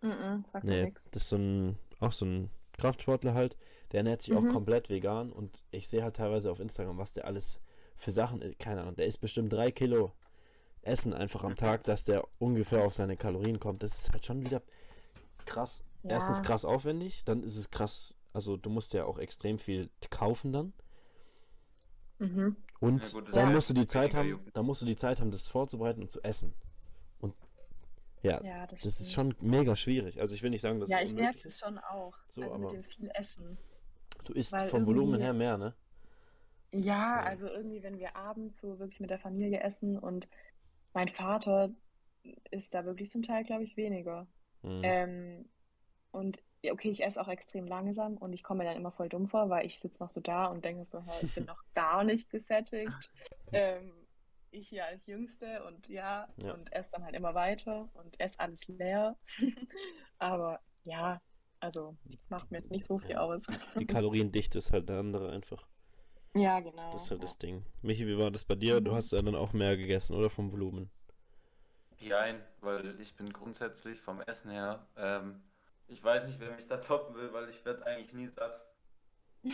Mhm, 0.00 0.44
sagt 0.46 0.64
mir 0.64 0.70
Nee, 0.70 0.84
nix. 0.84 1.10
das 1.10 1.22
ist 1.22 1.28
so 1.30 1.36
ein, 1.36 1.78
auch 2.00 2.12
so 2.12 2.24
ein 2.24 2.50
Kraftsportler 2.78 3.34
halt, 3.34 3.56
der 3.92 3.98
ernährt 3.98 4.22
sich 4.22 4.34
auch 4.34 4.42
Mhm. 4.42 4.50
komplett 4.50 4.88
vegan 4.90 5.32
und 5.32 5.64
ich 5.70 5.88
sehe 5.88 6.02
halt 6.02 6.16
teilweise 6.16 6.50
auf 6.50 6.60
Instagram, 6.60 6.98
was 6.98 7.12
der 7.12 7.26
alles 7.26 7.60
für 7.96 8.10
Sachen, 8.10 8.42
äh, 8.42 8.54
keine 8.54 8.82
Ahnung, 8.82 8.96
der 8.96 9.06
isst 9.06 9.20
bestimmt 9.20 9.52
drei 9.52 9.70
Kilo 9.70 10.12
Essen 10.86 11.12
einfach 11.14 11.44
am 11.44 11.56
Tag, 11.56 11.84
dass 11.84 12.04
der 12.04 12.26
ungefähr 12.38 12.84
auf 12.84 12.94
seine 12.94 13.16
Kalorien 13.16 13.58
kommt. 13.60 13.82
Das 13.82 13.98
ist 13.98 14.12
halt 14.12 14.24
schon 14.26 14.42
wieder 14.42 14.62
krass. 15.46 15.84
Erstens 16.06 16.38
Ja. 16.38 16.42
krass 16.44 16.64
aufwendig, 16.64 17.24
dann 17.24 17.42
ist 17.42 17.56
es 17.56 17.70
krass, 17.70 18.14
also 18.32 18.56
du 18.56 18.70
musst 18.70 18.92
ja 18.94 19.04
auch 19.04 19.18
extrem 19.18 19.58
viel 19.58 19.90
kaufen 20.10 20.52
dann. 20.52 20.72
Mhm. 22.18 22.56
Und 22.80 23.04
Ja 23.04 23.10
gut, 23.12 23.28
das 23.28 23.34
dann 23.34 23.52
musst 23.52 23.70
du 23.70 23.74
die 23.74 23.86
Zeit 23.86 24.14
weniger 24.14 24.18
haben, 24.18 24.28
jucken. 24.28 24.50
dann 24.52 24.66
musst 24.66 24.82
du 24.82 24.86
die 24.86 24.96
Zeit 24.96 25.20
haben, 25.20 25.30
das 25.30 25.48
vorzubereiten 25.48 26.02
und 26.02 26.10
zu 26.10 26.22
essen. 26.22 26.54
Und 27.20 27.34
ja, 28.22 28.42
Ja, 28.42 28.66
das 28.66 28.82
das 28.82 29.00
ist 29.00 29.12
schon 29.12 29.34
mega 29.40 29.74
schwierig. 29.76 30.20
Also 30.20 30.34
ich 30.34 30.42
will 30.42 30.50
nicht 30.50 30.60
sagen, 30.62 30.80
dass 30.80 30.88
Ja, 30.90 30.98
es 31.00 31.10
ich 31.10 31.16
merke 31.16 31.38
ist. 31.44 31.60
schon 31.60 31.78
auch. 31.78 32.14
So, 32.28 32.42
also 32.42 32.58
mit 32.58 32.72
dem 32.72 32.82
viel 32.84 33.10
Essen. 33.14 33.58
Du 34.24 34.32
isst 34.32 34.52
weil 34.52 34.68
vom 34.68 34.86
Volumen 34.86 35.20
her 35.20 35.32
mehr, 35.32 35.56
ne? 35.58 35.74
Ja. 36.72 37.22
also 37.22 37.46
irgendwie, 37.46 37.82
wenn 37.82 37.98
wir 37.98 38.16
abends 38.16 38.60
so 38.60 38.78
wirklich 38.78 39.00
mit 39.00 39.10
der 39.10 39.18
Familie 39.18 39.60
essen 39.60 39.98
und 39.98 40.26
mein 40.94 41.08
Vater 41.08 41.70
isst 42.50 42.72
da 42.74 42.84
wirklich 42.86 43.10
zum 43.10 43.22
Teil, 43.22 43.44
glaube 43.44 43.64
ich, 43.64 43.76
weniger. 43.76 44.26
Mhm. 44.62 44.80
Ähm, 44.82 45.48
und 46.10 46.42
okay, 46.70 46.88
ich 46.88 47.04
esse 47.04 47.20
auch 47.20 47.28
extrem 47.28 47.66
langsam 47.66 48.16
und 48.16 48.32
ich 48.32 48.42
komme 48.42 48.58
mir 48.62 48.70
dann 48.70 48.78
immer 48.78 48.92
voll 48.92 49.08
dumm 49.10 49.26
vor, 49.26 49.50
weil 49.50 49.66
ich 49.66 49.78
sitze 49.78 50.02
noch 50.02 50.08
so 50.08 50.20
da 50.22 50.46
und 50.46 50.64
denke 50.64 50.84
so, 50.84 51.02
hey, 51.02 51.26
ich 51.26 51.34
bin 51.34 51.44
noch 51.44 51.60
gar 51.74 52.04
nicht 52.04 52.30
gesättigt. 52.30 53.12
Ähm, 53.52 53.92
ich 54.50 54.68
hier 54.68 54.84
als 54.86 55.06
Jüngste 55.06 55.64
und 55.64 55.88
ja, 55.88 56.28
Ja. 56.38 56.54
und 56.54 56.72
esse 56.72 56.90
dann 56.92 57.04
halt 57.04 57.14
immer 57.14 57.34
weiter 57.34 57.88
und 57.94 58.18
esse 58.18 58.40
alles 58.40 58.66
leer. 58.66 59.16
Aber 60.18 60.60
ja, 60.84 61.20
also 61.60 61.96
es 62.18 62.28
macht 62.30 62.50
mir 62.50 62.58
jetzt 62.58 62.70
nicht 62.72 62.84
so 62.84 62.98
viel 62.98 63.10
Ja. 63.12 63.20
aus. 63.20 63.42
Die 63.78 63.86
Kaloriendichte 63.86 64.58
ist 64.58 64.72
halt 64.72 64.88
der 64.88 64.98
andere 64.98 65.30
einfach. 65.30 65.68
Ja, 66.34 66.60
genau. 66.60 66.82
Das 66.90 67.04
ist 67.04 67.10
halt 67.10 67.22
ja. 67.22 67.24
das 67.24 67.36
Ding. 67.38 67.66
Michi, 67.82 68.06
wie 68.06 68.16
war 68.16 68.30
das 68.30 68.44
bei 68.44 68.54
dir? 68.54 68.80
Du 68.80 68.92
Mhm. 68.92 68.94
hast 68.94 69.12
ja 69.12 69.20
dann 69.20 69.34
auch 69.34 69.52
mehr 69.52 69.76
gegessen, 69.76 70.14
oder? 70.16 70.30
Vom 70.30 70.50
Volumen. 70.50 70.90
Jein, 71.98 72.42
weil 72.60 73.00
ich 73.00 73.16
bin 73.16 73.32
grundsätzlich 73.32 74.00
vom 74.00 74.20
Essen 74.22 74.50
her, 74.50 74.86
ähm, 74.96 75.42
ich 75.86 76.02
weiß 76.02 76.26
nicht, 76.26 76.40
wer 76.40 76.52
mich 76.54 76.66
da 76.66 76.78
toppen 76.78 77.14
will, 77.16 77.32
weil 77.32 77.48
ich 77.48 77.64
werde 77.64 77.86
eigentlich 77.86 78.12
nie 78.14 78.28
satt. 78.28 78.60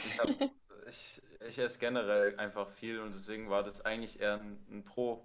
Ich, 0.02 0.18
hab, 0.18 0.30
ich, 0.88 1.22
ich 1.46 1.58
esse 1.58 1.78
generell 1.78 2.38
einfach 2.38 2.68
viel 2.70 3.00
und 3.00 3.14
deswegen 3.14 3.50
war 3.50 3.62
das 3.64 3.82
eigentlich 3.84 4.20
eher 4.20 4.40
ein, 4.40 4.58
ein 4.70 4.84
Pro, 4.84 5.24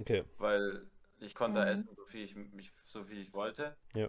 Okay. 0.00 0.24
weil 0.38 0.90
ich 1.20 1.34
konnte 1.34 1.60
Mhm. 1.60 1.66
essen, 1.66 1.94
so 1.96 2.06
viel 2.06 2.24
ich 2.24 2.36
mich, 2.36 2.72
so 2.86 3.04
viel 3.04 3.18
ich 3.20 3.32
wollte. 3.34 3.76
Ja. 3.94 4.08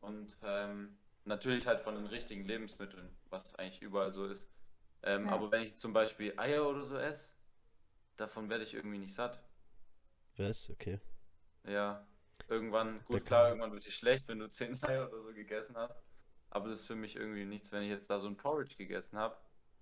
Und 0.00 0.36
ähm, 0.42 0.96
natürlich 1.24 1.66
halt 1.66 1.80
von 1.80 1.94
den 1.94 2.06
richtigen 2.06 2.44
Lebensmitteln, 2.44 3.08
was 3.30 3.54
eigentlich 3.56 3.80
überall 3.82 4.12
so 4.12 4.26
ist. 4.26 4.48
Ähm, 5.02 5.26
Ja. 5.26 5.32
Aber 5.32 5.50
wenn 5.52 5.62
ich 5.62 5.76
zum 5.78 5.92
Beispiel 5.92 6.34
Eier 6.38 6.68
oder 6.68 6.82
so 6.82 6.96
esse, 6.96 7.34
davon 8.16 8.48
werde 8.50 8.64
ich 8.64 8.74
irgendwie 8.74 8.98
nicht 8.98 9.14
satt. 9.14 9.42
Was? 10.36 10.70
Okay. 10.70 11.00
Ja, 11.64 12.06
irgendwann, 12.48 13.04
gut, 13.04 13.18
kann- 13.18 13.24
klar, 13.24 13.48
irgendwann 13.48 13.72
wird 13.72 13.86
dir 13.86 13.90
schlecht, 13.92 14.26
wenn 14.28 14.38
du 14.38 14.48
10 14.50 14.82
Eier 14.82 15.08
oder 15.08 15.22
so 15.22 15.32
gegessen 15.34 15.76
hast. 15.76 16.02
Aber 16.50 16.68
das 16.68 16.80
ist 16.80 16.86
für 16.86 16.96
mich 16.96 17.16
irgendwie 17.16 17.44
nichts, 17.44 17.72
wenn 17.72 17.82
ich 17.82 17.90
jetzt 17.90 18.08
da 18.10 18.18
so 18.20 18.28
ein 18.28 18.36
Porridge 18.36 18.76
gegessen 18.76 19.18
habe. 19.18 19.36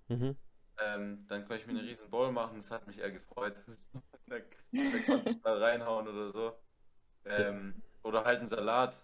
Mhm. 0.08 0.36
Ähm, 0.78 1.26
dann 1.28 1.42
konnte 1.46 1.56
ich 1.62 1.66
mir 1.66 1.78
eine 1.78 1.82
riesen 1.88 2.10
Bowl 2.10 2.32
machen, 2.32 2.56
das 2.58 2.70
hat 2.70 2.86
mich 2.86 2.98
eher 2.98 3.10
gefreut. 3.10 3.56
da, 4.26 4.38
da 4.38 4.98
konnte 5.06 5.30
ich 5.30 5.42
mal 5.42 5.62
reinhauen 5.62 6.08
oder 6.08 6.30
so. 6.30 6.58
Ähm, 7.24 7.82
oder 8.02 8.24
halt 8.24 8.40
einen 8.40 8.48
Salat. 8.48 9.00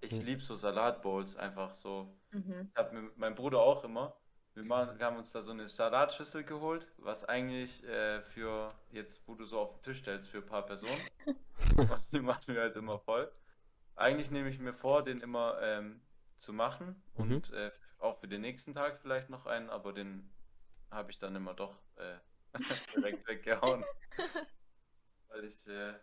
ich 0.00 0.12
Hm. 0.12 0.20
liebe 0.24 0.42
so 0.42 0.54
Salatbowls 0.54 1.36
einfach 1.36 1.74
so. 1.74 2.16
Mhm. 2.30 2.68
Ich 2.70 2.76
habe 2.76 3.00
mit 3.00 3.18
meinem 3.18 3.34
Bruder 3.34 3.60
auch 3.60 3.84
immer. 3.84 4.16
Wir, 4.56 4.64
machen, 4.64 4.98
wir 4.98 5.04
haben 5.04 5.18
uns 5.18 5.32
da 5.32 5.42
so 5.42 5.52
eine 5.52 5.68
Salatschüssel 5.68 6.42
geholt, 6.42 6.90
was 6.96 7.24
eigentlich 7.26 7.84
äh, 7.84 8.22
für 8.22 8.74
jetzt, 8.90 9.20
wo 9.28 9.34
du 9.34 9.44
so 9.44 9.60
auf 9.60 9.74
den 9.74 9.82
Tisch 9.82 9.98
stellst, 9.98 10.30
für 10.30 10.38
ein 10.38 10.46
paar 10.46 10.64
Personen. 10.64 11.00
Und 11.76 12.12
die 12.12 12.20
machen 12.20 12.54
wir 12.54 12.62
halt 12.62 12.74
immer 12.74 12.98
voll. 12.98 13.30
Eigentlich 13.96 14.30
nehme 14.30 14.48
ich 14.48 14.58
mir 14.58 14.72
vor, 14.72 15.04
den 15.04 15.20
immer 15.20 15.58
ähm, 15.60 16.00
zu 16.38 16.54
machen 16.54 17.02
Mhm. 17.18 17.32
und 17.32 17.50
äh, 17.52 17.70
auch 17.98 18.16
für 18.18 18.28
den 18.28 18.42
nächsten 18.42 18.74
Tag 18.74 18.98
vielleicht 19.00 19.30
noch 19.30 19.46
einen, 19.46 19.70
aber 19.70 19.92
den 19.92 20.30
habe 20.90 21.10
ich 21.10 21.18
dann 21.18 21.34
immer 21.34 21.54
doch 21.54 21.74
äh, 21.96 22.18
direkt 22.94 23.26
weggehauen. 23.26 23.84
Weil 25.28 25.44
ich, 25.44 25.66
äh, 25.66 25.94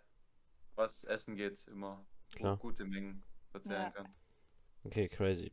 was 0.76 1.04
Essen 1.04 1.36
geht, 1.36 1.68
immer 1.68 2.06
Klar. 2.36 2.58
gute 2.58 2.86
Mengen 2.86 3.24
verzehren 3.51 3.86
Ja. 3.86 3.91
kann. 3.91 4.14
Okay, 4.84 5.08
crazy. 5.08 5.51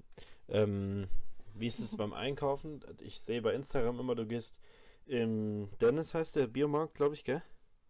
Ähm, 0.49 1.09
wie 1.55 1.67
ist 1.67 1.79
es 1.81 1.97
beim 1.97 2.13
Einkaufen? 2.13 2.81
Ich 3.01 3.21
sehe 3.21 3.43
bei 3.43 3.55
Instagram 3.55 4.01
immer, 4.01 4.15
du 4.15 4.27
gehst 4.27 4.61
im 5.07 5.69
Dennis 5.81 6.15
heißt 6.15 6.37
der 6.37 6.47
Biomarkt, 6.47 6.95
glaube 6.95 7.15
ich, 7.15 7.25
gell? 7.25 7.43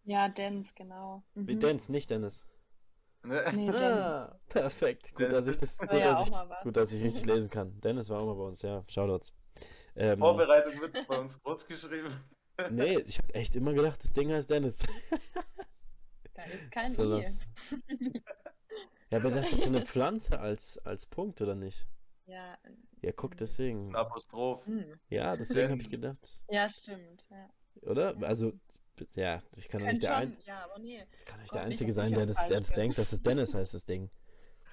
Ja, 0.03 0.27
Dance, 0.29 0.73
genau. 0.75 1.23
Wie 1.35 1.55
Mhm. 1.55 1.59
Dennis, 1.59 1.89
nicht 1.89 2.09
Dennis. 2.09 2.45
Ne? 3.23 3.51
Nee. 3.53 3.69
Ah, 3.69 4.39
perfekt. 4.49 5.13
Gut, 5.13 5.31
dass 5.31 5.45
ich 5.45 5.57
das, 5.57 5.77
gut, 5.77 5.91
ja 5.93 6.13
dass 6.13 6.27
ich, 6.27 6.33
gut, 6.63 6.75
dass 6.75 6.91
ich 6.93 7.03
richtig 7.03 7.25
lesen 7.25 7.49
kann. 7.51 7.79
Dennis 7.81 8.09
war 8.09 8.19
auch 8.19 8.25
mal 8.25 8.33
bei 8.33 8.43
uns, 8.47 8.63
ja. 8.63 8.83
Shoutouts. 8.87 9.33
Ähm, 9.95 10.17
Vorbereitung 10.19 10.81
wird 10.81 11.07
bei 11.07 11.19
uns 11.19 11.41
groß 11.43 11.67
geschrieben. 11.67 12.13
nee, 12.71 12.97
ich 12.99 13.19
habe 13.19 13.33
echt 13.35 13.55
immer 13.55 13.73
gedacht, 13.73 14.03
das 14.03 14.11
Ding 14.13 14.31
heißt 14.31 14.49
Dennis. 14.49 14.79
Da 16.33 16.43
ist 16.43 16.71
kein 16.71 16.91
So. 16.91 17.21
Ja, 19.11 19.17
aber 19.17 19.29
das 19.29 19.51
ist 19.51 19.61
so 19.61 19.67
eine 19.67 19.81
Pflanze 19.81 20.39
als, 20.39 20.77
als 20.79 21.05
Punkt, 21.05 21.41
oder 21.41 21.53
nicht? 21.53 21.85
Ja, 22.25 22.57
Ja, 23.01 23.11
guck, 23.11 23.35
deswegen. 23.37 23.89
Ein 23.89 23.95
Apostroph. 23.95 24.65
hm. 24.65 24.85
Ja, 25.09 25.35
deswegen 25.35 25.71
habe 25.71 25.81
ich 25.81 25.89
gedacht. 25.89 26.19
ja, 26.49 26.69
stimmt. 26.69 27.25
Ja. 27.29 27.49
Oder? 27.89 28.15
Also, 28.21 28.53
ja, 29.15 29.39
ich 29.57 29.67
kann 29.67 29.81
doch 29.81 29.87
nicht 29.87 30.03
der, 30.03 30.13
schon, 30.13 30.21
ein, 30.23 30.37
ja, 30.45 30.63
aber 30.65 30.79
nee. 30.79 31.03
ich 31.17 31.25
kann 31.25 31.39
nicht 31.41 31.53
der 31.53 31.61
Einzige 31.63 31.93
sein, 31.93 32.13
der 32.13 32.25
das, 32.25 32.37
der 32.37 32.57
das 32.59 32.69
denkt, 32.69 32.97
dass 32.97 33.11
es 33.11 33.21
Dennis 33.21 33.53
heißt, 33.53 33.73
das 33.73 33.85
Ding. 33.85 34.09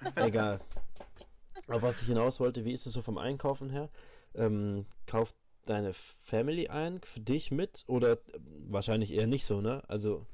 Egal. 0.15 0.59
Auf 1.67 1.81
was 1.81 2.01
ich 2.01 2.07
hinaus 2.07 2.39
wollte, 2.39 2.65
wie 2.65 2.71
ist 2.73 2.85
es 2.85 2.93
so 2.93 3.01
vom 3.01 3.17
Einkaufen 3.17 3.69
her? 3.69 3.89
Ähm, 4.35 4.85
kauft 5.07 5.35
deine 5.65 5.93
Family 5.93 6.67
ein 6.67 7.01
für 7.01 7.19
dich 7.19 7.51
mit 7.51 7.83
oder 7.87 8.13
äh, 8.13 8.17
wahrscheinlich 8.67 9.11
eher 9.13 9.27
nicht 9.27 9.45
so, 9.45 9.61
ne? 9.61 9.83
Also, 9.87 10.25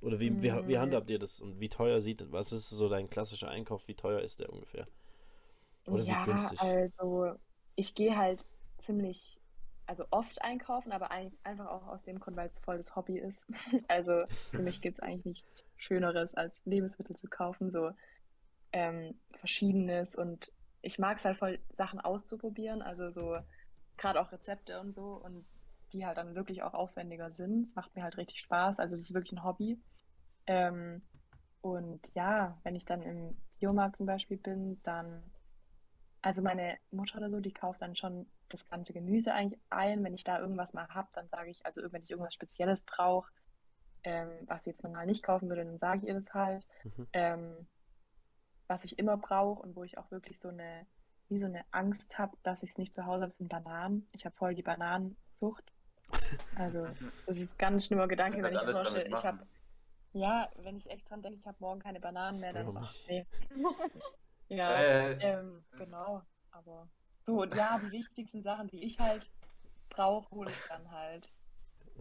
oder 0.00 0.20
wie, 0.20 0.42
wie, 0.42 0.52
wie 0.66 0.76
Mm. 0.76 0.80
handhabt 0.80 1.10
ihr 1.10 1.18
das 1.18 1.40
und 1.40 1.58
wie 1.60 1.68
teuer 1.68 2.00
sieht, 2.00 2.30
was 2.32 2.52
ist 2.52 2.68
so 2.70 2.88
dein 2.88 3.08
klassischer 3.10 3.48
Einkauf, 3.48 3.88
wie 3.88 3.94
teuer 3.94 4.20
ist 4.20 4.40
der 4.40 4.52
ungefähr? 4.52 4.86
Oder 5.86 6.04
wie 6.04 6.08
ja, 6.08 6.24
günstig? 6.24 6.60
also 6.60 7.34
ich 7.76 7.94
gehe 7.94 8.16
halt 8.16 8.46
ziemlich, 8.78 9.40
also 9.86 10.04
oft 10.10 10.42
einkaufen, 10.42 10.92
aber 10.92 11.10
ein, 11.10 11.32
einfach 11.44 11.66
auch 11.66 11.86
aus 11.86 12.04
dem 12.04 12.20
Grund, 12.20 12.36
weil 12.36 12.48
es 12.48 12.60
voll 12.60 12.76
das 12.76 12.96
Hobby 12.96 13.18
ist. 13.18 13.46
Also 13.88 14.24
für 14.50 14.62
mich 14.62 14.80
gibt 14.80 14.98
es 14.98 15.02
eigentlich 15.02 15.24
nichts 15.24 15.64
Schöneres, 15.76 16.34
als 16.34 16.62
Lebensmittel 16.64 17.16
zu 17.16 17.28
kaufen, 17.28 17.70
so 17.70 17.92
ähm, 18.72 19.18
Verschiedenes. 19.32 20.14
Und 20.14 20.52
ich 20.82 20.98
mag 20.98 21.18
es 21.18 21.24
halt 21.24 21.38
voll, 21.38 21.58
Sachen 21.72 22.00
auszuprobieren, 22.00 22.82
also 22.82 23.10
so 23.10 23.38
gerade 23.96 24.20
auch 24.20 24.32
Rezepte 24.32 24.80
und 24.80 24.94
so 24.94 25.14
und 25.14 25.44
die 25.92 26.06
halt 26.06 26.18
dann 26.18 26.34
wirklich 26.34 26.62
auch 26.62 26.74
aufwendiger 26.74 27.30
sind. 27.30 27.62
Es 27.62 27.74
macht 27.74 27.94
mir 27.96 28.02
halt 28.02 28.16
richtig 28.16 28.40
Spaß, 28.40 28.78
also 28.80 28.94
das 28.94 29.02
ist 29.02 29.14
wirklich 29.14 29.32
ein 29.32 29.44
Hobby. 29.44 29.80
Ähm, 30.46 31.02
und 31.60 32.14
ja, 32.14 32.58
wenn 32.62 32.76
ich 32.76 32.84
dann 32.84 33.02
im 33.02 33.36
Biomarkt 33.58 33.96
zum 33.96 34.06
Beispiel 34.06 34.36
bin, 34.36 34.80
dann 34.82 35.22
also 36.22 36.42
meine 36.42 36.78
Mutter 36.90 37.18
oder 37.18 37.30
so, 37.30 37.40
die 37.40 37.52
kauft 37.52 37.82
dann 37.82 37.94
schon 37.94 38.26
das 38.48 38.68
ganze 38.68 38.92
Gemüse 38.92 39.34
eigentlich 39.34 39.60
ein. 39.70 40.02
Wenn 40.02 40.14
ich 40.14 40.24
da 40.24 40.38
irgendwas 40.40 40.74
mal 40.74 40.88
habe, 40.88 41.08
dann 41.12 41.28
sage 41.28 41.50
ich, 41.50 41.64
also 41.64 41.82
wenn 41.92 42.02
ich 42.02 42.10
irgendwas 42.10 42.34
Spezielles 42.34 42.84
brauche, 42.84 43.30
ähm, 44.04 44.30
was 44.46 44.64
sie 44.64 44.70
jetzt 44.70 44.82
normal 44.82 45.06
nicht 45.06 45.22
kaufen 45.22 45.48
würde, 45.48 45.64
dann 45.64 45.78
sage 45.78 45.98
ich 45.98 46.08
ihr 46.08 46.14
das 46.14 46.34
halt. 46.34 46.66
Mhm. 46.84 47.08
Ähm, 47.12 47.68
was 48.66 48.84
ich 48.84 48.98
immer 48.98 49.16
brauche 49.16 49.62
und 49.62 49.76
wo 49.76 49.84
ich 49.84 49.96
auch 49.96 50.10
wirklich 50.10 50.38
so 50.38 50.48
eine, 50.48 50.86
wie 51.28 51.38
so 51.38 51.46
eine 51.46 51.64
Angst 51.70 52.18
habe, 52.18 52.36
dass 52.42 52.62
ich 52.62 52.70
es 52.70 52.78
nicht 52.78 52.94
zu 52.94 53.06
Hause 53.06 53.22
habe, 53.22 53.32
sind 53.32 53.48
Bananen. 53.48 54.08
Ich 54.12 54.24
habe 54.24 54.36
voll 54.36 54.54
die 54.54 54.62
Bananensucht. 54.62 55.72
Also 56.56 56.86
das 57.26 57.38
ist 57.38 57.54
ein 57.54 57.58
ganz 57.58 57.86
schlimmer 57.86 58.08
Gedanke, 58.08 58.42
wenn 58.42 58.54
ich 58.54 58.62
mir 58.62 58.74
vorstelle, 58.74 59.08
ich 59.08 59.24
habe, 59.24 59.46
ja, 60.12 60.50
wenn 60.56 60.76
ich 60.76 60.90
echt 60.90 61.08
dran 61.08 61.22
denke, 61.22 61.38
ich 61.38 61.46
habe 61.46 61.56
morgen 61.60 61.80
keine 61.80 62.00
Bananen 62.00 62.40
mehr, 62.40 62.52
dann, 62.52 62.76
ach, 62.76 62.94
nee. 63.08 63.26
Ja, 64.48 64.80
Äh, 64.80 65.14
ähm, 65.20 65.64
genau, 65.76 66.22
aber 66.50 66.88
so, 67.22 67.42
und 67.42 67.54
ja, 67.54 67.78
die 67.78 67.90
wichtigsten 67.92 68.42
Sachen, 68.42 68.68
die 68.68 68.82
ich 68.84 68.98
halt 68.98 69.30
brauche, 69.90 70.30
hole 70.30 70.52
ich 70.52 70.64
dann 70.68 70.90
halt 70.90 71.32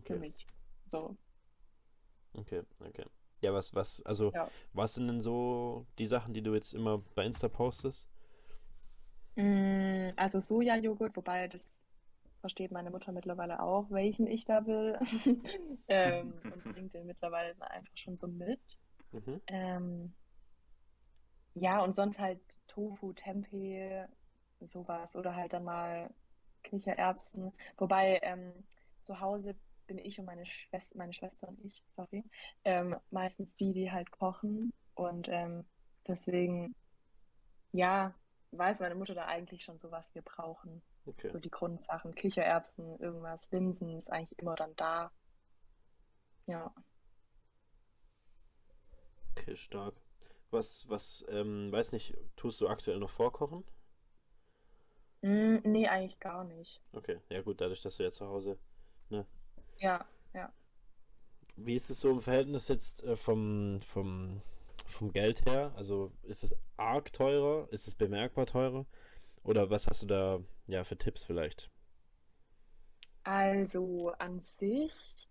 für 0.07 0.15
Okay, 0.15 0.17
mich. 0.17 0.47
So, 0.85 1.17
okay, 2.33 2.61
okay. 2.85 3.05
Ja, 3.41 3.53
was, 3.53 3.73
was, 3.75 4.01
also, 4.01 4.33
ja. 4.33 4.51
was 4.73 4.95
sind 4.95 5.07
denn 5.07 5.21
so 5.21 5.85
die 5.99 6.05
Sachen, 6.07 6.33
die 6.33 6.41
du 6.41 6.53
jetzt 6.55 6.73
immer 6.73 6.99
bei 7.15 7.25
Insta 7.25 7.47
postest? 7.49 8.07
Mm, 9.35 10.09
Also 10.17 10.39
Sojajoghurt, 10.41 11.15
wobei 11.15 11.47
das 11.47 11.83
versteht 12.41 12.71
meine 12.71 12.91
Mutter 12.91 13.11
mittlerweile 13.11 13.61
auch, 13.61 13.89
welchen 13.91 14.27
ich 14.27 14.45
da 14.45 14.65
will. 14.65 14.99
ähm, 15.87 16.43
und 16.49 16.65
bringt 16.73 16.93
den 16.93 17.05
mittlerweile 17.07 17.55
einfach 17.71 17.97
schon 17.97 18.17
so 18.17 18.27
mit. 18.27 18.61
Mhm. 19.13 19.39
Ähm, 19.47 20.15
ja, 21.59 21.81
und 21.81 21.91
sonst 21.93 22.19
halt 22.19 22.39
Tofu, 22.67 23.13
Tempeh, 23.13 24.05
sowas. 24.61 25.15
Oder 25.15 25.35
halt 25.35 25.53
dann 25.53 25.63
mal 25.63 26.13
Kichererbsen. 26.63 27.51
Wobei 27.77 28.19
ähm, 28.21 28.53
zu 29.01 29.19
Hause 29.19 29.55
bin 29.87 29.97
ich 29.97 30.19
und 30.19 30.25
meine 30.25 30.45
Schwester, 30.45 30.97
meine 30.97 31.13
Schwester 31.13 31.47
und 31.47 31.59
ich, 31.63 31.83
sorry, 31.95 32.23
ähm, 32.63 32.95
meistens 33.09 33.55
die, 33.55 33.73
die 33.73 33.91
halt 33.91 34.11
kochen. 34.11 34.71
Und 34.93 35.27
ähm, 35.29 35.65
deswegen, 36.07 36.75
ja, 37.71 38.13
weiß 38.51 38.81
meine 38.81 38.95
Mutter 38.95 39.15
da 39.15 39.25
eigentlich 39.25 39.63
schon 39.63 39.79
so, 39.79 39.91
was 39.91 40.13
wir 40.13 40.21
brauchen. 40.21 40.81
Okay. 41.05 41.29
So 41.29 41.39
die 41.39 41.49
Grundsachen, 41.49 42.15
Kichererbsen, 42.15 42.99
irgendwas, 42.99 43.49
Linsen 43.51 43.95
ist 43.97 44.11
eigentlich 44.11 44.37
immer 44.39 44.55
dann 44.55 44.75
da. 44.75 45.11
Ja. 46.45 46.73
Okay, 49.31 49.55
stark. 49.55 49.95
Was, 50.51 50.89
was, 50.89 51.25
ähm, 51.29 51.71
weiß 51.71 51.91
nicht, 51.91 52.15
tust 52.35 52.61
du 52.61 52.67
aktuell 52.67 52.99
noch 52.99 53.09
vorkochen? 53.09 53.63
Mm, 55.21 55.57
nee, 55.63 55.87
eigentlich 55.87 56.19
gar 56.19 56.43
nicht. 56.43 56.81
Okay, 56.93 57.19
ja 57.29 57.41
gut, 57.41 57.59
dadurch, 57.59 57.81
dass 57.81 57.97
du 57.97 58.03
ja 58.03 58.11
zu 58.11 58.27
Hause. 58.27 58.57
Ja, 59.79 60.05
ja. 60.33 60.51
Wie 61.55 61.75
ist 61.75 61.89
es 61.89 61.99
so 61.99 62.11
im 62.11 62.21
Verhältnis 62.21 62.67
jetzt 62.67 63.03
äh, 63.03 63.15
vom, 63.15 63.79
vom, 63.81 64.41
vom 64.85 65.11
Geld 65.11 65.45
her? 65.45 65.73
Also 65.75 66.11
ist 66.23 66.43
es 66.43 66.55
arg 66.77 67.11
teurer? 67.13 67.67
Ist 67.71 67.87
es 67.87 67.95
bemerkbar 67.95 68.45
teurer? 68.45 68.85
Oder 69.43 69.69
was 69.69 69.87
hast 69.87 70.03
du 70.03 70.07
da 70.07 70.39
ja 70.67 70.83
für 70.83 70.97
Tipps 70.97 71.25
vielleicht? 71.25 71.69
Also 73.23 74.11
an 74.19 74.39
sich, 74.39 75.27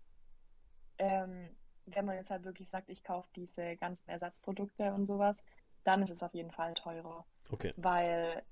ähm, 0.97 1.49
wenn 1.87 2.05
man 2.05 2.15
jetzt 2.15 2.29
halt 2.29 2.43
wirklich 2.43 2.69
sagt, 2.69 2.89
ich 2.89 3.03
kaufe 3.03 3.29
diese 3.35 3.75
ganzen 3.77 4.09
Ersatzprodukte 4.09 4.93
und 4.93 5.05
sowas, 5.05 5.43
dann 5.83 6.01
ist 6.01 6.09
es 6.09 6.23
auf 6.23 6.33
jeden 6.33 6.51
Fall 6.51 6.73
teurer. 6.73 7.25
Okay. 7.49 7.73
Weil 7.77 8.43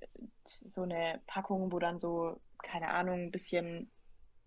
so 0.46 0.84
eine 0.84 1.22
Packung, 1.28 1.72
wo 1.72 1.80
dann 1.80 2.00
so, 2.00 2.40
keine 2.64 2.90
Ahnung, 2.90 3.24
ein 3.24 3.32
bisschen 3.32 3.92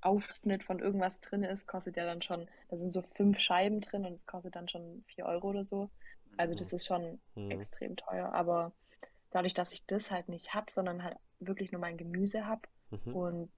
Aufschnitt 0.01 0.65
von 0.65 0.79
irgendwas 0.79 1.21
drin 1.21 1.43
ist, 1.45 1.67
kostet 1.67 1.97
ja 1.97 2.05
dann 2.07 2.23
schon, 2.23 2.49
da 2.69 2.79
sind 2.79 2.91
so 2.93 3.03
fünf 3.03 3.41
Scheiben 3.41 3.81
drin 3.81 4.07
und 4.07 4.13
es 4.13 4.27
kostet 4.27 4.55
dann 4.57 4.69
schon 4.69 5.05
vier 5.09 5.27
Euro 5.27 5.49
oder 5.49 5.65
so. 5.65 5.91
Also 6.37 6.55
das 6.55 6.73
ist 6.73 6.87
schon 6.87 7.21
Mhm. 7.35 7.51
extrem 7.51 7.97
teuer. 7.97 8.33
Aber 8.33 8.73
dadurch, 9.31 9.55
dass 9.55 9.73
ich 9.73 9.87
das 9.87 10.11
halt 10.11 10.29
nicht 10.29 10.55
habe, 10.55 10.71
sondern 10.71 11.03
halt 11.03 11.17
wirklich 11.41 11.73
nur 11.73 11.81
mein 11.81 11.97
Gemüse 11.99 12.47
habe, 12.47 12.63
Mhm. 12.91 13.15
und 13.15 13.53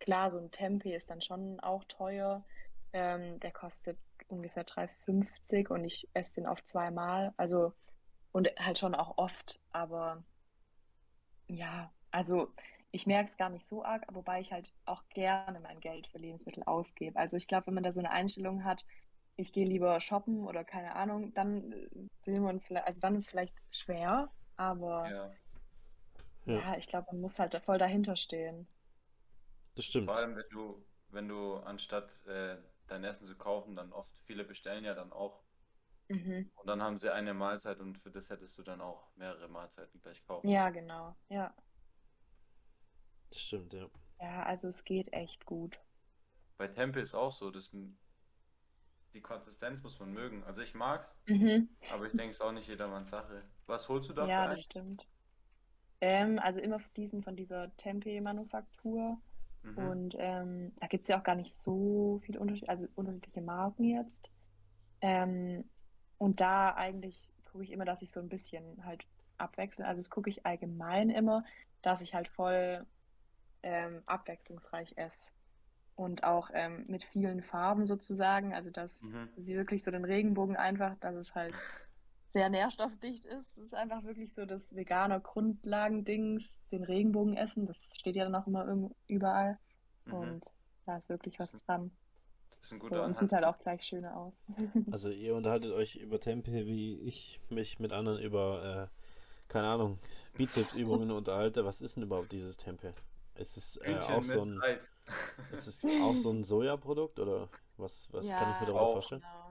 klar, 0.00 0.28
so 0.30 0.38
ein 0.40 0.50
Tempeh 0.50 0.94
ist 0.96 1.10
dann 1.10 1.20
schon 1.20 1.60
auch 1.60 1.84
teuer. 1.84 2.44
Ähm, 2.92 3.40
der 3.40 3.52
kostet 3.52 3.98
ungefähr 4.28 4.64
3,50 4.64 5.68
und 5.68 5.84
ich 5.84 6.08
esse 6.14 6.40
den 6.40 6.48
oft 6.48 6.66
zweimal. 6.66 7.32
Also, 7.36 7.72
und 8.32 8.48
halt 8.58 8.78
schon 8.78 8.94
auch 8.94 9.18
oft. 9.18 9.60
Aber 9.70 10.22
ja, 11.48 11.92
also 12.10 12.52
ich 12.92 13.06
merke 13.06 13.28
es 13.28 13.36
gar 13.36 13.48
nicht 13.48 13.66
so 13.66 13.84
arg, 13.84 14.04
wobei 14.12 14.40
ich 14.40 14.52
halt 14.52 14.72
auch 14.84 15.02
gerne 15.10 15.60
mein 15.60 15.80
Geld 15.80 16.06
für 16.06 16.18
Lebensmittel 16.18 16.62
ausgebe. 16.64 17.18
Also 17.18 17.36
ich 17.36 17.48
glaube, 17.48 17.68
wenn 17.68 17.74
man 17.74 17.84
da 17.84 17.92
so 17.92 18.00
eine 18.00 18.10
Einstellung 18.10 18.64
hat, 18.64 18.84
ich 19.36 19.52
gehe 19.52 19.66
lieber 19.66 19.98
shoppen 20.00 20.46
oder 20.46 20.62
keine 20.62 20.94
Ahnung, 20.94 21.32
dann 21.32 21.74
will 22.24 22.40
man 22.40 22.56
es, 22.56 22.70
also 22.70 23.00
dann 23.00 23.16
ist 23.16 23.24
es 23.24 23.30
vielleicht 23.30 23.56
schwer, 23.70 24.30
aber 24.56 25.10
ja. 25.10 25.30
Ja. 26.44 26.54
ja, 26.58 26.76
ich 26.76 26.86
glaube, 26.86 27.06
man 27.12 27.20
muss 27.20 27.38
halt 27.38 27.54
voll 27.62 27.78
dahinter 27.78 28.16
stehen. 28.16 28.66
Das 29.74 29.84
stimmt. 29.84 30.06
Vor 30.06 30.16
allem, 30.16 30.36
wenn 30.36 30.48
du, 30.50 30.84
wenn 31.08 31.28
du 31.28 31.56
anstatt 31.56 32.10
äh, 32.26 32.56
dein 32.92 33.04
Essen 33.04 33.26
zu 33.26 33.36
kaufen, 33.36 33.76
dann 33.76 33.92
oft 33.92 34.10
viele 34.26 34.44
bestellen 34.44 34.84
ja 34.84 34.94
dann 34.94 35.12
auch 35.12 35.42
Mhm. 36.08 36.50
Und 36.56 36.66
dann 36.68 36.82
haben 36.82 36.98
sie 36.98 37.12
eine 37.12 37.34
Mahlzeit 37.34 37.80
und 37.80 37.98
für 37.98 38.10
das 38.10 38.30
hättest 38.30 38.56
du 38.58 38.62
dann 38.62 38.80
auch 38.80 39.08
mehrere 39.16 39.48
Mahlzeiten 39.48 40.00
gleich 40.00 40.24
kaufen. 40.26 40.48
Ja, 40.48 40.70
genau. 40.70 41.14
Ja. 41.28 41.54
Das 43.30 43.40
stimmt, 43.40 43.72
ja. 43.72 43.88
Ja, 44.20 44.44
also 44.44 44.68
es 44.68 44.84
geht 44.84 45.12
echt 45.12 45.44
gut. 45.46 45.80
Bei 46.56 46.68
Tempe 46.68 47.00
ist 47.00 47.14
auch 47.14 47.32
so, 47.32 47.50
dass 47.50 47.70
die 49.14 49.20
Konsistenz 49.20 49.82
muss 49.82 49.98
man 49.98 50.12
mögen. 50.12 50.44
Also 50.44 50.62
ich 50.62 50.74
mag's, 50.74 51.12
Mhm. 51.28 51.68
aber 51.90 52.06
ich 52.06 52.12
denke, 52.12 52.30
es 52.30 52.36
ist 52.36 52.42
auch 52.42 52.52
nicht 52.52 52.68
jedermanns 52.68 53.10
Sache. 53.10 53.42
Was 53.66 53.88
holst 53.88 54.08
du 54.08 54.12
dafür 54.12 54.30
Ja, 54.30 54.44
ein? 54.44 54.50
das 54.50 54.62
stimmt. 54.62 55.06
Ähm, 56.00 56.38
also 56.38 56.60
immer 56.60 56.78
diesen 56.96 57.22
von 57.22 57.36
dieser 57.36 57.74
Tempeh-Manufaktur. 57.76 59.18
Mhm. 59.62 59.78
Und 59.78 60.16
ähm, 60.18 60.72
da 60.80 60.86
gibt 60.86 61.02
es 61.02 61.08
ja 61.08 61.18
auch 61.18 61.22
gar 61.22 61.34
nicht 61.34 61.54
so 61.54 62.18
viele 62.22 62.40
Unterschied 62.40 62.68
also 62.68 62.86
unterschiedliche 62.94 63.40
Marken 63.40 63.84
jetzt. 63.84 64.30
Ähm, 65.00 65.64
und 66.18 66.40
da 66.40 66.74
eigentlich 66.74 67.32
gucke 67.50 67.64
ich 67.64 67.72
immer, 67.72 67.84
dass 67.84 68.02
ich 68.02 68.10
so 68.10 68.20
ein 68.20 68.28
bisschen 68.28 68.84
halt 68.84 69.06
abwechsle. 69.38 69.86
Also 69.86 70.00
das 70.00 70.10
gucke 70.10 70.30
ich 70.30 70.46
allgemein 70.46 71.10
immer, 71.10 71.44
dass 71.82 72.00
ich 72.00 72.14
halt 72.14 72.28
voll 72.28 72.86
ähm, 73.62 74.02
abwechslungsreich 74.06 74.96
esse. 74.96 75.32
Und 75.94 76.24
auch 76.24 76.50
ähm, 76.54 76.84
mit 76.88 77.04
vielen 77.04 77.42
Farben 77.42 77.84
sozusagen. 77.84 78.54
Also 78.54 78.70
dass 78.70 79.02
Mhm. 79.02 79.28
wirklich 79.36 79.84
so 79.84 79.90
den 79.90 80.04
Regenbogen 80.04 80.56
einfach, 80.56 80.94
dass 80.96 81.14
es 81.16 81.34
halt 81.34 81.54
sehr 82.32 82.48
nährstoffdicht 82.50 83.24
ist. 83.26 83.56
Es 83.58 83.64
ist 83.66 83.74
einfach 83.74 84.04
wirklich 84.04 84.32
so 84.34 84.46
das 84.46 84.74
veganer 84.74 85.20
Grundlagendings, 85.20 86.64
den 86.72 86.82
Regenbogen 86.84 87.36
essen. 87.36 87.66
Das 87.66 87.96
steht 87.98 88.16
ja 88.16 88.24
dann 88.24 88.34
auch 88.34 88.46
immer 88.46 88.66
irgend- 88.66 88.94
überall. 89.06 89.58
Mhm. 90.06 90.14
Und 90.14 90.44
da 90.84 90.96
ist 90.96 91.08
wirklich 91.08 91.38
was 91.38 91.52
dran. 91.58 91.90
Das 92.50 92.66
ist 92.66 92.72
ein 92.72 92.80
So, 92.80 92.88
guter 92.88 93.04
und 93.04 93.18
sieht 93.18 93.32
halt 93.32 93.44
auch 93.44 93.58
gleich 93.58 93.82
schöner 93.82 94.16
aus. 94.16 94.42
Also 94.92 95.10
ihr 95.10 95.34
unterhaltet 95.34 95.72
euch 95.72 95.96
über 95.96 96.18
Tempe, 96.20 96.50
wie 96.66 96.98
ich 97.00 97.40
mich 97.50 97.78
mit 97.78 97.92
anderen 97.92 98.18
über, 98.20 98.90
äh, 98.90 99.48
keine 99.48 99.68
Ahnung, 99.68 99.98
Bizepsübungen 100.36 101.10
unterhalte. 101.18 101.64
Was 101.64 101.80
ist 101.82 101.96
denn 101.96 102.04
überhaupt 102.04 102.32
dieses 102.32 102.56
Tempe? 102.56 102.94
Ist 103.34 103.56
es 103.56 103.76
äh, 103.78 103.98
auch 103.98 104.22
so 104.24 104.44
ein, 104.44 104.60
ist 105.52 105.66
es 105.66 105.84
auch 106.02 106.16
so 106.16 106.30
ein 106.30 106.44
Sojaprodukt 106.44 107.18
oder 107.18 107.48
was, 107.76 108.12
was 108.12 108.28
kann 108.30 108.50
ich 108.50 108.60
mir 108.60 108.66
Ja, 108.66 108.66
darunter 108.66 108.80
auch. 108.80 108.92
vorstellen? 108.92 109.20
Genau. 109.22 109.41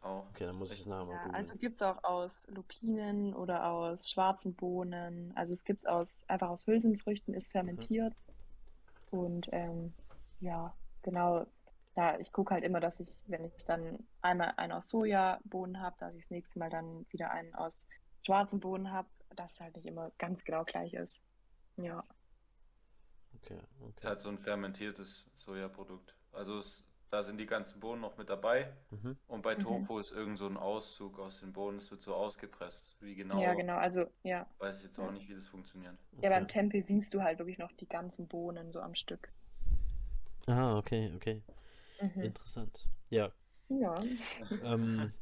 Auch. 0.00 0.26
Okay, 0.30 0.46
dann 0.46 0.56
muss 0.56 0.72
ich 0.72 0.80
es 0.80 0.86
nachher 0.86 1.06
mal 1.06 1.14
Ja, 1.14 1.22
googeln. 1.22 1.34
also 1.34 1.56
gibt 1.56 1.76
es 1.76 1.82
auch 1.82 2.02
aus 2.04 2.46
Lupinen 2.48 3.34
oder 3.34 3.66
aus 3.66 4.10
schwarzen 4.10 4.54
Bohnen. 4.54 5.32
Also 5.36 5.52
es 5.52 5.64
gibt 5.64 5.80
es 5.82 5.86
aus, 5.86 6.24
einfach 6.28 6.50
aus 6.50 6.66
Hülsenfrüchten, 6.66 7.34
ist 7.34 7.52
fermentiert. 7.52 8.14
Und 9.10 9.48
ähm, 9.52 9.94
ja, 10.40 10.76
genau. 11.02 11.46
Da, 11.94 12.18
ich 12.18 12.32
gucke 12.32 12.54
halt 12.54 12.64
immer, 12.64 12.80
dass 12.80 13.00
ich, 13.00 13.20
wenn 13.26 13.44
ich 13.44 13.64
dann 13.64 14.06
einmal 14.22 14.54
einen 14.56 14.72
aus 14.72 14.88
Sojabohnen 14.90 15.80
habe, 15.80 15.96
dass 15.98 16.14
ich 16.14 16.22
das 16.22 16.30
nächste 16.30 16.58
Mal 16.60 16.70
dann 16.70 17.06
wieder 17.10 17.30
einen 17.32 17.54
aus 17.54 17.86
schwarzen 18.24 18.60
Bohnen 18.60 18.92
habe, 18.92 19.08
dass 19.36 19.54
es 19.54 19.60
halt 19.60 19.76
nicht 19.76 19.86
immer 19.86 20.12
ganz 20.18 20.44
genau 20.44 20.64
gleich 20.64 20.94
ist. 20.94 21.22
Ja. 21.76 22.04
Okay, 23.34 23.58
Ist 23.96 24.04
okay. 24.04 24.06
halt 24.06 24.22
so 24.22 24.28
ein 24.28 24.38
fermentiertes 24.38 25.26
Sojaprodukt. 25.34 26.14
Also 26.32 26.58
es, 26.58 26.84
da 27.10 27.22
sind 27.24 27.38
die 27.38 27.46
ganzen 27.46 27.80
Bohnen 27.80 28.00
noch 28.00 28.16
mit 28.18 28.28
dabei. 28.28 28.72
Mhm. 28.90 29.16
Und 29.28 29.42
bei 29.42 29.54
Mhm. 29.54 29.60
Tofu 29.60 29.98
ist 29.98 30.12
irgend 30.12 30.38
so 30.38 30.46
ein 30.46 30.56
Auszug 30.56 31.18
aus 31.18 31.40
den 31.40 31.52
Bohnen. 31.52 31.78
Es 31.78 31.90
wird 31.90 32.02
so 32.02 32.14
ausgepresst. 32.14 32.96
Wie 33.00 33.14
genau, 33.14 33.40
Ja, 33.40 33.54
genau. 33.54 33.76
Also, 33.76 34.06
ja. 34.22 34.46
weiß 34.58 34.78
ich 34.78 34.84
jetzt 34.84 34.98
auch 35.00 35.06
Ja. 35.06 35.12
nicht, 35.12 35.28
wie 35.28 35.34
das 35.34 35.46
funktioniert. 35.48 35.96
Ja, 36.20 36.28
beim 36.30 36.44
Okay. 36.44 36.52
Tempeh 36.52 36.80
siehst 36.80 37.14
du 37.14 37.22
halt 37.22 37.38
wirklich 37.38 37.58
noch 37.58 37.72
die 37.72 37.88
ganzen 37.88 38.28
Bohnen 38.28 38.70
so 38.72 38.80
am 38.80 38.94
Stück. 38.94 39.32
Ah, 40.46 40.78
okay, 40.78 41.12
okay. 41.14 41.42
Mhm. 42.00 42.22
Interessant. 42.22 42.86
Ja, 43.10 43.32
Ja. 43.68 44.00
ähm, 44.62 45.12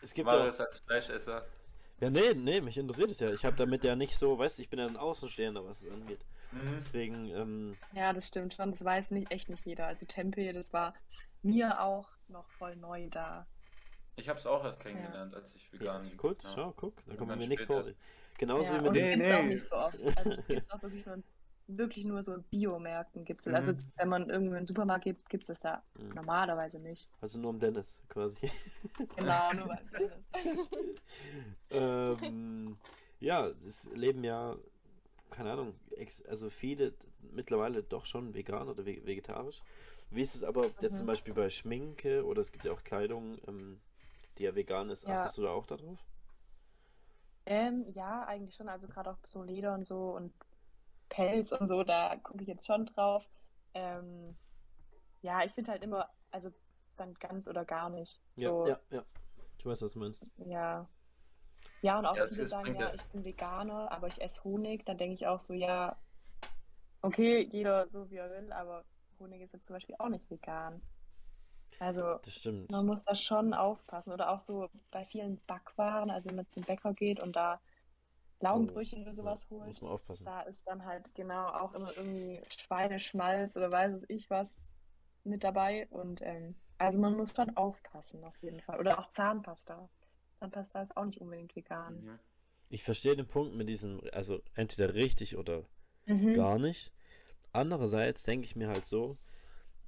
es 0.00 0.14
gibt 0.14 0.26
War 0.26 0.40
auch, 0.42 0.46
jetzt 0.46 0.60
als 0.60 0.78
Fleischesser. 0.80 1.44
ja, 2.00 2.10
nee, 2.10 2.34
nee, 2.34 2.60
mich 2.60 2.78
interessiert 2.78 3.10
es 3.10 3.20
ja. 3.20 3.32
Ich 3.32 3.44
habe 3.44 3.56
damit 3.56 3.84
ja 3.84 3.96
nicht 3.96 4.16
so, 4.16 4.38
weißt 4.38 4.58
du, 4.58 4.62
ich 4.62 4.70
bin 4.70 4.78
ja 4.78 4.86
ein 4.86 4.96
Außenstehender, 4.96 5.64
was 5.64 5.82
es 5.82 5.90
angeht. 5.90 6.24
Mhm. 6.52 6.72
Deswegen, 6.74 7.26
ähm, 7.30 7.76
Ja, 7.94 8.12
das 8.12 8.28
stimmt 8.28 8.54
schon. 8.54 8.70
Das 8.70 8.84
weiß 8.84 9.10
nicht, 9.12 9.30
echt 9.30 9.48
nicht 9.48 9.64
jeder. 9.66 9.86
Also 9.86 10.06
Tempeh, 10.06 10.52
das 10.52 10.72
war 10.72 10.94
mir 11.42 11.80
auch 11.80 12.10
noch 12.28 12.48
voll 12.58 12.76
neu 12.76 13.08
da. 13.10 13.46
Ich 14.16 14.28
habe 14.28 14.38
es 14.38 14.46
auch 14.46 14.64
erst 14.64 14.80
kennengelernt, 14.80 15.34
als 15.34 15.54
ich 15.54 15.70
ja, 15.72 15.80
vegan 15.80 16.16
kurz, 16.16 16.44
ja. 16.44 16.50
schau, 16.54 16.72
guck, 16.76 16.94
da 17.06 17.16
kommen 17.16 17.38
mir 17.38 17.46
nichts 17.46 17.64
vor. 17.64 17.84
Genauso 18.38 18.72
Ja, 18.72 18.78
wie 18.78 18.82
mit 18.82 18.88
und 18.88 18.96
das 18.96 19.04
Nee, 19.04 19.16
gibt 19.16 19.26
es 19.26 19.32
auch 19.32 19.42
nee. 19.42 19.54
nicht 19.54 19.66
so 19.68 19.76
oft. 19.76 20.18
Also 20.18 20.34
das 20.34 20.48
gibt 20.48 20.62
es 20.62 20.70
auch 20.70 20.82
wirklich 20.82 21.06
nur, 21.06 21.22
wirklich 21.68 22.04
nur 22.04 22.22
so 22.22 22.34
in 22.34 22.42
Biomärkten 22.44 23.24
gibt 23.24 23.40
es. 23.42 23.48
Also 23.48 23.70
Mhm. 23.72 23.76
jetzt, 23.76 23.92
wenn 23.96 24.08
man 24.08 24.30
irgendwo 24.30 24.52
in 24.54 24.60
den 24.60 24.66
Supermarkt 24.66 25.04
geht, 25.04 25.28
gibt 25.28 25.44
es 25.44 25.48
das 25.48 25.60
da 25.60 25.82
Mhm. 25.98 26.14
normalerweise 26.14 26.78
nicht. 26.80 27.08
Also 27.20 27.38
nur 27.38 27.50
um 27.50 27.58
Dennis, 27.60 28.02
quasi. 28.08 28.38
Genau, 29.16 29.52
nur 29.54 29.68
beim 29.68 29.86
Fitness. 29.92 30.26
ähm, 31.70 32.76
ja, 33.20 33.46
es 33.46 33.90
leben 33.94 34.24
ja, 34.24 34.56
keine 35.30 35.52
Ahnung, 35.52 35.74
also 36.28 36.50
viele 36.50 36.94
mittlerweile 37.20 37.82
doch 37.82 38.04
schon 38.06 38.34
vegan 38.34 38.68
oder 38.68 38.84
ve 38.86 39.04
vegetarisch. 39.06 39.62
Wie 40.10 40.22
ist 40.22 40.34
es 40.34 40.44
aber 40.44 40.66
jetzt 40.80 40.92
Mhm. 40.92 40.98
zum 40.98 41.06
Beispiel 41.06 41.34
bei 41.34 41.50
Schminke 41.50 42.24
oder 42.24 42.40
es 42.40 42.52
gibt 42.52 42.64
ja 42.64 42.72
auch 42.72 42.84
Kleidung, 42.84 43.38
ähm, 43.46 43.80
die 44.38 44.44
ja 44.44 44.54
vegan 44.54 44.90
ist. 44.90 45.06
Ja. 45.06 45.14
Achtest 45.14 45.38
du 45.38 45.42
da 45.42 45.50
auch 45.50 45.66
darauf? 45.66 45.98
Ähm, 47.46 47.86
ja, 47.92 48.24
eigentlich 48.26 48.54
schon. 48.54 48.68
Also 48.68 48.88
gerade 48.88 49.10
auch 49.10 49.18
so 49.24 49.42
Leder 49.42 49.74
und 49.74 49.86
so 49.86 50.14
und 50.14 50.32
Pelz 51.08 51.52
und 51.52 51.68
so, 51.68 51.82
da 51.84 52.16
gucke 52.16 52.42
ich 52.42 52.48
jetzt 52.48 52.66
schon 52.66 52.86
drauf. 52.86 53.24
Ähm, 53.74 54.36
ja, 55.22 55.44
ich 55.44 55.52
finde 55.52 55.72
halt 55.72 55.82
immer, 55.82 56.08
also 56.30 56.50
dann 56.96 57.14
ganz 57.14 57.48
oder 57.48 57.64
gar 57.64 57.90
nicht. 57.90 58.20
Ja, 58.36 58.50
So, 58.50 58.66
ja, 58.68 58.80
ja. 58.90 59.04
Ich 59.58 59.66
weiß, 59.66 59.82
was 59.82 59.92
du 59.94 59.98
meinst. 59.98 60.26
Ja. 60.38 60.88
Ja, 61.82 61.98
und 61.98 62.06
auch 62.06 62.16
Ja, 62.16 62.24
es 62.24 62.34
viele 62.34 62.46
sagen, 62.46 62.74
ja, 62.74 62.80
ja- 62.88 62.94
ich 62.94 63.04
bin 63.04 63.24
Veganer, 63.24 63.90
aber 63.92 64.08
ich 64.08 64.20
esse 64.20 64.42
Honig. 64.44 64.84
Dann 64.84 64.98
denke 64.98 65.14
ich 65.14 65.26
auch 65.26 65.40
so, 65.40 65.54
ja, 65.54 65.96
okay, 67.02 67.48
jeder 67.50 67.88
so 67.88 68.10
wie 68.10 68.16
er 68.16 68.30
will, 68.30 68.52
aber 68.52 68.84
Honig 69.20 69.42
ist 69.42 69.52
jetzt 69.52 69.66
zum 69.66 69.74
Beispiel 69.74 69.96
auch 69.98 70.08
nicht 70.08 70.28
vegan. 70.30 70.80
Also 71.78 72.18
Das 72.22 72.34
stimmt. 72.34 72.72
man 72.72 72.86
muss 72.86 73.04
da 73.04 73.14
schon 73.14 73.54
aufpassen. 73.54 74.12
Oder 74.12 74.30
auch 74.30 74.40
so 74.40 74.68
bei 74.90 75.04
vielen 75.04 75.40
Backwaren, 75.46 76.10
also 76.10 76.30
wenn 76.30 76.36
man 76.36 76.48
zum 76.48 76.64
Bäcker 76.64 76.92
geht 76.94 77.20
und 77.20 77.36
da 77.36 77.60
Laugenbrötchen 78.40 79.02
oder 79.02 79.12
sowas 79.12 79.44
Ja, 79.44 79.56
holt, 79.56 79.66
muss 79.66 79.80
man 79.82 79.90
aufpassen. 79.92 80.24
da 80.24 80.40
ist 80.42 80.66
dann 80.66 80.84
halt 80.84 81.14
genau 81.14 81.48
auch 81.48 81.74
immer 81.74 81.96
irgendwie 81.96 82.40
Schweineschmalz 82.48 83.56
oder 83.56 83.70
weiß 83.70 83.92
es 83.94 84.08
ich 84.08 84.30
was 84.30 84.76
mit 85.24 85.42
dabei. 85.44 85.86
Und 85.90 86.22
ähm, 86.22 86.54
also 86.78 87.00
man 87.00 87.16
muss 87.16 87.34
schon 87.34 87.56
aufpassen 87.56 88.24
auf 88.24 88.36
jeden 88.40 88.60
Fall. 88.60 88.78
Oder 88.80 88.98
auch 88.98 89.08
Zahnpasta. 89.08 89.88
Zahnpasta 90.38 90.82
ist 90.82 90.96
auch 90.96 91.04
nicht 91.04 91.20
unbedingt 91.20 91.54
vegan. 91.56 91.94
Mhm. 91.94 92.18
Ich 92.70 92.82
verstehe 92.82 93.16
den 93.16 93.26
Punkt 93.26 93.54
mit 93.54 93.68
diesem, 93.68 94.00
also 94.12 94.42
entweder 94.54 94.94
richtig 94.94 95.36
oder 95.36 95.64
Mhm. 96.06 96.32
gar 96.34 96.58
nicht. 96.58 96.92
Andererseits 97.52 98.22
denke 98.24 98.46
ich 98.46 98.56
mir 98.56 98.68
halt 98.68 98.84
so, 98.84 99.16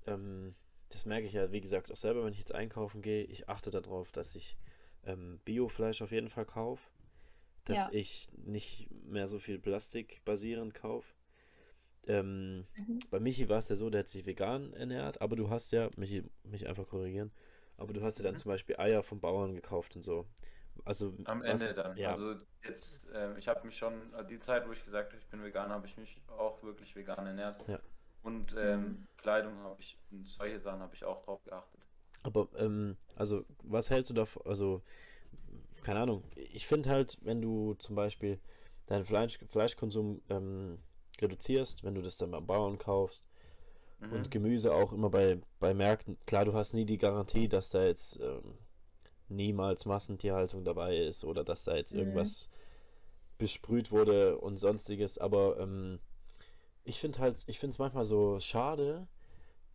ähm, 0.06 0.54
das 0.88 1.04
merke 1.06 1.26
ich 1.26 1.34
ja, 1.34 1.52
wie 1.52 1.60
gesagt, 1.60 1.92
auch 1.92 1.96
selber, 1.96 2.24
wenn 2.24 2.32
ich 2.32 2.38
jetzt 2.38 2.54
einkaufen 2.54 3.02
gehe, 3.02 3.24
ich 3.24 3.48
achte 3.48 3.70
darauf, 3.70 4.12
dass 4.12 4.34
ich 4.34 4.56
ähm, 5.04 5.40
Biofleisch 5.44 6.02
auf 6.02 6.10
jeden 6.10 6.28
Fall 6.30 6.46
kaufe, 6.46 6.90
dass 7.64 7.86
Ja. 7.86 7.92
ich 7.92 8.30
nicht 8.32 8.90
mehr 9.04 9.28
so 9.28 9.38
viel 9.38 9.58
Plastik 9.58 10.22
basierend 10.24 10.74
kaufe. 10.74 11.14
Ähm, 12.06 12.66
Mhm. 12.76 12.98
bei 13.10 13.20
Michi 13.20 13.48
war 13.48 13.58
es 13.58 13.68
ja 13.68 13.76
so, 13.76 13.90
der 13.90 14.00
hat 14.00 14.08
sich 14.08 14.26
vegan 14.26 14.72
ernährt, 14.72 15.20
aber 15.20 15.36
du 15.36 15.50
hast 15.50 15.72
ja, 15.72 15.90
Michi, 15.96 16.24
mich 16.44 16.66
einfach 16.68 16.86
korrigieren, 16.88 17.30
aber 17.80 17.92
du 17.92 18.02
hast 18.02 18.18
ja 18.18 18.24
dann 18.24 18.34
Mhm. 18.34 18.38
zum 18.38 18.50
Beispiel 18.50 18.76
Eier 18.78 19.02
vom 19.02 19.20
Bauern 19.20 19.54
gekauft 19.54 19.96
und 19.96 20.02
so. 20.02 20.26
Also 20.84 21.14
Am 21.24 21.40
was- 21.42 21.60
Ende 21.62 21.74
dann. 21.74 21.96
Ja, 21.96 22.12
Also 22.12 22.36
jetzt, 22.64 23.06
ähm, 23.12 23.36
ich 23.36 23.48
habe 23.48 23.66
mich 23.66 23.76
schon, 23.76 24.12
äh, 24.14 24.24
die 24.26 24.38
Zeit, 24.38 24.66
wo 24.66 24.72
ich 24.72 24.84
gesagt 24.84 25.12
habe, 25.12 25.20
ich 25.22 25.28
bin 25.28 25.42
vegan, 25.42 25.70
habe 25.70 25.86
ich 25.86 25.96
mich 25.96 26.20
auch 26.28 26.62
wirklich 26.62 26.94
vegan 26.96 27.26
ernährt. 27.26 27.66
Ja. 27.68 27.78
Und 28.22 28.54
ähm, 28.56 28.80
Mhm. 28.82 29.06
Kleidung 29.16 29.58
habe 29.60 29.80
ich, 29.80 29.98
und 30.10 30.26
solche 30.28 30.58
Sachen 30.58 30.80
habe 30.80 30.94
ich 30.94 31.04
auch 31.04 31.22
drauf 31.24 31.42
geachtet. 31.44 31.80
Aber, 32.22 32.48
ähm, 32.56 32.96
also, 33.16 33.44
was 33.62 33.90
hältst 33.90 34.10
du 34.10 34.14
davon? 34.14 34.42
Also, 34.46 34.82
keine 35.82 36.00
Ahnung. 36.00 36.24
Ich 36.36 36.66
finde 36.66 36.90
halt, 36.90 37.18
wenn 37.22 37.40
du 37.40 37.74
zum 37.74 37.96
Beispiel 37.96 38.40
deinen 38.86 39.04
Fleisch, 39.04 39.38
Fleischkonsum 39.46 40.20
ähm, 40.28 40.78
reduzierst, 41.20 41.84
wenn 41.84 41.94
du 41.94 42.02
das 42.02 42.16
dann 42.18 42.30
beim 42.30 42.46
Bauern 42.46 42.78
kaufst 42.78 43.24
Mhm. 44.00 44.12
und 44.14 44.30
Gemüse 44.30 44.72
auch 44.74 44.92
immer 44.92 45.10
bei, 45.10 45.40
bei 45.58 45.74
Märkten, 45.74 46.18
klar, 46.26 46.44
du 46.44 46.54
hast 46.54 46.74
nie 46.74 46.86
die 46.86 46.98
Garantie, 46.98 47.48
dass 47.48 47.70
da 47.70 47.84
jetzt 47.84 48.18
ähm, 48.20 48.58
niemals 49.28 49.84
Massentierhaltung 49.86 50.64
dabei 50.64 50.96
ist 50.96 51.24
oder 51.24 51.44
dass 51.44 51.64
da 51.64 51.76
jetzt 51.76 51.92
Mhm. 51.92 51.98
irgendwas 51.98 52.48
besprüht 53.38 53.90
wurde 53.90 54.38
und 54.38 54.58
sonstiges, 54.58 55.18
aber 55.18 55.58
ähm, 55.58 56.00
ich 56.84 56.98
finde 57.00 57.20
halt, 57.20 57.42
ich 57.46 57.58
finde 57.58 57.72
es 57.72 57.78
manchmal 57.78 58.04
so 58.04 58.38
schade, 58.40 59.06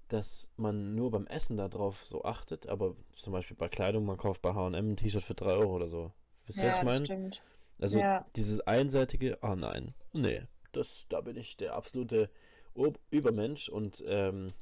dass 0.07 0.49
man 0.57 0.95
nur 0.95 1.11
beim 1.11 1.27
Essen 1.27 1.57
darauf 1.57 2.03
so 2.05 2.23
achtet, 2.23 2.67
aber 2.67 2.95
zum 3.15 3.33
Beispiel 3.33 3.57
bei 3.57 3.69
Kleidung, 3.69 4.05
man 4.05 4.17
kauft 4.17 4.41
bei 4.41 4.53
H&M 4.53 4.91
ein 4.91 4.97
T-Shirt 4.97 5.23
für 5.23 5.33
3 5.35 5.53
Euro 5.53 5.75
oder 5.75 5.87
so. 5.87 6.11
Wisst 6.45 6.61
ihr, 6.61 6.67
was 6.67 6.73
Ja, 6.73 6.79
ich 6.79 6.83
das 6.83 6.95
meine? 6.95 7.05
stimmt. 7.05 7.41
Also 7.79 7.99
Ja. 7.99 8.25
dieses 8.35 8.61
einseitige, 8.61 9.41
ah 9.43 9.55
nein, 9.55 9.95
nee, 10.13 10.43
das, 10.73 11.05
da 11.09 11.21
bin 11.21 11.37
ich 11.37 11.57
der 11.57 11.73
absolute 11.75 12.29
Ob 12.75 12.99
Übermensch 13.09 13.69
und 13.69 14.03
ähm, 14.07 14.53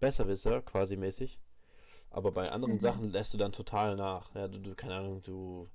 Besserwisser 0.00 0.62
quasi 0.62 0.96
mäßig. 0.96 1.38
Aber 2.10 2.32
bei 2.32 2.50
anderen 2.50 2.74
Mhm. 2.74 2.80
Sachen 2.80 3.10
lässt 3.10 3.34
du 3.34 3.38
dann 3.38 3.52
total 3.52 3.96
nach. 3.96 4.34
Ja, 4.34 4.48
du, 4.48 4.58
du, 4.60 4.74
keine 4.74 4.96
Ahnung, 4.96 5.22
du, 5.22 5.68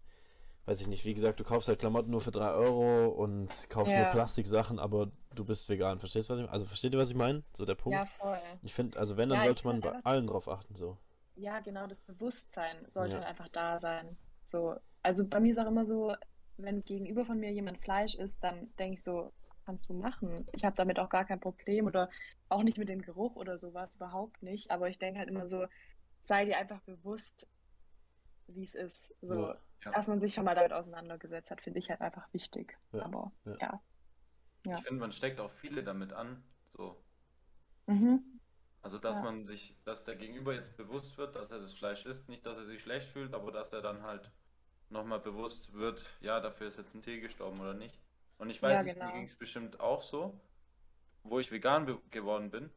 weiß 0.65 0.82
ich 0.82 0.88
nicht, 0.88 1.05
wie 1.05 1.13
gesagt, 1.13 1.39
du 1.39 1.43
kaufst 1.43 1.67
halt 1.69 1.80
Klamotten 1.80 2.11
nur 2.11 2.22
für 2.22 2.32
3 2.32 2.51
Euro 2.51 3.09
und 3.09 3.49
kaufst 3.69 3.95
nur 3.95 4.05
Ja. 4.05 4.11
Plastiksachen, 4.11 4.80
aber 4.80 5.11
du 5.36 5.45
bist 5.45 5.69
vegan. 5.69 5.99
Verstehst 5.99 6.30
du, 6.30 6.34
was 6.34 6.39
ich 6.39 6.43
meine? 6.45 6.53
Also 6.53 6.65
versteht 6.67 6.93
ihr, 6.93 6.99
was 6.99 7.09
ich 7.09 7.15
meine? 7.15 7.43
So 7.53 7.65
der 7.65 7.76
Punkt. 7.76 7.97
Ja, 7.97 8.05
voll. 8.05 8.41
Ich 8.63 8.74
finde, 8.74 8.99
also 8.99 9.17
wenn, 9.17 9.30
dann 9.30 9.39
Ja, 9.39 9.45
sollte 9.45 9.65
man 9.67 9.82
bei 9.82 9.93
allen 10.03 10.28
drauf 10.28 10.47
achten, 10.49 10.76
so. 10.76 10.97
Ja, 11.36 11.59
genau, 11.59 11.88
das 11.88 12.01
Bewusstsein 12.01 12.86
sollte 12.89 13.17
Ja. 13.17 13.26
einfach 13.26 13.47
da 13.49 13.80
sein. 13.80 14.17
So, 14.43 14.76
also 15.03 15.28
bei 15.28 15.39
mir 15.39 15.51
ist 15.51 15.59
auch 15.59 15.67
immer 15.67 15.86
so, 15.86 16.13
wenn 16.57 16.84
gegenüber 16.84 17.26
von 17.26 17.39
mir 17.39 17.51
jemand 17.51 17.80
Fleisch 17.80 18.15
isst, 18.15 18.43
dann 18.43 18.74
denke 18.78 18.95
ich 18.95 19.03
so, 19.03 19.32
kannst 19.66 19.89
du 19.89 19.93
machen. 19.93 20.47
Ich 20.53 20.66
habe 20.66 20.76
damit 20.76 20.99
auch 20.99 21.09
gar 21.09 21.26
kein 21.26 21.39
Problem 21.39 21.86
oder 21.88 22.09
auch 22.49 22.64
nicht 22.64 22.78
mit 22.78 22.89
dem 22.89 23.01
Geruch 23.01 23.36
oder 23.36 23.57
sowas, 23.57 23.95
überhaupt 23.95 24.41
nicht. 24.43 24.72
Aber 24.72 24.89
ich 24.89 24.99
denke 24.99 25.20
halt 25.20 25.30
immer 25.30 25.47
so, 25.47 25.68
sei 26.22 26.45
dir 26.45 26.57
einfach 26.57 26.82
bewusst, 26.82 27.47
wie 28.47 28.64
es 28.64 28.76
ist. 28.76 29.14
So, 29.22 29.36
Ja. 29.47 29.57
Ja. 29.86 29.91
dass 29.93 30.07
man 30.07 30.20
sich 30.22 30.34
schon 30.34 30.45
mal 30.45 30.55
damit 30.55 30.74
auseinandergesetzt 30.74 31.49
hat, 31.51 31.62
finde 31.62 31.80
ich 31.80 31.89
halt 31.89 32.01
einfach 32.01 32.32
wichtig. 32.34 32.78
Ja. 32.91 33.03
Aber 33.05 33.32
Ja. 33.59 33.82
Ich 34.64 34.84
finde, 34.84 34.99
man 34.99 35.12
steckt 35.12 35.39
auch 35.39 35.51
viele 35.51 35.84
damit 35.84 36.14
an. 36.14 36.43
So. 36.70 37.03
Mhm. 37.88 38.39
Also, 38.84 38.99
dass 38.99 39.18
Ja. 39.18 39.24
man 39.24 39.45
sich, 39.45 39.76
dass 39.86 40.03
der 40.03 40.16
Gegenüber 40.16 40.53
jetzt 40.53 40.78
bewusst 40.78 41.18
wird, 41.18 41.36
dass 41.36 41.51
er 41.51 41.59
das 41.59 41.74
Fleisch 41.74 42.05
isst, 42.05 42.30
nicht, 42.30 42.45
dass 42.45 42.57
er 42.57 42.66
sich 42.66 42.82
schlecht 42.82 43.09
fühlt, 43.09 43.34
aber 43.34 43.51
dass 43.51 43.74
er 43.74 43.82
dann 43.82 44.03
halt 44.03 44.32
nochmal 44.89 45.20
bewusst 45.20 45.74
wird, 45.74 46.03
ja, 46.20 46.39
dafür 46.39 46.68
ist 46.68 46.78
jetzt 46.78 46.93
ein 46.93 47.01
Tier 47.01 47.22
gestorben 47.22 47.59
oder 47.59 47.74
nicht. 47.74 48.01
Und 48.42 48.50
ich 48.50 48.60
weiß 48.62 48.72
Ja, 48.74 48.82
nicht, 48.84 48.96
genau. 48.96 49.06
mir 49.06 49.14
ging 49.14 49.26
es 49.26 49.36
bestimmt 49.36 49.80
auch 49.80 50.02
so, 50.02 50.34
wo 51.24 51.39
ich 51.39 51.52
vegan 51.52 51.86
be- 51.86 52.00
geworden 52.10 52.50
bin. 52.50 52.72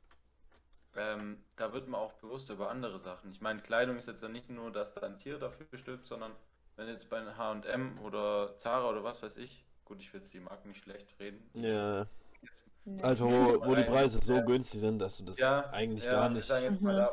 Ähm, 0.95 1.43
da 1.57 1.73
wird 1.73 1.89
man 1.89 2.01
auch 2.03 2.13
bewusst 2.13 2.51
über 2.51 2.71
andere 2.71 2.99
Sachen. 2.99 3.31
Ich 3.33 3.41
meine, 3.41 3.63
Kleidung 3.63 3.97
ist 3.97 4.07
jetzt 4.07 4.23
ja 4.23 4.29
nicht 4.29 4.51
nur, 4.51 4.71
dass 4.71 4.93
da 4.93 5.01
ein 5.07 5.19
Tier 5.19 5.39
dafür 5.39 5.67
stirbt, 5.79 6.07
sondern 6.07 6.33
wenn 6.77 6.87
jetzt 6.89 7.09
bei 7.09 7.19
H&M 7.25 7.99
oder 8.03 8.59
Zara 8.59 8.91
oder 8.91 9.03
was 9.03 9.23
weiß 9.23 9.39
ich, 9.39 9.65
gut, 9.87 10.01
ich 10.01 10.13
will 10.13 10.21
jetzt 10.21 10.35
die 10.35 10.41
Marken 10.41 10.69
nicht 10.69 10.83
schlecht 10.83 11.09
reden. 11.19 11.43
Ja, 11.55 12.07
Jetzt 12.43 12.63
einfach 13.03 13.25
wo, 13.25 13.65
wo 13.65 13.75
die 13.75 13.85
Preise 13.85 14.19
so 14.23 14.35
ja. 14.35 14.41
günstig 14.43 14.81
sind, 14.81 14.99
dass 14.99 15.17
du 15.17 15.25
das 15.25 15.39
Ja, 15.39 15.71
eigentlich 15.71 16.05
ja, 16.05 16.11
gar 16.13 16.29
ich 16.29 16.35
nicht. 16.35 16.47
sage 16.47 16.67
jetzt 16.67 16.83
mal 16.83 16.93
Mhm. 16.93 16.99
da, 16.99 17.11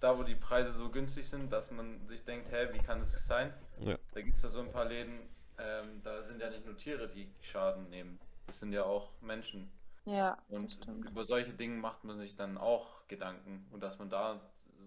da, 0.00 0.18
wo 0.18 0.22
die 0.24 0.34
Preise 0.34 0.70
so 0.72 0.90
günstig 0.90 1.26
sind, 1.26 1.50
dass 1.50 1.70
man 1.70 2.06
sich 2.06 2.22
denkt, 2.22 2.52
hä, 2.52 2.68
wie 2.72 2.78
kann 2.78 3.00
das 3.00 3.12
sein? 3.26 3.54
Ja. 3.80 3.96
Da 4.12 4.20
gibt 4.20 4.36
es 4.36 4.42
ja 4.42 4.50
so 4.50 4.60
ein 4.60 4.70
paar 4.70 4.84
Läden, 4.84 5.18
ähm, 5.58 6.02
da 6.02 6.22
sind 6.22 6.40
ja 6.40 6.50
nicht 6.50 6.64
nur 6.64 6.76
Tiere, 6.76 7.08
die 7.08 7.32
Schaden 7.40 7.88
nehmen. 7.90 8.18
Das 8.46 8.60
sind 8.60 8.72
ja 8.72 8.84
auch 8.84 9.10
Menschen. 9.20 9.70
Ja, 10.04 10.36
Und 10.48 10.78
über 10.86 11.24
solche 11.24 11.52
Dinge 11.52 11.76
macht 11.76 12.04
man 12.04 12.18
sich 12.18 12.36
dann 12.36 12.58
auch 12.58 13.06
Gedanken. 13.08 13.66
Und 13.70 13.82
dass 13.82 13.98
man 13.98 14.10
da 14.10 14.40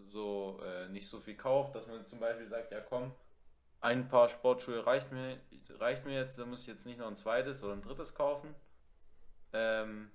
so 0.09 0.61
äh, 0.63 0.87
nicht 0.89 1.07
so 1.07 1.19
viel 1.19 1.35
kauft, 1.35 1.75
dass 1.75 1.87
man 1.87 2.05
zum 2.05 2.19
Beispiel 2.19 2.47
sagt, 2.47 2.71
ja 2.71 2.81
komm, 2.81 3.11
ein 3.81 4.07
Paar 4.07 4.29
Sportschuhe 4.29 4.85
reicht 4.85 5.11
mir, 5.11 5.39
reicht 5.79 6.05
mir 6.05 6.15
jetzt, 6.15 6.37
da 6.39 6.45
muss 6.45 6.61
ich 6.61 6.67
jetzt 6.67 6.85
nicht 6.85 6.99
noch 6.99 7.07
ein 7.07 7.17
zweites 7.17 7.63
oder 7.63 7.73
ein 7.73 7.81
drittes 7.81 8.13
kaufen. 8.13 8.53
Ähm, 9.53 10.11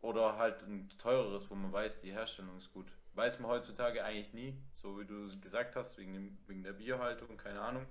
oder 0.00 0.36
halt 0.36 0.62
ein 0.62 0.88
teureres, 0.98 1.48
wo 1.50 1.54
man 1.54 1.72
weiß, 1.72 1.98
die 1.98 2.12
Herstellung 2.12 2.56
ist 2.58 2.72
gut. 2.72 2.86
Weiß 3.14 3.38
man 3.38 3.50
heutzutage 3.50 4.04
eigentlich 4.04 4.32
nie, 4.32 4.58
so 4.72 4.98
wie 4.98 5.04
du 5.04 5.38
gesagt 5.40 5.76
hast, 5.76 5.96
wegen, 5.98 6.12
dem, 6.14 6.38
wegen 6.46 6.62
der 6.62 6.72
Biohaltung, 6.72 7.36
keine 7.36 7.60
Ahnung. 7.60 7.86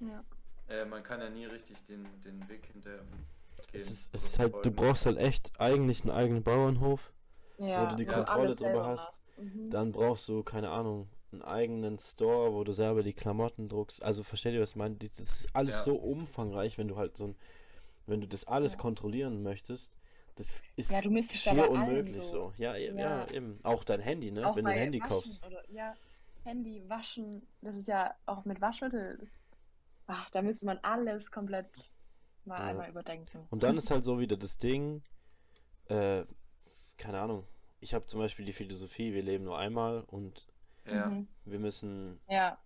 Ja. 0.00 0.24
Äh, 0.68 0.84
man 0.84 1.02
kann 1.02 1.20
ja 1.20 1.30
nie 1.30 1.46
richtig 1.46 1.76
den, 1.86 2.06
den 2.24 2.46
Weg 2.48 2.66
hinterher 2.72 2.98
gehen. 2.98 3.26
Es 3.72 3.90
ist, 3.90 4.14
es 4.14 4.24
ist 4.24 4.38
halt, 4.38 4.54
du 4.64 4.70
brauchst 4.70 5.06
halt 5.06 5.18
echt 5.18 5.50
eigentlich 5.60 6.02
einen 6.02 6.10
eigenen 6.10 6.42
Bauernhof, 6.42 7.12
Ja, 7.58 7.82
wo 7.84 7.90
du 7.90 7.96
die 7.96 8.06
wo 8.08 8.12
Kontrolle 8.12 8.54
drüber 8.54 8.86
hast. 8.86 9.18
Mhm. 9.36 9.70
Dann 9.70 9.92
brauchst 9.92 10.28
du, 10.28 10.42
keine 10.42 10.70
Ahnung, 10.70 11.08
einen 11.32 11.42
eigenen 11.42 11.98
Store, 11.98 12.52
wo 12.54 12.64
du 12.64 12.72
selber 12.72 13.02
die 13.02 13.12
Klamotten 13.12 13.68
druckst. 13.68 14.02
Also 14.02 14.22
versteht 14.22 14.54
ihr, 14.54 14.60
was 14.60 14.70
ich 14.70 14.76
meine? 14.76 14.96
Das 14.96 15.18
ist 15.20 15.48
alles 15.54 15.74
Ja. 15.76 15.82
so 15.84 15.96
umfangreich, 15.96 16.78
wenn 16.78 16.88
du 16.88 16.96
halt 16.96 17.16
so 17.16 17.28
ein, 17.28 17.36
wenn 18.06 18.20
du 18.22 18.26
das 18.26 18.46
alles 18.46 18.72
Ja. 18.72 18.78
kontrollieren 18.78 19.42
möchtest. 19.42 19.92
Das 20.36 20.62
ist 20.76 20.90
Ja, 20.90 21.00
du 21.02 21.10
müsstest 21.10 21.44
ja 21.46 21.52
schier 21.52 21.70
unmöglich 21.70 22.16
so. 22.16 22.22
so. 22.22 22.52
Ja, 22.56 22.74
e- 22.76 22.86
Ja. 22.94 23.24
ja, 23.26 23.30
eben. 23.32 23.58
Auch 23.64 23.84
dein 23.84 24.00
Handy, 24.00 24.30
ne? 24.30 24.48
Auch 24.48 24.56
wenn 24.56 24.64
du 24.64 24.70
ein 24.70 24.78
Handy 24.78 25.00
Waschen 25.00 25.08
kaufst. 25.10 25.44
Oder, 25.46 25.62
ja, 25.70 25.94
Handy, 26.44 26.82
Waschen, 26.88 27.42
das 27.60 27.76
ist 27.76 27.88
ja 27.88 28.14
auch 28.24 28.44
mit 28.44 28.60
Waschmittel. 28.60 29.18
Das, 29.18 29.47
ach, 30.08 30.30
da 30.30 30.42
müsste 30.42 30.66
man 30.66 30.78
alles 30.82 31.30
komplett 31.30 31.94
mal 32.44 32.58
Ja. 32.58 32.64
einmal 32.66 32.90
überdenken. 32.90 33.46
Und 33.50 33.62
dann 33.62 33.76
ist 33.76 33.90
halt 33.90 34.04
so 34.04 34.18
wieder 34.18 34.36
das 34.36 34.58
Ding, 34.58 35.02
äh, 35.86 36.24
keine 36.96 37.20
Ahnung. 37.20 37.46
Ich 37.80 37.94
habe 37.94 38.06
zum 38.06 38.18
Beispiel 38.20 38.44
die 38.44 38.52
Philosophie, 38.52 39.14
wir 39.14 39.22
leben 39.22 39.44
nur 39.44 39.58
einmal 39.58 40.02
und 40.04 40.48
Ja. 40.84 41.08
Mhm. 41.08 41.28
wir 41.44 41.58
müssen 41.60 42.20
Ja, 42.28 42.58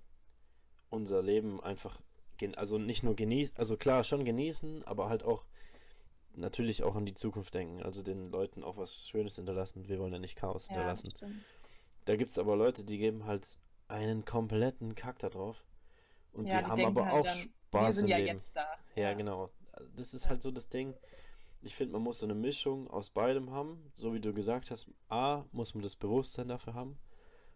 unser 0.91 1.23
Leben 1.23 1.61
einfach, 1.63 2.01
gen 2.39 2.55
also 2.55 2.79
nicht 2.79 3.03
nur 3.03 3.15
genießen, 3.17 3.57
also 3.57 3.77
klar 3.77 4.05
schon 4.05 4.25
genießen, 4.25 4.85
aber 4.85 5.09
halt 5.09 5.23
auch 5.25 5.45
natürlich 6.35 6.83
auch 6.83 6.97
an 6.97 7.05
die 7.07 7.15
Zukunft 7.15 7.55
denken, 7.55 7.83
also 7.83 8.03
den 8.03 8.31
Leuten 8.31 8.65
auch 8.65 8.77
was 8.77 9.07
Schönes 9.09 9.37
hinterlassen. 9.37 9.89
Wir 9.89 9.99
wollen 9.99 10.13
ja 10.13 10.19
nicht 10.19 10.37
Chaos 10.37 10.69
ja, 10.69 10.75
hinterlassen. 10.75 11.13
Da 12.05 12.17
gibt 12.17 12.31
es 12.31 12.39
aber 12.39 12.57
Leute, 12.57 12.85
die 12.85 12.99
geben 12.99 13.27
halt 13.27 13.47
einen 13.89 14.25
kompletten 14.25 14.95
Kack 14.95 15.19
da 15.19 15.29
drauf. 15.29 15.63
Und 16.33 16.53
Ja, 16.53 16.59
die 16.61 16.65
die 16.65 16.71
haben 16.71 16.85
aber 16.87 17.05
halt 17.07 17.15
auch 17.15 17.25
dann, 17.27 17.37
Spaß 17.69 17.87
Wir 17.87 17.93
sind 17.93 18.05
im 18.05 18.11
ja 18.11 18.17
Leben. 18.19 18.39
jetzt 18.39 18.57
da. 18.57 18.67
Ja, 18.97 19.13
genau. 19.15 19.51
Das 19.97 20.15
ist 20.15 20.25
Ja. 20.25 20.31
halt 20.31 20.43
so 20.43 20.51
das 20.51 20.69
Ding. 20.69 20.95
Ich 21.63 21.75
finde, 21.77 21.93
man 21.93 22.03
muss 22.03 22.19
so 22.19 22.27
eine 22.27 22.35
Mischung 22.35 22.89
aus 22.91 23.11
beidem 23.11 23.51
haben. 23.51 23.91
So 23.95 24.13
wie 24.15 24.21
du 24.21 24.33
gesagt 24.35 24.71
hast, 24.71 24.89
A, 25.09 25.45
muss 25.53 25.75
man 25.75 25.83
das 25.83 25.97
Bewusstsein 25.97 26.49
dafür 26.49 26.75
haben. 26.75 26.99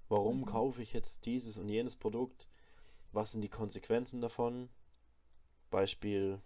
Warum 0.08 0.40
Mhm. 0.40 0.44
kaufe 0.46 0.82
ich 0.82 0.92
jetzt 0.92 1.26
dieses 1.26 1.58
und 1.58 1.68
jenes 1.68 1.96
Produkt? 1.96 2.48
Was 3.12 3.32
sind 3.32 3.42
die 3.42 3.48
Konsequenzen 3.48 4.20
davon? 4.20 4.68
Beispiel 5.70 6.40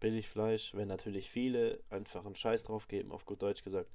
Billigfleisch, 0.00 0.74
wenn 0.74 0.88
natürlich 0.88 1.30
viele 1.30 1.82
einfach 1.88 2.24
einen 2.26 2.34
Scheiß 2.34 2.64
drauf 2.64 2.88
geben, 2.88 3.12
auf 3.12 3.24
gut 3.24 3.42
Deutsch 3.42 3.64
gesagt, 3.64 3.90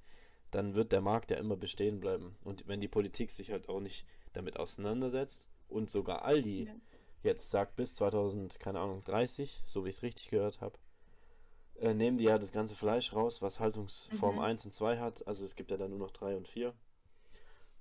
dann 0.49 0.73
wird 0.75 0.91
der 0.91 1.01
Markt 1.01 1.31
ja 1.31 1.37
immer 1.37 1.55
bestehen 1.55 1.99
bleiben. 1.99 2.37
Und 2.43 2.67
wenn 2.67 2.81
die 2.81 2.87
Politik 2.87 3.31
sich 3.31 3.51
halt 3.51 3.69
auch 3.69 3.79
nicht 3.79 4.05
damit 4.33 4.57
auseinandersetzt 4.57 5.49
und 5.67 5.91
sogar 5.91 6.23
Aldi 6.23 6.65
Ja. 6.65 6.73
Jetzt 7.23 7.49
sagt 7.51 7.75
bis 7.75 7.95
2000, 7.95 8.59
keine 8.59 8.79
Ahnung, 8.79 9.03
30, 9.03 9.61
so 9.65 9.85
wie 9.85 9.89
ich 9.89 9.97
es 9.97 10.03
richtig 10.03 10.29
gehört 10.29 10.61
habe, 10.61 10.77
äh, 11.79 11.93
nehmen 11.93 12.17
die 12.17 12.25
ja 12.25 12.37
das 12.37 12.51
ganze 12.51 12.75
Fleisch 12.75 13.13
raus, 13.13 13.41
was 13.41 13.59
Haltungsform 13.59 14.35
Mhm. 14.35 14.41
1 14.41 14.65
und 14.65 14.71
2 14.71 14.99
hat. 14.99 15.25
Also 15.27 15.45
es 15.45 15.55
gibt 15.55 15.71
ja 15.71 15.77
dann 15.77 15.89
nur 15.91 15.99
noch 15.99 16.11
3 16.11 16.35
und 16.37 16.47
4. 16.47 16.73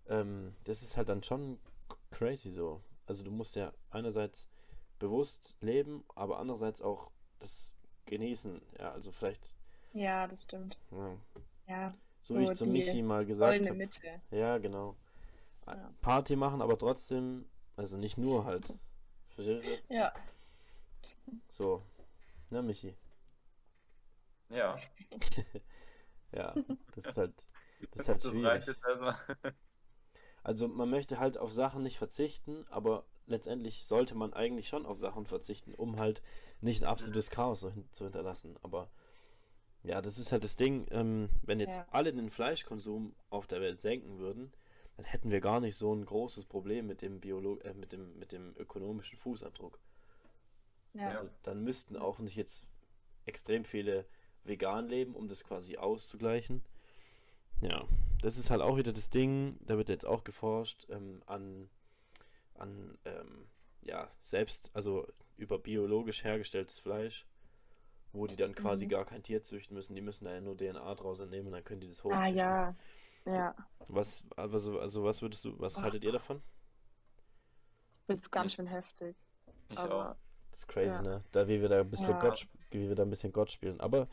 Ähm, 0.09 0.55
das 0.65 0.83
ist 0.83 0.97
halt 0.97 1.09
dann 1.09 1.23
schon 1.23 1.59
crazy 2.11 2.51
so. 2.51 2.81
Also 3.07 3.25
du 3.25 3.31
musst 3.31 3.57
ja 3.57 3.73
einerseits 3.91 4.49
bewusst 4.99 5.55
leben, 5.61 6.05
aber 6.15 6.39
andererseits 6.39 6.83
auch 6.83 7.11
das 7.39 7.75
genießen. 8.07 8.61
Ja, 8.79 8.93
also 8.93 9.13
vielleicht, 9.13 9.55
Ja, 9.93 10.27
das 10.27 10.43
stimmt. 10.45 10.79
ja, 10.91 11.17
Ja, 11.67 11.93
so, 12.23 12.35
So 12.35 12.41
wie 12.41 12.45
ich 12.45 12.55
zu 12.59 12.67
Michi 12.67 13.03
mal 13.03 13.25
gesagt 13.25 13.67
habe. 13.69 13.89
Ja, 14.31 14.59
genau. 14.59 14.97
Ja. 15.67 15.93
Party 16.01 16.37
machen, 16.37 16.61
aber 16.63 16.77
trotzdem, 16.77 17.47
also 17.77 17.97
nicht 17.97 18.19
nur 18.19 18.45
halt. 18.45 18.73
Verstehst 19.45 19.67
du? 19.89 19.95
Ja, 19.95 20.13
So. 21.51 21.83
Ne, 22.51 22.63
Michi? 22.63 22.97
Ja. 24.51 24.81
Ja, 26.33 26.55
das 26.95 27.07
ist 27.07 27.17
halt, 27.17 27.35
das 27.93 28.03
ist 28.03 28.09
halt 28.09 28.23
Das 28.23 28.31
schwierig. 28.31 28.65
Also 30.43 30.69
man 30.69 30.91
möchte 30.91 31.19
halt 31.19 31.39
auf 31.39 31.53
Sachen 31.53 31.83
nicht 31.83 31.99
verzichten, 31.99 32.67
aber 32.71 33.05
letztendlich 33.27 33.87
sollte 33.87 34.15
man 34.15 34.33
eigentlich 34.33 34.69
schon 34.69 34.87
auf 34.87 34.99
Sachen 34.99 35.27
verzichten, 35.27 35.75
um 35.75 35.99
halt 35.99 36.23
nicht 36.61 36.83
ein 36.83 36.89
absolutes 36.89 37.31
Chaos 37.31 37.61
so 37.61 37.71
hin 37.71 37.87
zu 37.93 38.05
hinterlassen. 38.05 38.57
Aber 38.63 38.91
ja, 39.83 40.03
das 40.03 40.19
ist 40.19 40.33
halt 40.33 40.45
das 40.45 40.57
Ding, 40.57 40.87
ähm, 40.91 41.31
wenn 41.43 41.61
jetzt 41.61 41.79
Ja. 41.79 41.87
alle 41.91 42.13
den 42.13 42.31
Fleischkonsum 42.31 43.15
auf 43.31 43.47
der 43.47 43.61
Welt 43.61 43.81
senken 43.81 44.19
würden, 44.19 44.53
dann 45.01 45.05
hätten 45.11 45.31
wir 45.31 45.41
gar 45.41 45.61
nicht 45.61 45.77
so 45.77 45.95
ein 45.95 46.05
großes 46.05 46.45
Problem 46.45 46.87
mit 46.87 47.01
dem 47.01 47.21
Biolo 47.21 47.59
äh, 47.61 47.73
mit 47.73 47.93
dem, 47.93 48.19
mit 48.19 48.33
dem 48.33 48.55
ökonomischen 48.59 49.19
Fußabdruck. 49.19 49.81
ja. 50.95 51.07
Also 51.07 51.31
dann 51.43 51.65
müssten 51.65 51.97
auch 51.97 52.19
nicht 52.19 52.37
jetzt 52.37 52.67
extrem 53.25 53.65
viele 53.65 54.05
vegan 54.45 54.89
leben, 54.89 55.15
um 55.15 55.27
das 55.27 55.43
quasi 55.43 55.79
auszugleichen. 55.79 56.63
Ja, 57.63 57.87
das 58.21 58.37
ist 58.37 58.51
halt 58.51 58.61
auch 58.61 58.77
wieder 58.77 58.93
das 58.93 59.09
Ding, 59.11 59.59
da 59.67 59.79
wird 59.79 59.89
jetzt 59.89 60.05
auch 60.07 60.23
geforscht 60.25 60.87
ähm, 60.91 61.23
an, 61.27 61.71
an 62.55 62.99
ähm, 63.07 63.47
ja, 63.83 64.11
selbst, 64.19 64.71
also 64.75 65.07
über 65.39 65.59
biologisch 65.59 66.25
hergestelltes 66.25 66.79
Fleisch, 66.81 67.27
wo 68.13 68.27
die 68.27 68.37
dann 68.37 68.55
quasi 68.55 68.87
Mhm. 68.87 68.91
gar 68.91 69.07
kein 69.07 69.23
Tier 69.23 69.43
züchten 69.43 69.75
müssen, 69.75 69.95
die 69.95 70.03
müssen 70.03 70.27
da 70.27 70.35
ja 70.35 70.41
nur 70.43 70.57
DNA 70.59 70.95
draus 70.95 71.21
entnehmen 71.21 71.47
und 71.49 71.53
dann 71.55 71.65
können 71.65 71.81
die 71.81 71.89
das 71.89 72.05
Ah 72.09 72.27
hochzüchten. 72.27 72.37
ja, 72.37 72.77
ja. 73.27 73.55
Was, 73.89 74.25
also, 74.37 74.79
also 74.79 75.03
was 75.05 75.21
würdest 75.23 75.45
du, 75.45 75.59
was 75.59 75.79
Ach. 75.79 75.83
haltet 75.83 76.05
ihr 76.05 76.13
davon? 76.13 76.43
Das 78.07 78.21
ist 78.21 78.31
ganz 78.31 78.53
Ich- 78.53 78.57
schön 78.57 78.67
heftig. 78.67 79.17
Ich 79.71 79.79
Aber 79.79 80.11
auch. 80.13 80.17
Das 80.51 80.61
ist 80.61 80.67
crazy, 80.69 80.97
Ja. 80.97 81.03
ne? 81.03 81.25
Da 81.31 81.47
wie 81.47 81.61
wir 81.61 81.69
da 81.69 81.81
ein 81.81 81.91
bisschen 81.91 82.11
Ja. 82.11 82.19
Gott, 82.19 82.47
wie 82.71 82.89
wir 82.89 82.95
da 82.97 83.05
ein 83.05 83.11
bisschen 83.11 83.33
Gott 83.33 83.51
spielen. 83.53 83.81
Aber, 83.81 84.09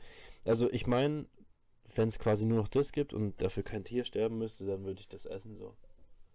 also 0.45 0.69
ich 0.71 0.85
meine, 0.85 1.25
wenn 1.95 2.07
es 2.07 2.19
quasi 2.19 2.45
nur 2.45 2.59
noch 2.59 2.67
das 2.67 2.91
gibt 2.91 3.13
und 3.13 3.41
dafür 3.41 3.63
kein 3.63 3.83
Tier 3.83 4.03
sterben 4.05 4.37
müsste, 4.37 4.65
dann 4.67 4.83
würde 4.85 4.99
ich 5.01 5.07
das 5.07 5.25
essen 5.25 5.55
so. 5.55 5.75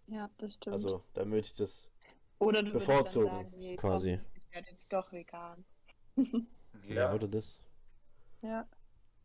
ja, 0.09 0.29
das 0.39 0.55
stimmt. 0.55 0.73
Also, 0.73 1.05
dann 1.15 1.29
würde 1.31 1.47
ich 1.47 1.53
das 1.55 1.89
Oder 2.41 2.63
du 2.65 2.73
bevorzugen, 2.73 3.29
sagen, 3.29 3.53
nee, 3.57 3.77
quasi. 3.77 4.17
komm, 4.17 4.27
ich 4.35 4.51
werde 4.55 4.71
jetzt 4.71 4.93
doch 4.93 5.13
vegan. 5.13 5.65
Ja, 6.89 7.15
oder 7.15 7.29
das? 7.29 7.61
Ja. 8.43 8.67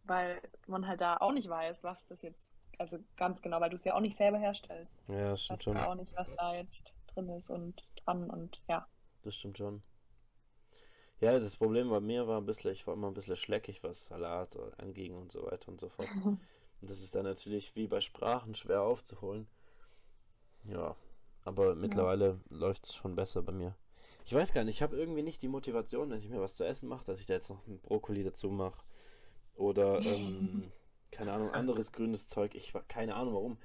Weil 0.04 0.42
man 0.68 0.86
halt 0.88 1.02
da 1.02 1.18
auch 1.18 1.32
nicht 1.32 1.50
weiß, 1.50 1.84
was 1.84 2.08
das 2.08 2.22
jetzt, 2.22 2.54
also 2.78 3.00
ganz 3.16 3.42
genau, 3.42 3.60
weil 3.60 3.70
du 3.70 3.76
es 3.76 3.84
ja 3.84 3.96
auch 3.96 4.00
nicht 4.00 4.18
selber 4.18 4.38
herstellst. 4.38 5.00
Ja, 5.08 5.30
das 5.30 5.44
stimmt 5.44 5.64
schon. 5.64 5.76
du 5.76 5.88
auch 5.88 5.96
nicht, 5.96 6.16
was 6.16 6.34
da 6.36 6.54
jetzt 6.56 6.94
drin 7.08 7.30
ist 7.30 7.50
und 7.50 7.90
dran 8.04 8.30
und 8.30 8.62
ja. 8.68 8.88
Das 9.24 9.36
stimmt 9.36 9.58
schon. 9.58 9.82
Ja, 11.20 11.40
das 11.40 11.58
Problem 11.58 11.90
bei 11.90 12.00
mir 12.00 12.28
war 12.28 12.40
ein 12.40 12.46
bisschen, 12.46 12.72
ich 12.72 12.86
war 12.86 12.94
immer 12.94 13.08
ein 13.08 13.14
bisschen 13.14 13.36
schleckig, 13.36 13.82
was 13.84 14.06
Salat 14.06 14.56
anging 14.78 15.16
und 15.16 15.32
so 15.32 15.44
weiter 15.44 15.70
und 15.70 15.80
so 15.80 15.90
fort. 15.90 16.10
Und 16.80 16.92
das 16.92 17.02
ist 17.02 17.16
dann 17.16 17.24
natürlich 17.24 17.76
wie 17.76 17.88
bei 17.88 18.02
Sprachen 18.02 18.54
schwer 18.54 18.84
aufzuholen. 18.84 19.48
Ja, 20.64 20.96
aber 21.44 21.74
mittlerweile 21.74 22.40
läuft 22.50 22.86
es 22.86 22.94
schon 22.94 23.16
besser 23.16 23.42
bei 23.42 23.52
mir. 23.52 23.76
Ich 24.26 24.34
weiß 24.34 24.54
gar 24.54 24.64
nicht, 24.64 24.76
ich 24.76 24.82
habe 24.82 24.98
irgendwie 24.98 25.24
nicht 25.24 25.42
die 25.42 25.48
Motivation, 25.48 26.10
wenn 26.10 26.20
ich 26.20 26.30
mir 26.30 26.42
was 26.42 26.56
zu 26.56 26.66
essen 26.66 26.90
mache, 26.90 27.06
dass 27.06 27.20
ich 27.20 27.26
da 27.26 27.34
jetzt 27.34 27.50
noch 27.50 27.66
einen 27.66 27.80
Brokkoli 27.80 28.24
dazu 28.24 28.50
mache. 28.50 28.84
Oder, 29.56 30.02
ähm, 30.06 30.72
keine 31.12 31.34
Ahnung, 31.34 31.52
anderes 31.52 31.92
grünes 31.92 32.28
Zeug. 32.28 32.56
Ich 32.56 32.74
war 32.74 32.84
keine 32.84 33.16
Ahnung 33.16 33.34
warum. 33.34 33.58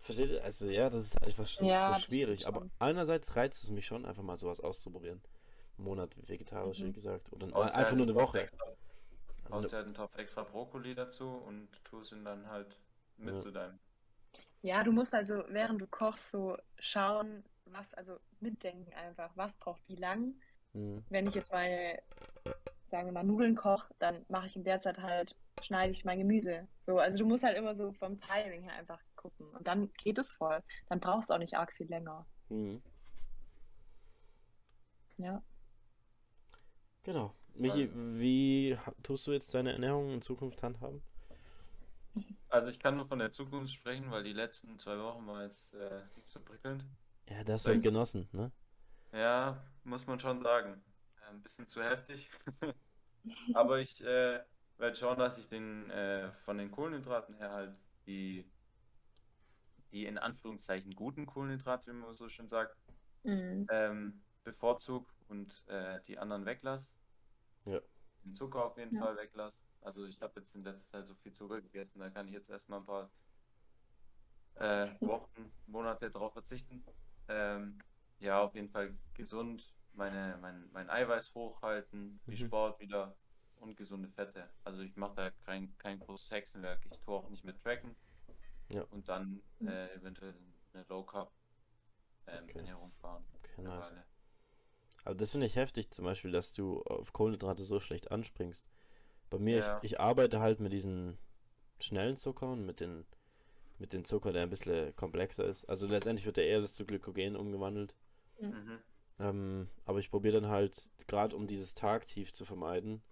Versteht 0.00 0.30
ihr? 0.30 0.44
Also 0.44 0.70
ja, 0.70 0.88
das 0.90 1.00
ist 1.00 1.22
einfach 1.22 1.46
schon 1.46 1.66
Ja, 1.68 1.78
so 1.78 1.94
schwierig. 1.94 2.46
Aber 2.46 2.66
einerseits 2.78 3.36
reizt 3.36 3.64
es 3.64 3.70
mich 3.70 3.86
schon, 3.86 4.04
einfach 4.06 4.22
mal 4.22 4.38
sowas 4.38 4.60
auszuprobieren. 4.60 5.20
Einen 5.76 5.84
Monat 5.86 6.10
vegetarisch, 6.28 6.80
wie 6.80 6.84
Mhm. 6.88 6.92
gesagt. 6.92 7.32
Oder 7.32 7.46
dir 7.48 7.56
einfach 7.56 7.78
halt 7.78 7.96
nur 7.96 8.06
eine 8.06 8.14
Woche. 8.14 8.40
Extra, 8.42 8.64
Also 9.44 9.58
eine, 9.58 9.68
dir 9.68 9.76
halt 9.76 9.86
einen 9.86 9.94
Topf 9.94 10.16
extra 10.18 10.42
Brokkoli 10.44 10.94
dazu 10.94 11.28
und 11.28 11.68
tust 11.84 12.12
ihn 12.12 12.24
dann 12.24 12.48
halt 12.48 12.76
mit 13.16 13.34
Ja. 13.34 13.40
zu 13.42 13.50
deinem. 13.50 13.78
Ja, 14.62 14.82
du 14.82 14.92
musst 14.92 15.14
also, 15.14 15.44
während 15.48 15.80
du 15.80 15.86
kochst, 15.86 16.30
so 16.30 16.56
schauen, 16.78 17.44
was, 17.66 17.94
also 17.94 18.18
mitdenken 18.40 18.92
einfach, 18.94 19.30
was 19.36 19.56
braucht 19.56 19.82
wie 19.88 19.96
lang. 19.96 20.34
Mhm. 20.74 21.04
Wenn 21.08 21.26
ich 21.26 21.34
jetzt 21.34 21.52
meine, 21.52 22.00
sagen 22.88 23.06
wir 23.06 23.12
mal, 23.12 23.24
Nudeln 23.24 23.54
koche, 23.54 23.92
dann 23.98 24.24
mache 24.28 24.46
ich 24.46 24.56
in 24.56 24.64
der 24.64 24.80
Zeit 24.80 24.98
halt, 24.98 25.36
schneide 25.62 25.92
ich 25.92 26.04
mein 26.04 26.18
Gemüse. 26.18 26.66
So, 26.86 26.98
also 26.98 27.18
du 27.18 27.26
musst 27.26 27.44
halt 27.44 27.56
immer 27.56 27.74
so 27.74 27.92
vom 27.92 28.16
Timing 28.16 28.62
her 28.62 28.72
einfach 28.72 29.00
gucken. 29.14 29.46
Und 29.50 29.68
dann 29.68 29.92
geht 29.94 30.18
es 30.18 30.32
voll. 30.32 30.62
Dann 30.88 31.00
brauchst 31.00 31.28
du 31.28 31.34
auch 31.34 31.38
nicht 31.38 31.54
arg 31.54 31.72
viel 31.72 31.88
länger. 31.88 32.26
Mhm. 32.48 32.82
Ja. 35.18 35.42
Genau. 37.02 37.34
Michi, 37.54 37.90
wie 37.92 38.78
tust 39.02 39.26
du 39.26 39.32
jetzt 39.32 39.52
deine 39.52 39.72
Ernährung 39.72 40.10
in 40.10 40.22
Zukunft 40.22 40.62
handhaben? 40.62 41.02
Also 42.48 42.68
ich 42.68 42.78
kann 42.78 42.96
nur 42.96 43.06
von 43.06 43.18
der 43.18 43.30
Zukunft 43.30 43.72
sprechen, 43.72 44.10
weil 44.10 44.22
die 44.22 44.32
letzten 44.32 44.78
zwei 44.78 44.98
Wochen 44.98 45.26
war 45.26 45.42
jetzt 45.44 45.74
äh, 45.74 46.00
nicht 46.16 46.28
so 46.28 46.40
prickelnd. 46.40 46.84
Ja, 47.28 47.44
das 47.44 47.54
hast 47.54 47.66
du 47.66 47.70
Echt? 47.72 47.82
genossen, 47.82 48.28
ne? 48.32 48.50
Ja, 49.12 49.62
muss 49.84 50.06
man 50.06 50.18
schon 50.18 50.42
sagen. 50.42 50.82
Ein 51.28 51.42
bisschen 51.42 51.66
zu 51.66 51.82
heftig. 51.82 52.30
Aber 53.52 53.80
ich 53.80 54.00
äh, 54.02 54.44
werde 54.78 54.96
schauen, 54.96 55.18
dass 55.18 55.38
ich 55.38 55.48
den 55.48 55.90
äh, 55.90 56.32
von 56.40 56.58
den 56.58 56.70
Kohlenhydraten 56.70 57.36
her 57.36 57.52
halt 57.52 57.78
die, 58.06 58.52
die 59.92 60.06
in 60.06 60.18
Anführungszeichen 60.18 60.94
guten 60.94 61.26
Kohlenhydrate, 61.26 61.90
wie 61.90 61.94
man 61.96 62.16
so 62.16 62.28
schön 62.28 62.48
sagt, 62.48 62.78
Mhm. 63.24 63.68
ähm, 63.70 64.26
bevorzug 64.44 65.16
und 65.28 65.64
äh, 65.68 66.02
die 66.04 66.18
anderen 66.18 66.46
weglasse. 66.46 66.96
Ja. 67.64 67.80
Den 68.24 68.32
Zucker 68.34 68.64
auf 68.64 68.76
jeden 68.78 68.92
Ja. 68.92 68.96
Fall 68.96 69.16
weglasse. 69.16 69.66
Also 69.80 70.04
ich 70.06 70.20
habe 70.22 70.38
jetzt 70.40 70.54
in 70.54 70.62
letzter 70.62 70.88
Zeit 71.00 71.06
so 71.08 71.16
viel 71.16 71.32
Zucker 71.32 71.60
gegessen, 71.62 71.98
da 72.00 72.10
kann 72.10 72.28
ich 72.28 72.34
jetzt 72.34 72.48
erstmal 72.50 72.78
ein 72.80 72.86
paar 72.86 73.12
äh, 74.54 74.94
Wochen, 75.04 75.52
Monate 75.66 76.10
drauf 76.10 76.32
verzichten. 76.34 76.84
Ähm, 77.28 77.78
ja, 78.18 78.42
auf 78.42 78.54
jeden 78.54 78.70
Fall 78.70 78.98
gesund, 79.14 79.77
meine, 79.98 80.38
mein, 80.40 80.70
mein 80.72 80.88
Eiweiß 80.88 81.34
hochhalten, 81.34 82.20
viel 82.24 82.34
Mhm. 82.34 82.46
Sport 82.46 82.80
wieder 82.80 83.14
und 83.56 83.76
gesunde 83.76 84.08
Fette. 84.08 84.48
Also 84.64 84.80
ich 84.82 84.96
mache 84.96 85.14
da 85.16 85.30
kein, 85.44 85.76
kein 85.78 85.98
großes 85.98 86.30
Hexenwerk. 86.30 86.80
Ich 86.90 86.98
tue 87.00 87.14
auch 87.16 87.28
nicht 87.28 87.44
mit 87.44 87.60
Tracken 87.62 87.94
Ja. 88.70 88.82
und 88.90 89.08
dann 89.08 89.42
Mhm. 89.58 89.68
äh, 89.68 89.92
eventuell 89.94 90.34
eine 90.72 90.84
Low 90.88 91.02
Carb 91.04 91.30
ähm, 92.26 92.44
Okay. 92.44 92.58
Ernährung 92.58 92.92
fahren. 93.00 93.24
Okay, 93.34 93.62
nice. 93.62 93.94
Aber 95.04 95.14
das 95.14 95.32
finde 95.32 95.46
ich 95.46 95.56
heftig, 95.56 95.90
zum 95.90 96.04
Beispiel, 96.04 96.30
dass 96.32 96.52
du 96.52 96.82
auf 96.82 97.12
Kohlenhydrate 97.12 97.62
so 97.62 97.80
schlecht 97.80 98.10
anspringst. 98.10 98.66
Bei 99.30 99.38
mir, 99.38 99.58
Ja. 99.58 99.78
ich, 99.78 99.92
ich 99.92 100.00
arbeite 100.00 100.40
halt 100.40 100.60
mit 100.60 100.72
diesen 100.72 101.18
schnellen 101.80 102.16
Zuckern, 102.16 102.64
mit 102.66 102.80
den, 102.80 103.06
mit 103.78 103.92
dem 103.92 104.04
Zucker, 104.04 104.32
der 104.32 104.42
ein 104.42 104.50
bisschen 104.50 104.94
komplexer 104.96 105.44
ist. 105.44 105.64
Also 105.66 105.86
letztendlich 105.86 106.26
wird 106.26 106.36
der 106.36 106.46
eher 106.46 106.60
das 106.60 106.74
zu 106.74 106.84
Glykogen 106.84 107.36
umgewandelt. 107.36 107.94
Mhm. 108.40 108.80
Ähm, 109.20 109.68
aber 109.84 109.98
ich 109.98 110.10
probiere 110.10 110.40
dann 110.40 110.50
halt, 110.50 110.90
gerade 111.06 111.34
um 111.34 111.46
dieses 111.46 111.74
Tagtief 111.74 112.32
zu 112.32 112.44
vermeiden, 112.44 113.02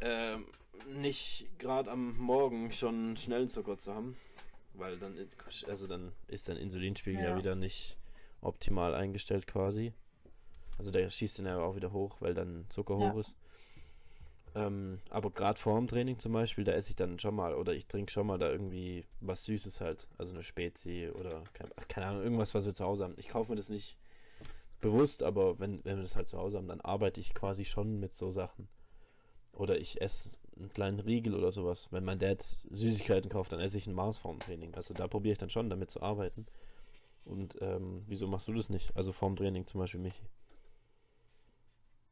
ähm, 0.00 0.46
nicht 0.86 1.46
gerade 1.58 1.90
am 1.90 2.16
Morgen 2.18 2.70
schon 2.72 3.16
schnellen 3.16 3.48
Zucker 3.48 3.78
zu 3.78 3.94
haben, 3.94 4.16
weil 4.74 4.98
dann 4.98 5.16
ist, 5.16 5.36
also 5.66 5.86
dann 5.86 6.12
ist 6.28 6.48
dein 6.48 6.56
Insulinspiegel 6.58 7.22
ja. 7.22 7.30
Ja. 7.30 7.36
wieder 7.36 7.54
nicht 7.54 7.96
optimal 8.42 8.94
eingestellt 8.94 9.46
quasi. 9.46 9.94
Also 10.76 10.90
der 10.90 11.08
schießt 11.08 11.38
dann 11.38 11.46
ja 11.46 11.58
auch 11.58 11.76
wieder 11.76 11.92
hoch, 11.92 12.20
weil 12.20 12.34
dann 12.34 12.66
Zucker 12.68 12.98
Ja. 12.98 13.12
hoch 13.12 13.18
ist. 13.18 13.36
Ähm, 14.56 15.00
aber 15.10 15.30
gerade 15.30 15.58
vor 15.58 15.78
dem 15.78 15.88
Training 15.88 16.18
zum 16.18 16.32
Beispiel, 16.32 16.64
da 16.64 16.72
esse 16.72 16.90
ich 16.90 16.96
dann 16.96 17.18
schon 17.18 17.34
mal 17.34 17.54
oder 17.54 17.74
ich 17.74 17.86
trinke 17.86 18.12
schon 18.12 18.26
mal 18.26 18.38
da 18.38 18.50
irgendwie 18.50 19.04
was 19.20 19.44
Süßes 19.44 19.80
halt. 19.80 20.06
Also 20.18 20.34
eine 20.34 20.44
Spezi 20.44 21.10
oder 21.12 21.42
kein, 21.54 21.70
ach, 21.76 21.88
keine 21.88 22.06
Ahnung, 22.06 22.22
irgendwas, 22.22 22.54
was 22.54 22.66
wir 22.66 22.74
zu 22.74 22.84
Hause 22.84 23.04
haben. 23.04 23.14
Ich 23.16 23.28
kaufe 23.28 23.50
mir 23.50 23.56
das 23.56 23.70
nicht 23.70 23.96
bewusst, 24.84 25.22
aber 25.22 25.58
wenn, 25.58 25.84
wenn 25.84 25.96
wir 25.96 26.02
das 26.02 26.14
halt 26.14 26.28
zu 26.28 26.38
Hause 26.38 26.58
haben, 26.58 26.68
dann 26.68 26.80
arbeite 26.80 27.20
ich 27.20 27.34
quasi 27.34 27.64
schon 27.64 27.98
mit 27.98 28.12
so 28.12 28.30
Sachen. 28.30 28.68
Oder 29.52 29.78
ich 29.78 30.00
esse 30.00 30.36
einen 30.56 30.68
kleinen 30.68 31.00
Riegel 31.00 31.34
oder 31.34 31.50
sowas. 31.50 31.88
Wenn 31.90 32.04
mein 32.04 32.18
Dad 32.18 32.42
Süßigkeiten 32.42 33.30
kauft, 33.30 33.52
dann 33.52 33.60
esse 33.60 33.78
ich 33.78 33.86
ein 33.86 33.94
Mars 33.94 34.18
vorm 34.18 34.38
Training. 34.38 34.74
Also 34.74 34.94
da 34.94 35.08
probiere 35.08 35.32
ich 35.32 35.38
dann 35.38 35.50
schon 35.50 35.70
damit 35.70 35.90
zu 35.90 36.02
arbeiten. 36.02 36.46
Und 37.24 37.56
ähm, 37.62 38.04
wieso 38.06 38.28
machst 38.28 38.46
du 38.46 38.52
das 38.52 38.68
nicht? 38.68 38.94
Also 38.94 39.12
vorm 39.12 39.36
Training 39.36 39.66
zum 39.66 39.80
Beispiel, 39.80 40.00
Michi. 40.00 40.22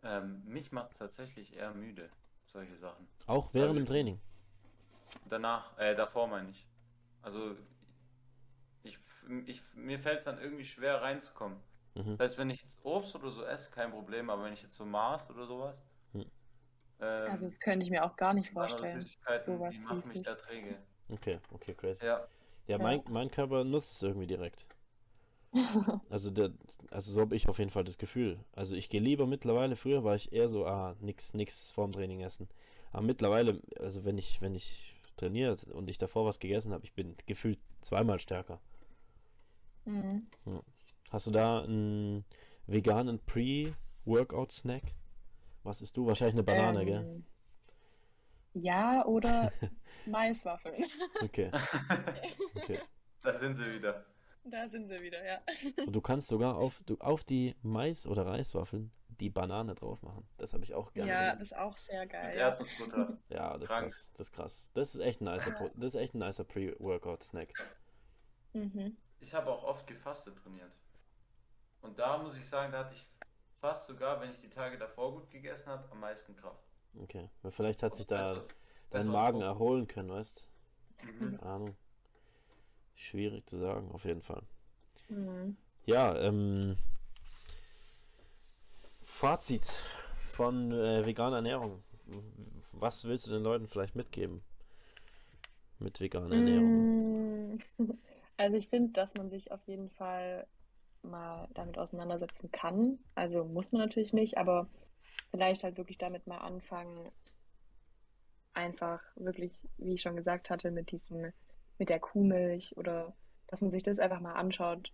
Ähm, 0.02 0.42
mich 0.46 0.72
macht 0.72 0.92
es 0.92 0.98
tatsächlich 0.98 1.54
eher 1.54 1.74
müde, 1.74 2.08
solche 2.46 2.76
Sachen. 2.76 3.06
Auch 3.26 3.52
während 3.52 3.76
dem 3.76 3.82
jetzt. 3.82 3.90
Training. 3.90 4.20
Danach, 5.28 5.78
äh, 5.78 5.94
davor 5.94 6.26
meine 6.26 6.50
ich. 6.50 6.66
Also, 7.20 7.54
ich, 8.82 8.98
ich, 9.46 9.62
mir 9.74 9.98
fällt 9.98 10.20
es 10.20 10.24
dann 10.24 10.40
irgendwie 10.40 10.64
schwer 10.64 11.02
reinzukommen. 11.02 11.58
Mhm. 11.96 12.16
Das 12.16 12.30
heißt, 12.30 12.38
wenn 12.38 12.50
ich 12.50 12.62
jetzt 12.62 12.78
Obst 12.84 13.14
oder 13.14 13.30
so 13.30 13.44
esse, 13.44 13.70
kein 13.70 13.90
Problem, 13.90 14.30
aber 14.30 14.44
wenn 14.44 14.52
ich 14.54 14.62
jetzt 14.62 14.76
so 14.76 14.84
Mars 14.84 15.28
oder 15.30 15.46
sowas, 15.46 15.82
Hm. 16.12 16.22
ähm, 17.00 17.30
Also 17.30 17.46
das 17.46 17.60
könnte 17.60 17.84
ich 17.84 17.90
mir 17.90 18.04
auch 18.04 18.16
gar 18.16 18.34
nicht 18.34 18.50
vorstellen. 18.50 19.08
Sowas 19.40 19.72
die 19.74 19.84
machen 19.84 20.08
mich 20.08 20.22
Süßes. 20.22 20.36
da 20.36 20.42
träge. 20.42 20.78
Okay, 21.10 21.38
okay, 21.52 21.74
crazy. 21.74 22.04
Ja, 22.06 22.26
Ja, 22.68 22.78
Ja. 22.78 22.78
Mein, 22.78 23.02
mein 23.10 23.30
Körper 23.30 23.64
nutzt 23.64 23.96
es 23.96 24.02
irgendwie 24.02 24.26
direkt. 24.26 24.66
Also, 26.10 26.30
der, 26.30 26.50
also 26.90 27.10
so 27.12 27.20
habe 27.22 27.34
ich 27.36 27.48
auf 27.48 27.58
jeden 27.58 27.70
Fall 27.70 27.84
das 27.84 27.96
Gefühl. 27.96 28.38
Also 28.52 28.76
ich 28.76 28.88
gehe 28.90 29.00
lieber 29.00 29.26
mittlerweile, 29.26 29.76
früher 29.76 30.04
war 30.04 30.14
ich 30.14 30.32
eher 30.32 30.48
so, 30.48 30.66
ah, 30.66 30.94
nix, 31.00 31.32
nix 31.34 31.72
vorm 31.72 31.92
Training 31.92 32.20
essen. 32.20 32.48
Aber 32.92 33.02
mittlerweile, 33.02 33.62
also 33.80 34.04
wenn 34.04 34.18
ich, 34.18 34.40
wenn 34.42 34.54
ich 34.54 34.94
trainiert 35.16 35.64
und 35.64 35.88
ich 35.88 35.96
davor 35.98 36.26
was 36.26 36.38
gegessen 36.38 36.72
habe, 36.72 36.84
ich 36.84 36.92
bin 36.92 37.16
gefühlt 37.26 37.58
zweimal 37.80 38.18
stärker. 38.18 38.60
Mhm. 39.86 40.26
Hast 41.12 41.26
du 41.26 41.30
da 41.30 41.60
einen 41.62 42.24
veganen 42.66 43.18
Pre-Workout-Snack? 43.26 44.82
Was 45.62 45.82
isst 45.82 45.96
du? 45.96 46.06
Wahrscheinlich 46.06 46.34
eine 46.36 46.42
Banane, 46.42 46.84
gell? 46.86 47.02
Ähm, 47.04 47.24
Ja, 48.54 49.04
oder 49.04 49.52
Maiswaffeln. 50.06 50.84
Okay, 51.22 51.50
okay. 52.56 52.78
da 53.22 53.32
sind 53.34 53.56
sie 53.56 53.74
wieder. 53.74 54.04
Da 54.44 54.66
sind 54.68 54.88
sie 54.88 55.00
wieder, 55.02 55.24
ja. 55.24 55.38
Und 55.86 55.92
du 55.94 56.00
kannst 56.00 56.26
sogar 56.28 56.56
auf, 56.56 56.80
du, 56.86 56.96
auf 56.98 57.22
die 57.24 57.54
Mais- 57.62 58.06
oder 58.06 58.26
Reiswaffeln 58.26 58.90
die 59.20 59.30
Banane 59.30 59.74
drauf 59.76 60.02
machen. 60.02 60.26
Das 60.38 60.52
habe 60.52 60.64
ich 60.64 60.74
auch 60.74 60.92
gerne 60.94 61.10
Ja, 61.12 61.20
gemacht. 61.20 61.40
das 61.40 61.46
ist 61.52 61.56
auch 61.58 61.76
sehr 61.76 62.06
geil. 62.06 62.36
Ja. 62.36 62.48
Erdnussbutter. 62.48 63.18
Ja, 63.28 63.56
das 63.58 63.70
ist 63.70 63.76
krass. 63.76 64.10
Das 64.14 64.20
ist 64.28 64.32
krass. 64.32 64.70
Das 64.74 64.94
ist 64.94 65.00
echt 65.00 65.20
ein 65.20 65.24
nicer, 65.24 65.70
das 65.76 65.94
ist 65.94 66.00
echt 66.00 66.14
ein 66.14 66.18
nicer 66.18 66.42
Pre-Workout-Snack. 66.44 67.52
Mhm. 68.54 68.96
Ich 69.20 69.32
habe 69.34 69.50
auch 69.52 69.62
oft 69.62 69.86
gefastet 69.86 70.36
trainiert. 70.42 70.72
Und 71.82 71.98
da 71.98 72.18
muss 72.18 72.36
ich 72.36 72.48
sagen, 72.48 72.72
da 72.72 72.80
hatte 72.80 72.94
ich 72.94 73.06
fast 73.60 73.86
sogar, 73.86 74.20
wenn 74.20 74.30
ich 74.30 74.40
die 74.40 74.48
Tage 74.50 74.78
davor 74.78 75.12
gut 75.12 75.30
gegessen 75.30 75.66
habe, 75.66 75.84
am 75.90 76.00
meisten 76.00 76.34
Kraft. 76.36 76.62
Okay. 77.00 77.28
Weil 77.42 77.50
Vielleicht 77.52 77.82
hat 77.82 77.94
sich 77.94 78.06
da 78.06 78.34
Das- 78.34 78.48
das 78.48 78.54
dein 78.90 79.08
Magen 79.08 79.40
erholen 79.40 79.86
können, 79.86 80.10
weißt 80.10 80.46
Mhm. 81.04 81.18
Keine 81.18 81.42
Ahnung. 81.42 81.76
Schwierig 82.94 83.48
zu 83.48 83.58
sagen, 83.58 83.90
auf 83.92 84.04
jeden 84.04 84.22
Fall. 84.22 84.42
Mhm. 85.08 85.56
Ja, 85.86 86.16
ähm. 86.16 86.76
Fazit 89.00 89.64
von 90.32 90.70
äh, 90.72 91.04
veganer 91.04 91.36
Ernährung. 91.36 91.82
Was 92.72 93.04
willst 93.04 93.26
du 93.26 93.32
den 93.32 93.42
Leuten 93.42 93.66
vielleicht 93.68 93.96
mitgeben? 93.96 94.42
Mit 95.78 96.00
veganer 96.00 96.34
Ernährung. 96.36 97.54
Mm, 97.56 97.58
Also 98.36 98.56
ich 98.56 98.68
finde, 98.68 98.92
dass 98.92 99.14
man 99.14 99.28
sich 99.30 99.52
auf 99.52 99.66
jeden 99.68 99.90
Fall 99.90 100.46
mal 101.02 101.48
damit 101.54 101.78
auseinandersetzen 101.78 102.50
kann. 102.50 102.98
Also 103.14 103.44
muss 103.44 103.72
man 103.72 103.82
natürlich 103.82 104.12
nicht, 104.12 104.38
aber 104.38 104.68
vielleicht 105.30 105.64
halt 105.64 105.76
wirklich 105.76 105.98
damit 105.98 106.26
mal 106.26 106.38
anfangen, 106.38 107.10
einfach 108.54 109.00
wirklich, 109.16 109.66
wie 109.78 109.94
ich 109.94 110.02
schon 110.02 110.16
gesagt 110.16 110.50
hatte, 110.50 110.70
mit 110.70 110.90
diesem, 110.90 111.32
mit 111.78 111.88
der 111.88 112.00
Kuhmilch 112.00 112.76
oder 112.76 113.14
dass 113.46 113.62
man 113.62 113.70
sich 113.70 113.82
das 113.82 113.98
einfach 113.98 114.20
mal 114.20 114.34
anschaut, 114.34 114.92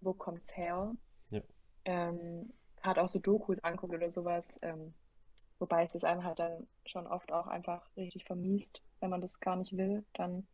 wo 0.00 0.12
kommt's 0.12 0.56
her? 0.56 0.94
Ja. 1.30 1.40
Ähm, 1.84 2.52
Gerade 2.76 3.02
auch 3.02 3.08
so 3.08 3.18
Dokus 3.18 3.62
anguckt 3.64 3.94
oder 3.94 4.08
sowas, 4.08 4.58
ähm, 4.62 4.94
wobei 5.58 5.84
es 5.84 5.94
das 5.94 6.04
einem 6.04 6.22
halt 6.22 6.38
dann 6.38 6.68
schon 6.86 7.06
oft 7.06 7.32
auch 7.32 7.48
einfach 7.48 7.88
richtig 7.96 8.24
vermiest, 8.24 8.82
wenn 9.00 9.10
man 9.10 9.20
das 9.20 9.40
gar 9.40 9.56
nicht 9.56 9.76
will, 9.76 10.04
dann 10.12 10.46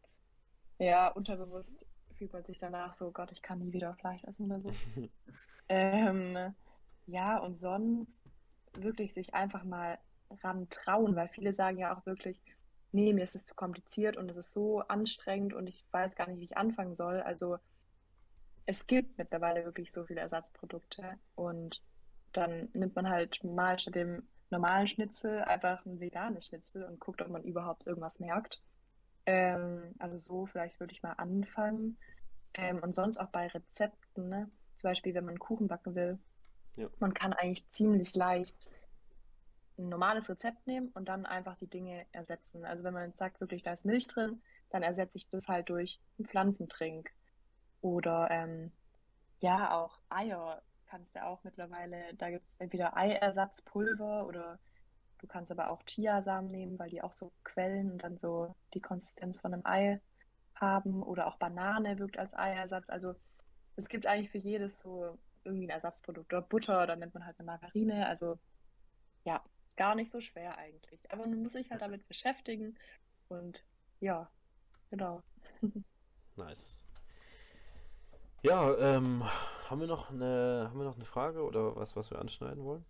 ja, 0.78 1.09
unterbewusst 1.09 1.86
fühlt 2.28 2.46
sich 2.46 2.58
danach 2.58 2.92
so, 2.92 3.10
Gott, 3.10 3.32
ich 3.32 3.42
kann 3.42 3.58
nie 3.58 3.72
wieder 3.72 3.94
Fleisch 3.94 4.24
essen 4.24 4.46
oder 4.46 4.60
so. 4.60 4.72
ähm, 5.68 6.54
ja, 7.06 7.38
und 7.38 7.54
sonst 7.54 8.20
wirklich 8.74 9.14
sich 9.14 9.34
einfach 9.34 9.64
mal 9.64 9.98
ran 10.42 10.68
trauen, 10.70 11.14
weil 11.16 11.28
viele 11.28 11.52
sagen 11.52 11.78
ja 11.78 11.96
auch 11.96 12.04
wirklich, 12.06 12.40
nee, 12.92 13.12
mir 13.12 13.22
ist 13.22 13.34
es 13.34 13.44
zu 13.44 13.54
kompliziert 13.54 14.16
und 14.16 14.30
es 14.30 14.36
ist 14.36 14.52
so 14.52 14.80
anstrengend 14.80 15.54
und 15.54 15.68
ich 15.68 15.84
weiß 15.90 16.16
gar 16.16 16.28
nicht, 16.28 16.40
wie 16.40 16.44
ich 16.44 16.56
anfangen 16.56 16.94
soll. 16.94 17.20
Also 17.20 17.58
es 18.66 18.86
gibt 18.86 19.18
mittlerweile 19.18 19.64
wirklich 19.64 19.92
so 19.92 20.04
viele 20.04 20.20
Ersatzprodukte 20.20 21.18
und 21.34 21.82
dann 22.32 22.68
nimmt 22.72 22.96
man 22.96 23.08
halt 23.08 23.42
mal 23.44 23.78
statt 23.78 23.94
dem 23.94 24.26
normalen 24.50 24.86
Schnitzel 24.86 25.42
einfach 25.42 25.84
ein 25.84 26.00
veganes 26.00 26.46
Schnitzel 26.46 26.84
und 26.84 27.00
guckt, 27.00 27.20
ob 27.22 27.28
man 27.28 27.42
überhaupt 27.42 27.86
irgendwas 27.86 28.20
merkt. 28.20 28.62
Ähm, 29.26 29.94
also 29.98 30.18
so 30.18 30.46
vielleicht 30.46 30.80
würde 30.80 30.92
ich 30.92 31.02
mal 31.02 31.12
anfangen. 31.12 31.96
Ähm, 32.54 32.78
und 32.80 32.94
sonst 32.94 33.18
auch 33.18 33.28
bei 33.28 33.48
Rezepten, 33.48 34.28
ne? 34.28 34.50
Zum 34.76 34.90
Beispiel, 34.90 35.14
wenn 35.14 35.24
man 35.24 35.38
Kuchen 35.38 35.68
backen 35.68 35.94
will. 35.94 36.18
Ja. 36.76 36.88
Man 36.98 37.14
kann 37.14 37.32
eigentlich 37.32 37.68
ziemlich 37.68 38.14
leicht 38.14 38.70
ein 39.78 39.88
normales 39.88 40.28
Rezept 40.28 40.66
nehmen 40.66 40.88
und 40.94 41.08
dann 41.08 41.26
einfach 41.26 41.56
die 41.56 41.66
Dinge 41.66 42.06
ersetzen. 42.12 42.64
Also 42.64 42.84
wenn 42.84 42.94
man 42.94 43.08
jetzt 43.08 43.18
sagt, 43.18 43.40
wirklich, 43.40 43.62
da 43.62 43.72
ist 43.72 43.86
Milch 43.86 44.06
drin, 44.06 44.40
dann 44.70 44.82
ersetze 44.82 45.18
ich 45.18 45.28
das 45.28 45.48
halt 45.48 45.68
durch 45.68 46.00
einen 46.18 46.26
Pflanzentrink. 46.26 47.12
Oder 47.80 48.28
ähm, 48.30 48.72
ja, 49.40 49.76
auch 49.76 49.98
Eier 50.08 50.62
kannst 50.86 51.16
du 51.16 51.24
auch 51.24 51.42
mittlerweile, 51.42 52.14
da 52.14 52.30
gibt 52.30 52.44
es 52.44 52.56
entweder 52.58 52.96
Eiersatzpulver 52.96 54.26
oder 54.26 54.58
du 55.24 55.28
kannst 55.28 55.50
aber 55.50 55.70
auch 55.70 55.82
Chiasamen 55.84 56.48
nehmen, 56.48 56.78
weil 56.78 56.90
die 56.90 57.02
auch 57.02 57.12
so 57.12 57.32
quellen 57.44 57.90
und 57.90 58.04
dann 58.04 58.18
so 58.18 58.54
die 58.74 58.82
Konsistenz 58.82 59.40
von 59.40 59.54
einem 59.54 59.64
Ei 59.64 60.00
haben. 60.54 61.02
Oder 61.02 61.26
auch 61.26 61.36
Banane 61.36 61.98
wirkt 61.98 62.18
als 62.18 62.36
Eiersatz. 62.36 62.90
Also 62.90 63.14
es 63.76 63.88
gibt 63.88 64.06
eigentlich 64.06 64.28
für 64.28 64.38
jedes 64.38 64.80
so 64.80 65.18
irgendwie 65.42 65.66
ein 65.66 65.70
Ersatzprodukt. 65.70 66.30
Oder 66.32 66.42
Butter, 66.42 66.86
dann 66.86 66.98
nennt 66.98 67.14
man 67.14 67.24
halt 67.24 67.38
eine 67.38 67.46
Margarine. 67.46 68.06
Also 68.06 68.38
ja, 69.24 69.42
gar 69.76 69.94
nicht 69.94 70.10
so 70.10 70.20
schwer 70.20 70.58
eigentlich. 70.58 71.00
Aber 71.10 71.26
man 71.26 71.42
muss 71.42 71.52
sich 71.52 71.70
halt 71.70 71.80
damit 71.80 72.06
beschäftigen 72.06 72.76
und 73.28 73.64
ja, 74.00 74.30
genau. 74.90 75.22
Nice. 76.36 76.84
Ja, 78.42 78.76
ähm, 78.76 79.22
haben 79.70 79.80
wir 79.80 79.86
noch 79.86 80.10
eine, 80.10 80.66
haben 80.68 80.78
wir 80.78 80.84
noch 80.84 80.96
eine 80.96 81.04
Frage 81.04 81.44
oder 81.44 81.76
was, 81.76 81.94
was 81.94 82.10
wir 82.10 82.18
anschneiden 82.18 82.64
wollen? 82.64 82.84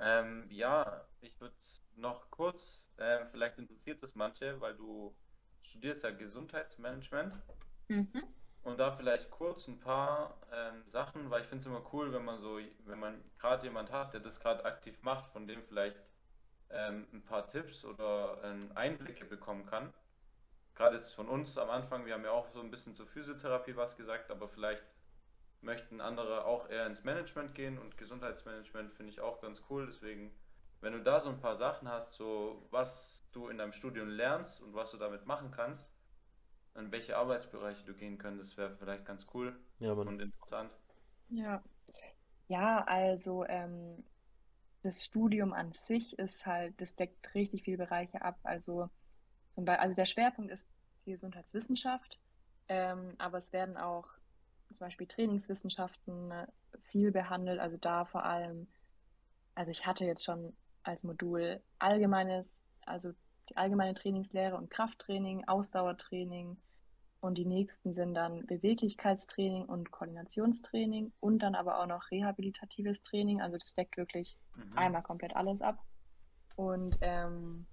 Ähm, 0.00 0.44
ja, 0.50 1.06
ich 1.24 1.40
würde 1.40 1.54
noch 1.96 2.30
kurz, 2.30 2.84
äh, 2.96 3.24
vielleicht 3.30 3.58
interessiert 3.58 4.02
das 4.02 4.14
manche, 4.14 4.60
weil 4.60 4.74
du 4.74 5.14
studierst 5.62 6.04
ja 6.04 6.10
Gesundheitsmanagement. 6.10 7.34
Mhm. 7.88 8.08
Und 8.62 8.78
da 8.78 8.92
vielleicht 8.92 9.30
kurz 9.30 9.68
ein 9.68 9.78
paar 9.78 10.38
ähm, 10.50 10.82
Sachen, 10.88 11.28
weil 11.30 11.42
ich 11.42 11.48
finde 11.48 11.60
es 11.60 11.66
immer 11.66 11.84
cool, 11.92 12.12
wenn 12.14 12.24
man 12.24 12.38
so, 12.38 12.58
wenn 12.86 12.98
man 12.98 13.22
gerade 13.38 13.64
jemand 13.64 13.92
hat, 13.92 14.14
der 14.14 14.20
das 14.20 14.40
gerade 14.40 14.64
aktiv 14.64 14.96
macht, 15.02 15.30
von 15.32 15.46
dem 15.46 15.62
vielleicht 15.64 15.98
ähm, 16.70 17.06
ein 17.12 17.22
paar 17.22 17.46
Tipps 17.48 17.84
oder 17.84 18.38
ähm, 18.42 18.70
Einblicke 18.74 19.26
bekommen 19.26 19.66
kann. 19.66 19.92
Gerade 20.74 20.96
ist 20.96 21.12
von 21.12 21.28
uns 21.28 21.58
am 21.58 21.70
Anfang, 21.70 22.06
wir 22.06 22.14
haben 22.14 22.24
ja 22.24 22.30
auch 22.30 22.48
so 22.48 22.60
ein 22.60 22.70
bisschen 22.70 22.94
zur 22.94 23.06
Physiotherapie 23.06 23.76
was 23.76 23.96
gesagt, 23.96 24.30
aber 24.30 24.48
vielleicht 24.48 24.82
möchten 25.60 26.00
andere 26.00 26.44
auch 26.44 26.68
eher 26.68 26.86
ins 26.86 27.04
Management 27.04 27.54
gehen 27.54 27.78
und 27.78 27.96
Gesundheitsmanagement 27.96 28.92
finde 28.94 29.12
ich 29.12 29.20
auch 29.20 29.40
ganz 29.40 29.62
cool. 29.70 29.86
Deswegen, 29.86 30.34
wenn 30.80 30.92
du 30.92 31.02
da 31.02 31.20
so 31.20 31.28
ein 31.30 31.40
paar 31.40 31.56
Sachen 31.56 31.88
hast, 31.88 32.14
so 32.14 32.66
was 32.70 33.24
du 33.32 33.48
in 33.48 33.58
deinem 33.58 33.72
Studium 33.72 34.08
lernst 34.08 34.60
und 34.62 34.74
was 34.74 34.90
du 34.92 34.98
damit 34.98 35.26
machen 35.26 35.50
kannst, 35.50 35.88
in 36.76 36.92
welche 36.92 37.16
Arbeitsbereiche 37.16 37.84
du 37.84 37.94
gehen 37.94 38.18
könntest, 38.18 38.56
wäre 38.56 38.76
vielleicht 38.76 39.06
ganz 39.06 39.26
cool 39.34 39.56
Ja, 39.78 39.94
und 40.04 40.20
interessant. 40.20 40.72
Ja. 41.28 41.62
Ja, 42.48 42.84
also 42.84 43.44
ähm, 43.46 44.04
das 44.82 45.04
Studium 45.04 45.52
an 45.52 45.72
sich 45.72 46.18
ist 46.18 46.46
halt, 46.46 46.80
das 46.80 46.96
deckt 46.96 47.34
richtig 47.34 47.64
viele 47.64 47.78
Bereiche 47.78 48.22
ab. 48.22 48.38
Also, 48.44 48.90
zum 49.50 49.64
Beispiel, 49.64 49.82
also 49.82 49.94
der 49.96 50.06
Schwerpunkt 50.06 50.52
ist 50.52 50.70
die 51.06 51.12
Gesundheitswissenschaft, 51.12 52.20
ähm, 52.68 53.14
aber 53.18 53.38
es 53.38 53.52
werden 53.52 53.76
auch 53.76 54.08
zum 54.72 54.86
Beispiel 54.86 55.06
Trainingswissenschaften 55.06 56.30
äh, 56.32 56.46
viel 56.82 57.12
behandelt. 57.12 57.60
Also 57.60 57.76
da 57.78 58.04
vor 58.04 58.24
allem, 58.24 58.68
also 59.54 59.72
ich 59.72 59.86
hatte 59.86 60.04
jetzt 60.06 60.24
schon 60.24 60.56
als 60.84 61.04
Modul 61.04 61.60
allgemeines, 61.78 62.62
also 62.86 63.12
die 63.48 63.56
allgemeine 63.56 63.94
Trainingslehre 63.94 64.56
und 64.56 64.70
Krafttraining, 64.70 65.44
Ausdauertraining. 65.46 66.56
Und 67.20 67.38
die 67.38 67.46
nächsten 67.46 67.92
sind 67.92 68.14
dann 68.14 68.46
Beweglichkeitstraining 68.46 69.64
und 69.64 69.90
Koordinationstraining 69.90 71.12
und 71.20 71.38
dann 71.38 71.54
aber 71.54 71.80
auch 71.80 71.86
noch 71.86 72.10
rehabilitatives 72.10 73.02
Training. 73.02 73.40
Also 73.40 73.56
das 73.56 73.74
deckt 73.74 73.96
wirklich 73.96 74.36
Mhm. 74.56 74.78
einmal 74.78 75.02
komplett 75.02 75.34
alles 75.34 75.62
ab. 75.62 75.82
Und 76.56 76.98
ähm, 77.00 77.66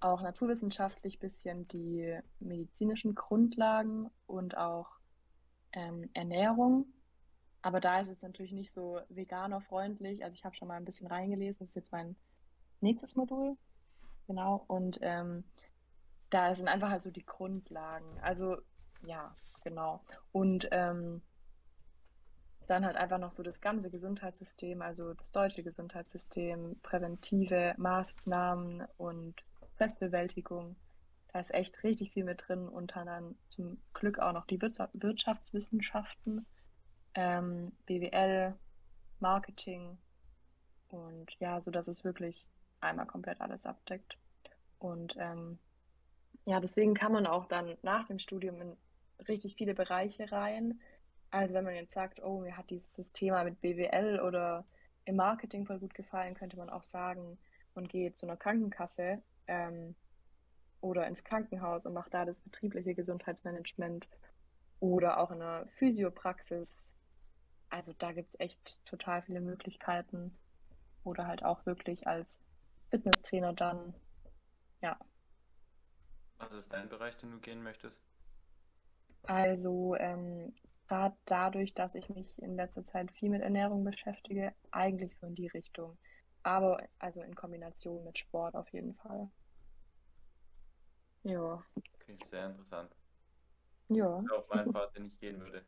auch 0.00 0.22
naturwissenschaftlich 0.22 1.18
bisschen 1.18 1.68
die 1.68 2.18
medizinischen 2.40 3.14
Grundlagen 3.14 4.10
und 4.26 4.56
auch 4.56 4.88
ähm, 5.72 6.08
Ernährung. 6.14 6.86
Aber 7.62 7.80
da 7.80 8.00
ist 8.00 8.08
es 8.08 8.22
natürlich 8.22 8.52
nicht 8.52 8.72
so 8.72 9.00
veganerfreundlich. 9.10 10.24
Also 10.24 10.34
ich 10.34 10.44
habe 10.46 10.56
schon 10.56 10.68
mal 10.68 10.76
ein 10.76 10.86
bisschen 10.86 11.06
reingelesen. 11.06 11.60
Das 11.60 11.70
ist 11.70 11.76
jetzt 11.76 11.92
mein 11.92 12.16
nächstes 12.80 13.16
Modul. 13.16 13.54
Genau. 14.26 14.64
Und 14.68 14.98
ähm, 15.02 15.44
da 16.30 16.54
sind 16.54 16.68
einfach 16.68 16.90
halt 16.90 17.02
so 17.02 17.10
die 17.10 17.26
Grundlagen. 17.26 18.18
Also 18.20 18.58
ja, 19.04 19.34
genau. 19.64 20.02
Und 20.32 20.68
ähm, 20.70 21.22
dann 22.66 22.84
halt 22.84 22.96
einfach 22.96 23.18
noch 23.18 23.32
so 23.32 23.42
das 23.42 23.60
ganze 23.60 23.90
Gesundheitssystem, 23.90 24.80
also 24.80 25.12
das 25.14 25.32
deutsche 25.32 25.64
Gesundheitssystem, 25.64 26.78
präventive 26.82 27.74
Maßnahmen 27.76 28.86
und 28.96 29.42
Stressbewältigung. 29.74 30.76
Da 31.32 31.40
ist 31.40 31.52
echt 31.52 31.82
richtig 31.82 32.12
viel 32.12 32.24
mit 32.24 32.44
drin 32.46 32.68
und 32.68 32.94
dann 32.94 33.36
zum 33.48 33.80
Glück 33.92 34.18
auch 34.18 34.32
noch 34.32 34.46
die 34.46 34.60
Wirtschaft 34.62 34.92
Wirtschaftswissenschaften, 34.94 36.46
ähm, 37.14 37.72
BWL, 37.86 38.54
Marketing 39.18 39.98
und 40.88 41.32
ja, 41.40 41.60
so 41.60 41.70
dass 41.70 41.88
es 41.88 42.04
wirklich 42.04 42.46
einmal 42.80 43.06
komplett 43.06 43.40
alles 43.40 43.66
abdeckt. 43.66 44.16
Und 44.78 45.14
ähm, 45.18 45.58
ja, 46.46 46.60
deswegen 46.60 46.94
kann 46.94 47.12
man 47.12 47.26
auch 47.26 47.46
dann 47.46 47.76
nach 47.82 48.06
dem 48.06 48.18
Studium 48.18 48.60
in 48.60 48.76
richtig 49.28 49.56
viele 49.56 49.74
Bereiche 49.74 50.30
rein. 50.32 50.80
Also 51.30 51.54
wenn 51.54 51.64
man 51.64 51.74
jetzt 51.74 51.92
sagt, 51.92 52.22
oh, 52.22 52.40
mir 52.40 52.56
hat 52.56 52.70
dieses 52.70 53.12
Thema 53.12 53.44
mit 53.44 53.60
BWL 53.60 54.20
oder 54.20 54.64
im 55.04 55.16
Marketing 55.16 55.66
voll 55.66 55.78
gut 55.78 55.94
gefallen, 55.94 56.34
könnte 56.34 56.56
man 56.56 56.70
auch 56.70 56.82
sagen, 56.82 57.38
man 57.74 57.86
geht 57.86 58.18
zu 58.18 58.26
einer 58.26 58.36
Krankenkasse 58.36 59.22
ähm, 59.46 59.94
oder 60.80 61.06
ins 61.06 61.24
Krankenhaus 61.24 61.86
und 61.86 61.94
macht 61.94 62.14
da 62.14 62.24
das 62.24 62.40
betriebliche 62.40 62.94
Gesundheitsmanagement 62.94 64.08
oder 64.80 65.20
auch 65.20 65.30
in 65.30 65.42
einer 65.42 65.66
Physiopraxis. 65.66 66.96
Also 67.68 67.92
da 67.98 68.12
gibt 68.12 68.30
es 68.30 68.40
echt 68.40 68.84
total 68.86 69.22
viele 69.22 69.40
Möglichkeiten. 69.40 70.36
Oder 71.04 71.26
halt 71.26 71.44
auch 71.44 71.64
wirklich 71.64 72.06
als 72.06 72.40
Fitnesstrainer 72.90 73.52
dann. 73.54 73.94
Ja, 74.82 74.98
Was 76.38 76.50
ist 76.50 76.72
dein 76.72 76.88
Bereich, 76.88 77.16
den 77.18 77.30
du 77.30 77.38
gehen 77.38 77.62
möchtest? 77.62 78.02
also 79.26 79.94
ähm, 79.96 80.54
gerade 80.88 81.16
dadurch, 81.24 81.72
dass 81.74 81.94
ich 81.94 82.08
mich 82.10 82.40
in 82.42 82.56
letzter 82.56 82.84
Zeit 82.84 83.10
viel 83.12 83.30
mit 83.30 83.42
Ernährung 83.42 83.84
beschäftige, 83.84 84.54
eigentlich 84.70 85.16
so 85.16 85.26
in 85.26 85.34
die 85.34 85.46
Richtung. 85.48 85.98
Aber 86.42 86.78
also 86.98 87.22
in 87.22 87.34
Kombination 87.34 88.04
mit 88.04 88.18
Sport 88.18 88.54
auf 88.56 88.68
jeden 88.72 88.94
Fall. 88.94 89.30
Ja, 91.22 91.64
Finde 92.04 92.22
ich 92.24 92.28
sehr 92.28 92.46
interessant. 92.46 92.94
ja, 93.88 94.24
auch 94.30 94.48
mein 94.48 94.70
Part, 94.70 94.96
den 94.96 95.06
ich 95.06 95.18
gehen 95.18 95.40
würde. 95.40 95.64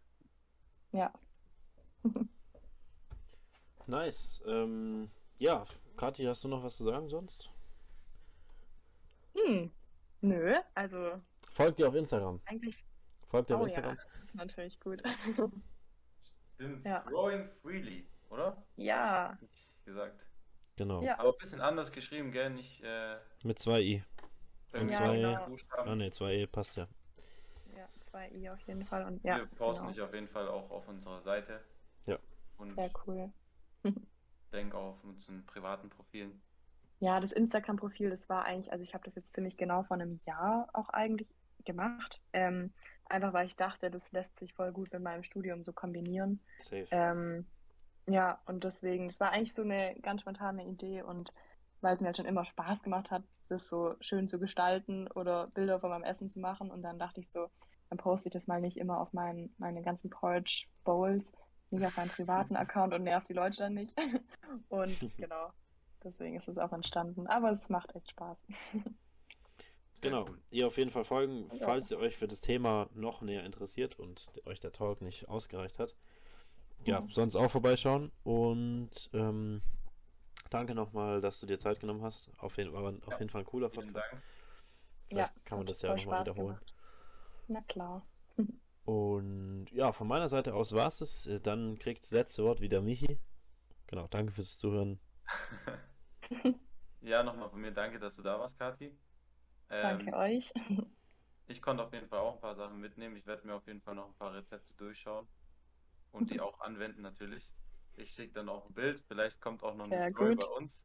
ja. 0.92 1.12
Nice. 3.86 4.42
Ähm, 4.46 5.10
ja, 5.38 5.64
Kathi, 6.02 6.24
hast 6.24 6.42
du 6.42 6.48
noch 6.48 6.64
was 6.64 6.78
zu 6.78 6.82
sagen 6.82 7.08
sonst? 7.08 7.48
Hm, 9.36 9.70
nö, 10.20 10.56
also 10.74 11.22
Folgt 11.52 11.78
dir 11.78 11.86
auf 11.86 11.94
Instagram. 11.94 12.40
eigentlich, 12.44 12.84
Folgt 13.28 13.50
dir 13.50 13.54
auf 13.54 13.60
oh 13.60 13.66
ja, 13.66 13.68
Instagram. 13.68 13.96
das 14.18 14.28
ist 14.30 14.34
natürlich 14.34 14.80
gut. 14.80 15.00
Stimmt. 16.56 16.84
Ja. 16.84 17.04
Growing 17.06 17.48
Freely, 17.62 18.04
oder? 18.30 18.60
Ja, 18.74 19.38
gesagt. 19.84 20.26
Genau. 20.74 21.02
Ja. 21.04 21.20
Aber 21.20 21.28
ein 21.28 21.38
bisschen 21.38 21.60
anders 21.60 21.92
geschrieben, 21.92 22.32
gell? 22.32 22.50
Nicht 22.50 22.82
äh, 22.82 23.18
Mit 23.44 23.60
zwei 23.60 23.80
I. 23.80 24.04
irgendwie 24.72 24.94
Ja, 24.94 24.98
zwei 24.98 25.16
genau. 25.18 25.46
Buchstaben. 25.46 25.88
Ah 25.88 25.94
ne, 25.94 26.10
zwei 26.10 26.34
E 26.34 26.46
passt 26.48 26.78
ja. 26.78 26.88
ja, 27.76 27.88
zwei 28.00 28.28
I 28.32 28.50
auf 28.50 28.60
jeden 28.66 28.84
Fall. 28.84 29.04
Und 29.06 29.22
ja, 29.22 29.36
Wir 29.36 29.46
posten 29.46 29.84
genau. 29.84 29.92
dich 29.94 30.02
auf 30.02 30.12
jeden 30.12 30.26
Fall 30.28 30.48
auch 30.48 30.68
auf 30.68 30.88
unserer 30.88 31.22
Seite. 31.22 31.60
Ja. 32.06 32.18
Und 32.58 32.72
Sehr 32.72 32.90
cool. 33.06 33.32
denk 34.52 34.74
auch 34.74 34.94
auf 34.94 35.04
unseren 35.04 35.44
privaten 35.46 35.90
Profilen. 35.90 36.40
Ja, 37.00 37.18
das 37.18 37.32
Instagram-Profil, 37.32 38.10
das 38.10 38.28
war 38.28 38.44
eigentlich, 38.44 38.70
also 38.70 38.84
ich 38.84 38.94
habe 38.94 39.04
das 39.04 39.16
jetzt 39.16 39.34
ziemlich 39.34 39.56
genau 39.56 39.82
vor 39.82 39.96
einem 39.96 40.20
Jahr 40.24 40.68
auch 40.72 40.88
eigentlich 40.90 41.28
gemacht. 41.64 42.20
Ähm, 42.32 42.72
einfach 43.06 43.32
weil 43.32 43.46
ich 43.46 43.56
dachte, 43.56 43.90
das 43.90 44.12
lässt 44.12 44.38
sich 44.38 44.54
voll 44.54 44.72
gut 44.72 44.92
mit 44.92 45.02
meinem 45.02 45.24
Studium 45.24 45.64
so 45.64 45.72
kombinieren. 45.72 46.40
Safe. 46.58 46.86
Ähm, 46.90 47.46
ja, 48.06 48.40
und 48.46 48.64
deswegen, 48.64 49.08
das 49.08 49.20
war 49.20 49.32
eigentlich 49.32 49.54
so 49.54 49.62
eine 49.62 49.94
ganz 50.02 50.22
spontane 50.22 50.66
Idee 50.66 51.02
und 51.02 51.32
weil 51.80 51.94
es 51.94 52.00
mir 52.00 52.06
halt 52.06 52.16
schon 52.16 52.26
immer 52.26 52.44
Spaß 52.44 52.82
gemacht 52.82 53.10
hat, 53.10 53.22
das 53.48 53.68
so 53.68 53.94
schön 54.00 54.28
zu 54.28 54.38
gestalten 54.38 55.08
oder 55.08 55.48
Bilder 55.48 55.80
von 55.80 55.90
meinem 55.90 56.04
Essen 56.04 56.30
zu 56.30 56.40
machen. 56.40 56.70
Und 56.70 56.82
dann 56.82 56.98
dachte 56.98 57.20
ich 57.20 57.30
so, 57.30 57.48
dann 57.90 57.98
poste 57.98 58.28
ich 58.28 58.32
das 58.32 58.46
mal 58.46 58.60
nicht 58.60 58.76
immer 58.76 59.00
auf 59.00 59.12
mein, 59.12 59.52
meine 59.58 59.82
ganzen 59.82 60.08
Porridge 60.08 60.66
Bowls, 60.84 61.32
nicht 61.72 61.84
auf 61.86 61.96
meinen 61.96 62.10
privaten 62.10 62.56
Account 62.56 62.94
und 62.94 63.02
nerv 63.04 63.24
die 63.24 63.32
Leute 63.34 63.58
dann 63.58 63.74
nicht. 63.74 63.96
Und 64.68 64.96
genau, 65.16 65.50
deswegen 66.04 66.36
ist 66.36 66.48
es 66.48 66.58
auch 66.58 66.72
entstanden. 66.72 67.26
Aber 67.26 67.50
es 67.50 67.68
macht 67.68 67.94
echt 67.94 68.10
Spaß. 68.10 68.44
Genau. 70.00 70.26
Ihr 70.50 70.66
auf 70.66 70.78
jeden 70.78 70.90
Fall 70.90 71.04
folgen, 71.04 71.48
Ja. 71.52 71.64
falls 71.64 71.88
ihr 71.92 71.98
euch 72.00 72.16
für 72.16 72.26
das 72.26 72.40
Thema 72.40 72.88
noch 72.92 73.22
näher 73.22 73.44
interessiert 73.44 74.00
und 74.00 74.32
euch 74.46 74.58
der 74.58 74.72
Talk 74.72 75.00
nicht 75.00 75.28
ausgereicht 75.28 75.78
hat. 75.78 75.94
Ja, 76.84 77.00
Mhm. 77.02 77.10
sonst 77.10 77.36
auch 77.36 77.48
vorbeischauen 77.52 78.10
und 78.24 78.90
ähm, 79.12 79.62
danke 80.50 80.74
nochmal, 80.74 81.20
dass 81.20 81.38
du 81.38 81.46
dir 81.46 81.56
Zeit 81.56 81.78
genommen 81.78 82.02
hast. 82.02 82.30
Auf 82.38 82.56
jeden, 82.56 82.72
war 82.72 82.82
auf 82.82 83.12
Ja, 83.12 83.18
jeden 83.20 83.30
Fall 83.30 83.42
ein 83.42 83.46
cooler 83.46 83.68
Podcast. 83.68 84.10
Vielleicht 85.06 85.44
kann 85.44 85.58
man 85.58 85.66
das 85.68 85.80
ja 85.82 85.94
nochmal 85.94 86.22
wiederholen. 86.22 86.56
gemacht. 86.56 86.74
Na 87.46 87.60
klar. 87.68 88.04
Und 88.84 89.66
ja, 89.72 89.92
von 89.92 90.08
meiner 90.08 90.28
Seite 90.28 90.54
aus 90.54 90.72
war 90.72 90.86
es 90.88 91.00
es. 91.00 91.26
Äh, 91.26 91.40
Dann 91.40 91.78
kriegt 91.78 92.02
das 92.02 92.10
letzte 92.12 92.44
Wort 92.44 92.60
wieder 92.60 92.80
Michi. 92.82 93.18
Genau, 93.86 94.06
danke 94.08 94.32
fürs 94.32 94.58
Zuhören. 94.58 94.98
ja, 97.00 97.22
nochmal 97.22 97.50
von 97.50 97.60
mir 97.60 97.72
danke, 97.72 97.98
dass 97.98 98.16
du 98.16 98.22
da 98.22 98.38
warst, 98.38 98.58
Kathi. 98.58 98.96
Danke 99.80 100.10
Ähm, 100.10 100.14
euch. 100.14 100.52
Ich 101.46 101.60
konnte 101.60 101.82
auf 101.84 101.92
jeden 101.92 102.08
Fall 102.08 102.20
auch 102.20 102.34
ein 102.34 102.40
paar 102.40 102.54
Sachen 102.54 102.80
mitnehmen. 102.80 103.16
Ich 103.16 103.26
werde 103.26 103.46
mir 103.46 103.54
auf 103.54 103.66
jeden 103.66 103.80
Fall 103.82 103.94
noch 103.94 104.06
ein 104.08 104.14
paar 104.14 104.32
Rezepte 104.34 104.72
durchschauen 104.74 105.26
und 106.12 106.30
die 106.30 106.40
auch 106.40 106.60
anwenden 106.60 107.02
natürlich. 107.02 107.52
Ich 107.96 108.12
schicke 108.12 108.32
dann 108.32 108.48
auch 108.48 108.66
ein 108.66 108.74
Bild. 108.74 109.02
Vielleicht 109.08 109.40
kommt 109.40 109.62
auch 109.62 109.74
noch 109.74 109.84
eine 109.86 110.00
Sehr 110.00 110.10
Story 110.10 110.36
gut. 110.36 110.40
bei 110.40 110.46
uns. 110.56 110.84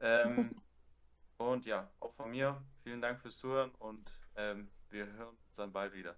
Ähm, 0.00 0.62
und 1.38 1.64
ja, 1.66 1.90
auch 2.00 2.12
von 2.14 2.30
mir 2.30 2.62
vielen 2.82 3.00
Dank 3.00 3.20
fürs 3.20 3.38
Zuhören 3.38 3.70
und 3.78 4.10
ähm, 4.36 4.70
wir 4.90 5.06
hören 5.06 5.28
uns 5.36 5.54
dann 5.54 5.72
bald 5.72 5.92
wieder. 5.94 6.16